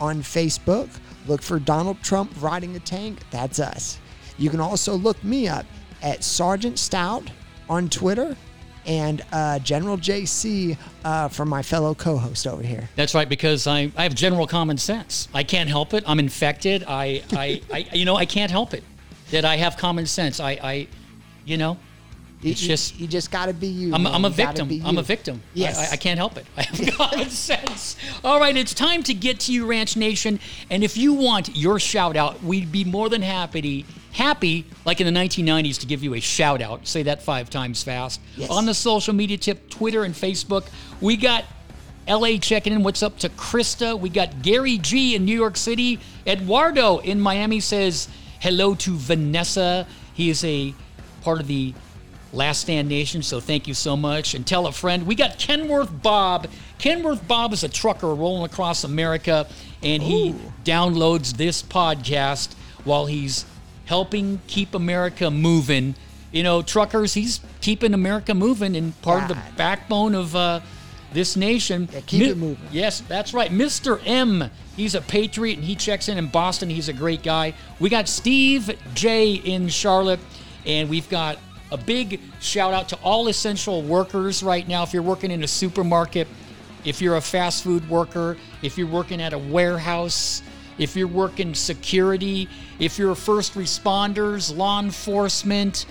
on 0.00 0.20
Facebook. 0.20 0.90
Look 1.26 1.40
for 1.40 1.58
Donald 1.58 2.02
Trump 2.02 2.32
riding 2.40 2.74
a 2.76 2.80
tank. 2.80 3.20
That's 3.30 3.60
us. 3.60 3.98
You 4.36 4.50
can 4.50 4.60
also 4.60 4.94
look 4.94 5.22
me 5.22 5.48
up 5.48 5.64
at 6.02 6.24
Sergeant 6.24 6.78
Stout 6.78 7.30
on 7.68 7.88
Twitter 7.88 8.36
and 8.86 9.22
uh, 9.32 9.58
General 9.60 9.96
JC 9.96 10.76
uh, 11.04 11.28
from 11.28 11.48
my 11.48 11.62
fellow 11.62 11.94
co-host 11.94 12.46
over 12.46 12.62
here. 12.62 12.88
That's 12.96 13.14
right, 13.14 13.28
because 13.28 13.66
I, 13.66 13.90
I 13.96 14.02
have 14.02 14.14
general 14.14 14.46
common 14.46 14.76
sense. 14.76 15.28
I 15.32 15.42
can't 15.42 15.68
help 15.68 15.94
it. 15.94 16.04
I'm 16.06 16.18
infected. 16.18 16.84
I, 16.86 17.22
I, 17.32 17.62
I 17.72 17.88
you 17.92 18.04
know, 18.04 18.16
I 18.16 18.26
can't 18.26 18.50
help 18.50 18.74
it. 18.74 18.84
That 19.30 19.44
I 19.44 19.56
have 19.56 19.76
common 19.76 20.06
sense. 20.06 20.38
I, 20.38 20.50
I 20.62 20.88
you 21.46 21.56
know, 21.56 21.78
It's 22.50 22.62
you, 22.62 22.68
just- 22.68 23.00
you 23.00 23.06
just 23.06 23.30
got 23.30 23.46
to 23.46 23.54
be 23.54 23.66
you. 23.66 23.94
I'm. 23.94 24.06
I'm 24.06 24.24
a 24.24 24.28
You 24.28 24.34
victim. 24.34 24.68
I'm 24.84 24.98
a 24.98 25.02
victim. 25.02 25.40
I- 25.44 25.48
Yes. 25.54 25.90
I, 25.90 25.94
I 25.94 25.96
can't 25.96 26.18
help 26.18 26.36
it. 26.36 26.46
I 26.56 26.62
have 26.62 26.94
common 26.96 27.30
sense. 27.30 27.96
All 28.22 28.38
right, 28.38 28.56
it's 28.56 28.74
time 28.74 29.02
to 29.04 29.14
get 29.14 29.40
to 29.40 29.52
you, 29.52 29.66
Ranch 29.66 29.96
Nation. 29.96 30.38
And 30.70 30.84
if 30.84 30.96
you 30.96 31.12
want 31.14 31.56
your 31.56 31.78
shout 31.80 32.16
out, 32.16 32.42
we'd 32.42 32.70
be 32.70 32.84
more 32.84 33.08
than 33.08 33.22
happy, 33.22 33.84
happy, 34.12 34.66
like 34.84 35.00
in 35.00 35.12
the 35.12 35.18
1990s, 35.20 35.78
to 35.80 35.86
give 35.86 36.02
you 36.04 36.14
a 36.14 36.20
shout 36.20 36.60
out. 36.62 36.86
Say 36.86 37.02
that 37.04 37.22
five 37.22 37.48
times 37.50 37.82
fast. 37.82 38.20
Yes. 38.36 38.50
On 38.50 38.66
the 38.66 38.74
social 38.74 39.14
media 39.14 39.38
tip, 39.38 39.68
Twitter 39.70 40.04
and 40.04 40.14
Facebook. 40.14 40.66
We 41.00 41.16
got 41.16 41.44
LA 42.06 42.36
checking 42.36 42.72
in. 42.74 42.82
What's 42.82 43.02
up 43.02 43.18
to 43.20 43.28
Krista? 43.30 43.98
We 43.98 44.10
got 44.10 44.42
Gary 44.42 44.76
G 44.78 45.14
in 45.14 45.24
New 45.24 45.34
York 45.36 45.56
City. 45.56 45.98
Eduardo 46.26 46.98
in 46.98 47.20
Miami 47.20 47.60
says 47.60 48.08
hello 48.40 48.74
to 48.74 48.94
Vanessa. 48.96 49.86
He 50.12 50.28
is 50.28 50.44
a 50.44 50.74
part 51.22 51.40
of 51.40 51.46
the 51.46 51.72
Last 52.34 52.62
Stand 52.62 52.88
Nation, 52.88 53.22
so 53.22 53.40
thank 53.40 53.68
you 53.68 53.74
so 53.74 53.96
much. 53.96 54.34
And 54.34 54.46
tell 54.46 54.66
a 54.66 54.72
friend. 54.72 55.06
We 55.06 55.14
got 55.14 55.38
Kenworth 55.38 56.02
Bob. 56.02 56.48
Kenworth 56.78 57.26
Bob 57.26 57.52
is 57.52 57.64
a 57.64 57.68
trucker 57.68 58.14
rolling 58.14 58.44
across 58.44 58.84
America, 58.84 59.46
and 59.82 60.02
he 60.02 60.34
downloads 60.64 61.36
this 61.36 61.62
podcast 61.62 62.54
while 62.84 63.06
he's 63.06 63.44
helping 63.86 64.40
keep 64.46 64.74
America 64.74 65.30
moving. 65.30 65.94
You 66.32 66.42
know, 66.42 66.62
truckers, 66.62 67.14
he's 67.14 67.40
keeping 67.60 67.94
America 67.94 68.34
moving 68.34 68.76
and 68.76 69.00
part 69.02 69.22
of 69.22 69.28
the 69.28 69.42
backbone 69.56 70.16
of 70.16 70.34
uh, 70.34 70.60
this 71.12 71.36
nation. 71.36 71.88
Yeah, 71.92 72.00
keep 72.00 72.22
it 72.22 72.36
moving. 72.36 72.66
Yes, 72.72 73.00
that's 73.06 73.32
right. 73.32 73.52
Mr. 73.52 74.00
M, 74.04 74.50
he's 74.76 74.96
a 74.96 75.00
patriot 75.00 75.58
and 75.58 75.64
he 75.64 75.76
checks 75.76 76.08
in 76.08 76.18
in 76.18 76.26
Boston. 76.26 76.68
He's 76.68 76.88
a 76.88 76.92
great 76.92 77.22
guy. 77.22 77.54
We 77.78 77.88
got 77.88 78.08
Steve 78.08 78.76
J 78.94 79.34
in 79.34 79.68
Charlotte, 79.68 80.20
and 80.66 80.90
we've 80.90 81.08
got 81.08 81.38
a 81.70 81.76
big 81.76 82.20
shout 82.40 82.72
out 82.72 82.88
to 82.90 82.96
all 82.96 83.28
essential 83.28 83.82
workers 83.82 84.42
right 84.42 84.66
now. 84.66 84.82
If 84.82 84.92
you're 84.92 85.02
working 85.02 85.30
in 85.30 85.42
a 85.42 85.48
supermarket, 85.48 86.28
if 86.84 87.00
you're 87.00 87.16
a 87.16 87.20
fast 87.20 87.64
food 87.64 87.88
worker, 87.88 88.36
if 88.62 88.76
you're 88.76 88.86
working 88.86 89.20
at 89.20 89.32
a 89.32 89.38
warehouse, 89.38 90.42
if 90.78 90.96
you're 90.96 91.08
working 91.08 91.54
security, 91.54 92.48
if 92.78 92.98
you're 92.98 93.14
first 93.14 93.54
responders, 93.54 94.54
law 94.54 94.80
enforcement, 94.80 95.86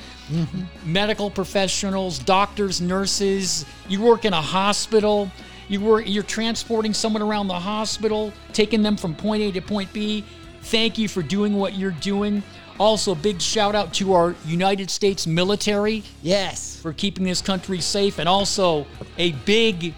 medical 0.85 1.29
professionals, 1.29 2.19
doctors, 2.19 2.81
nurses, 2.81 3.65
you 3.87 4.01
work 4.01 4.25
in 4.25 4.33
a 4.33 4.41
hospital, 4.41 5.31
you 5.69 5.79
work 5.79 6.03
you're 6.05 6.23
transporting 6.23 6.93
someone 6.93 7.21
around 7.21 7.47
the 7.47 7.59
hospital, 7.59 8.33
taking 8.51 8.83
them 8.83 8.97
from 8.97 9.15
point 9.15 9.41
A 9.41 9.51
to 9.53 9.61
point 9.61 9.91
B. 9.93 10.23
Thank 10.63 10.97
you 10.97 11.07
for 11.07 11.21
doing 11.21 11.55
what 11.55 11.77
you're 11.77 11.91
doing. 11.91 12.43
Also, 12.79 13.13
big 13.13 13.39
shout 13.39 13.75
out 13.75 13.93
to 13.93 14.13
our 14.13 14.35
United 14.45 14.89
States 14.89 15.27
military 15.27 16.03
Yes. 16.21 16.79
for 16.81 16.91
keeping 16.91 17.23
this 17.23 17.41
country 17.41 17.79
safe, 17.79 18.17
and 18.19 18.27
also 18.27 18.87
a 19.17 19.31
big 19.31 19.93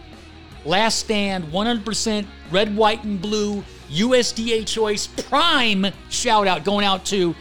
last 0.65 0.99
stand 0.99 1.45
100% 1.51 2.25
red, 2.51 2.75
white, 2.75 3.03
and 3.03 3.21
blue 3.21 3.63
USDA 3.91 4.65
choice 4.67 5.07
prime 5.07 5.87
shout 6.09 6.47
out 6.47 6.63
going 6.65 6.85
out 6.85 7.05
to 7.05 7.35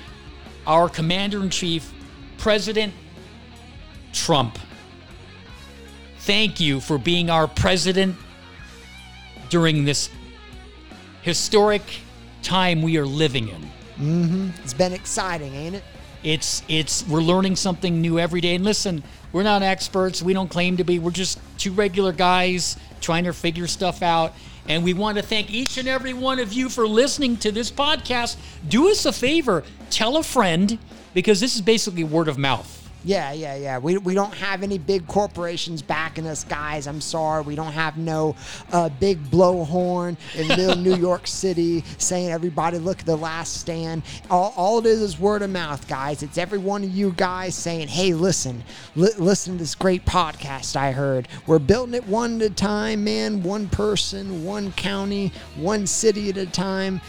our 0.67 0.89
commander 0.89 1.43
in 1.43 1.51
chief, 1.51 1.93
President 2.39 2.93
Trump. 4.13 4.59
Thank 6.21 6.61
you 6.61 6.81
for 6.81 6.97
being 6.97 7.29
our 7.29 7.49
president 7.49 8.17
during 9.51 9.85
this 9.85 10.11
historic 11.23 11.83
time 12.43 12.83
we 12.83 12.97
are 12.99 13.07
living 13.07 13.49
in. 13.49 13.71
Mm-hmm. 13.99 14.51
It's 14.63 14.75
been 14.75 14.93
exciting, 14.93 15.55
ain't 15.55 15.77
it? 15.77 15.85
It's 16.23 16.63
it's 16.69 17.07
we're 17.07 17.21
learning 17.21 17.57
something 17.57 18.01
new 18.01 18.19
every 18.19 18.41
day. 18.41 18.55
And 18.55 18.65
listen, 18.65 19.05
we're 19.33 19.43
not 19.43 19.63
experts. 19.63 20.23
We 20.23 20.33
don't 20.33 20.49
claim 20.49 20.79
to 20.79 20.85
be. 20.85 20.99
We're 20.99 21.11
just 21.11 21.39
two 21.59 21.73
regular 21.73 22.13
guys 22.13 22.77
trying 23.01 23.25
to 23.25 23.33
figure 23.33 23.67
stuff 23.67 24.03
out. 24.03 24.33
And 24.67 24.83
we 24.83 24.95
want 24.95 25.19
to 25.19 25.23
thank 25.23 25.51
each 25.51 25.77
and 25.77 25.87
every 25.87 26.15
one 26.15 26.39
of 26.39 26.53
you 26.55 26.71
for 26.71 26.89
listening 26.89 27.37
to 27.39 27.53
this 27.53 27.71
podcast. 27.71 28.37
Do 28.67 28.89
us 28.89 29.05
a 29.05 29.13
favor, 29.13 29.63
tell 29.91 30.17
a 30.17 30.23
friend, 30.23 30.79
because 31.13 31.39
this 31.41 31.55
is 31.55 31.61
basically 31.61 32.05
word 32.05 32.29
of 32.29 32.39
mouth. 32.39 32.84
Yeah, 33.05 33.33
yeah, 33.33 33.55
yeah. 33.57 33.79
We, 33.79 33.99
we 33.99 34.15
don't 34.15 34.35
have 34.35 34.63
any 34.63 34.79
big 34.79 35.07
corporations 35.07 35.83
backing 35.83 36.27
us, 36.27 36.43
guys. 36.43 36.87
I'm 36.87 37.03
sorry. 37.03 37.43
We 37.43 37.55
don't 37.55 37.73
have 37.73 37.99
no 37.99 38.35
uh, 38.73 38.89
big 38.89 39.23
blowhorn 39.25 40.17
in 40.35 40.51
of 40.71 40.79
New 40.79 40.97
York 40.97 41.27
City 41.27 41.85
saying, 41.99 42.31
everybody, 42.31 42.79
look 42.79 43.01
at 43.01 43.07
the 43.07 43.17
last 43.17 43.61
stand. 43.61 44.03
All, 44.31 44.55
all 44.57 44.79
it 44.79 44.87
is 44.87 45.03
is 45.03 45.19
word 45.19 45.43
of 45.43 45.51
mouth, 45.51 45.87
guys. 45.87 46.23
It's 46.23 46.39
every 46.39 46.59
one 46.59 46.83
of 46.83 46.91
you 46.91 47.13
guys 47.13 47.55
saying, 47.55 47.89
hey, 47.89 48.15
listen, 48.15 48.65
li- 48.97 49.11
listen 49.19 49.55
to 49.55 49.59
this 49.59 49.75
great 49.75 50.07
podcast 50.07 50.75
I 50.75 50.93
heard. 50.93 51.29
We're 51.47 51.59
building 51.59 51.95
it 51.95 52.07
one 52.09 52.41
at 52.41 52.51
a 52.51 52.55
time, 52.55 53.05
man. 53.05 53.43
One 53.43 53.69
person, 53.69 54.45
one 54.45 54.73
county, 54.73 55.33
one 55.57 55.87
city 55.87 56.31
at 56.31 56.39
a 56.39 56.47
time. 56.47 57.03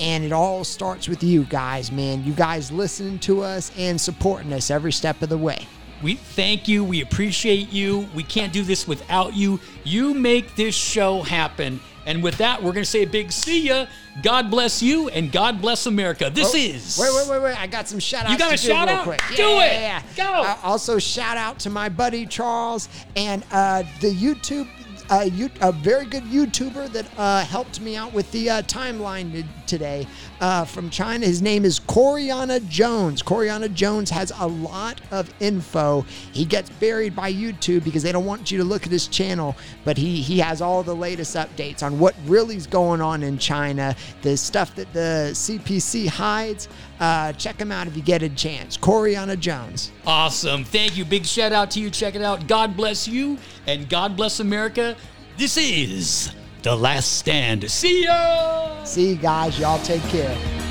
And 0.00 0.24
it 0.24 0.32
all 0.32 0.64
starts 0.64 1.08
with 1.08 1.22
you 1.22 1.44
guys, 1.44 1.92
man. 1.92 2.24
You 2.24 2.32
guys 2.32 2.72
listening 2.72 3.18
to 3.20 3.42
us 3.42 3.70
and 3.76 4.00
supporting 4.00 4.52
us 4.52 4.70
every 4.70 4.92
step 4.92 5.20
of 5.22 5.28
the 5.28 5.36
way. 5.38 5.66
We 6.02 6.14
thank 6.14 6.66
you. 6.66 6.82
We 6.82 7.02
appreciate 7.02 7.70
you. 7.70 8.08
We 8.14 8.22
can't 8.22 8.52
do 8.52 8.62
this 8.62 8.88
without 8.88 9.34
you. 9.34 9.60
You 9.84 10.14
make 10.14 10.56
this 10.56 10.74
show 10.74 11.20
happen. 11.20 11.78
And 12.06 12.22
with 12.22 12.38
that, 12.38 12.62
we're 12.62 12.72
going 12.72 12.84
to 12.84 12.90
say 12.90 13.02
a 13.02 13.06
big 13.06 13.30
see 13.30 13.68
ya. 13.68 13.84
God 14.22 14.50
bless 14.50 14.82
you 14.82 15.10
and 15.10 15.30
God 15.30 15.60
bless 15.60 15.84
America. 15.84 16.30
This 16.32 16.54
Oh, 16.54 16.56
is. 16.58 16.98
Wait, 16.98 17.10
wait, 17.14 17.28
wait, 17.28 17.42
wait. 17.42 17.60
I 17.60 17.66
got 17.66 17.86
some 17.86 17.98
shout 17.98 18.22
outs. 18.24 18.32
You 18.32 18.38
got 18.38 18.54
a 18.54 18.56
to 18.56 18.66
shout 18.66 18.88
out? 18.88 19.04
Quick. 19.04 19.22
Do 19.36 19.42
Yeah, 19.42 19.64
it. 19.64 19.72
yeah, 19.74 19.80
yeah. 19.80 20.02
Go. 20.16 20.42
Uh, 20.42 20.56
also, 20.62 20.98
shout 20.98 21.36
out 21.36 21.58
to 21.60 21.70
my 21.70 21.90
buddy 21.90 22.24
Charles 22.24 22.88
and 23.16 23.44
uh, 23.52 23.82
the 24.00 24.10
YouTube. 24.14 24.66
Uh, 25.10 25.22
you, 25.30 25.50
a 25.60 25.72
very 25.72 26.06
good 26.06 26.22
YouTuber 26.24 26.88
that 26.92 27.04
uh, 27.18 27.44
helped 27.44 27.80
me 27.80 27.96
out 27.96 28.12
with 28.14 28.30
the 28.32 28.48
uh, 28.48 28.62
timeline 28.62 29.44
today 29.70 30.06
uh, 30.40 30.64
from 30.64 30.90
China. 30.90 31.24
His 31.24 31.40
name 31.40 31.64
is 31.64 31.80
Coriana 31.80 32.66
Jones. 32.68 33.22
Coriana 33.22 33.72
Jones 33.72 34.10
has 34.10 34.32
a 34.38 34.46
lot 34.46 35.00
of 35.12 35.32
info. 35.40 36.04
He 36.32 36.44
gets 36.44 36.68
buried 36.68 37.14
by 37.16 37.32
YouTube 37.32 37.84
because 37.84 38.02
they 38.02 38.12
don't 38.12 38.26
want 38.26 38.50
you 38.50 38.58
to 38.58 38.64
look 38.64 38.84
at 38.84 38.92
his 38.92 39.06
channel, 39.06 39.56
but 39.84 39.96
he, 39.96 40.20
he 40.20 40.38
has 40.40 40.60
all 40.60 40.82
the 40.82 40.94
latest 40.94 41.36
updates 41.36 41.82
on 41.82 41.98
what 41.98 42.14
really 42.26 42.56
is 42.56 42.66
going 42.66 43.00
on 43.00 43.22
in 43.22 43.38
China, 43.38 43.94
the 44.22 44.36
stuff 44.36 44.74
that 44.74 44.92
the 44.92 45.30
CPC 45.32 46.08
hides. 46.08 46.68
Uh, 46.98 47.32
check 47.34 47.58
him 47.58 47.72
out 47.72 47.86
if 47.86 47.96
you 47.96 48.02
get 48.02 48.22
a 48.22 48.28
chance. 48.28 48.76
Coriana 48.76 49.38
Jones. 49.38 49.92
Awesome. 50.06 50.64
Thank 50.64 50.96
you. 50.96 51.04
Big 51.04 51.24
shout 51.24 51.52
out 51.52 51.70
to 51.70 51.80
you. 51.80 51.88
Check 51.90 52.14
it 52.14 52.22
out. 52.22 52.46
God 52.46 52.76
bless 52.76 53.08
you 53.08 53.38
and 53.66 53.88
God 53.88 54.16
bless 54.16 54.40
America. 54.40 54.96
This 55.38 55.56
is 55.56 56.32
The 56.62 56.76
Last 56.76 57.18
Stand. 57.18 57.70
See 57.70 58.04
ya. 58.04 58.84
See 58.84 59.10
you 59.10 59.16
guys. 59.16 59.58
Y'all 59.58 59.82
take 59.82 60.02
care. 60.04 60.69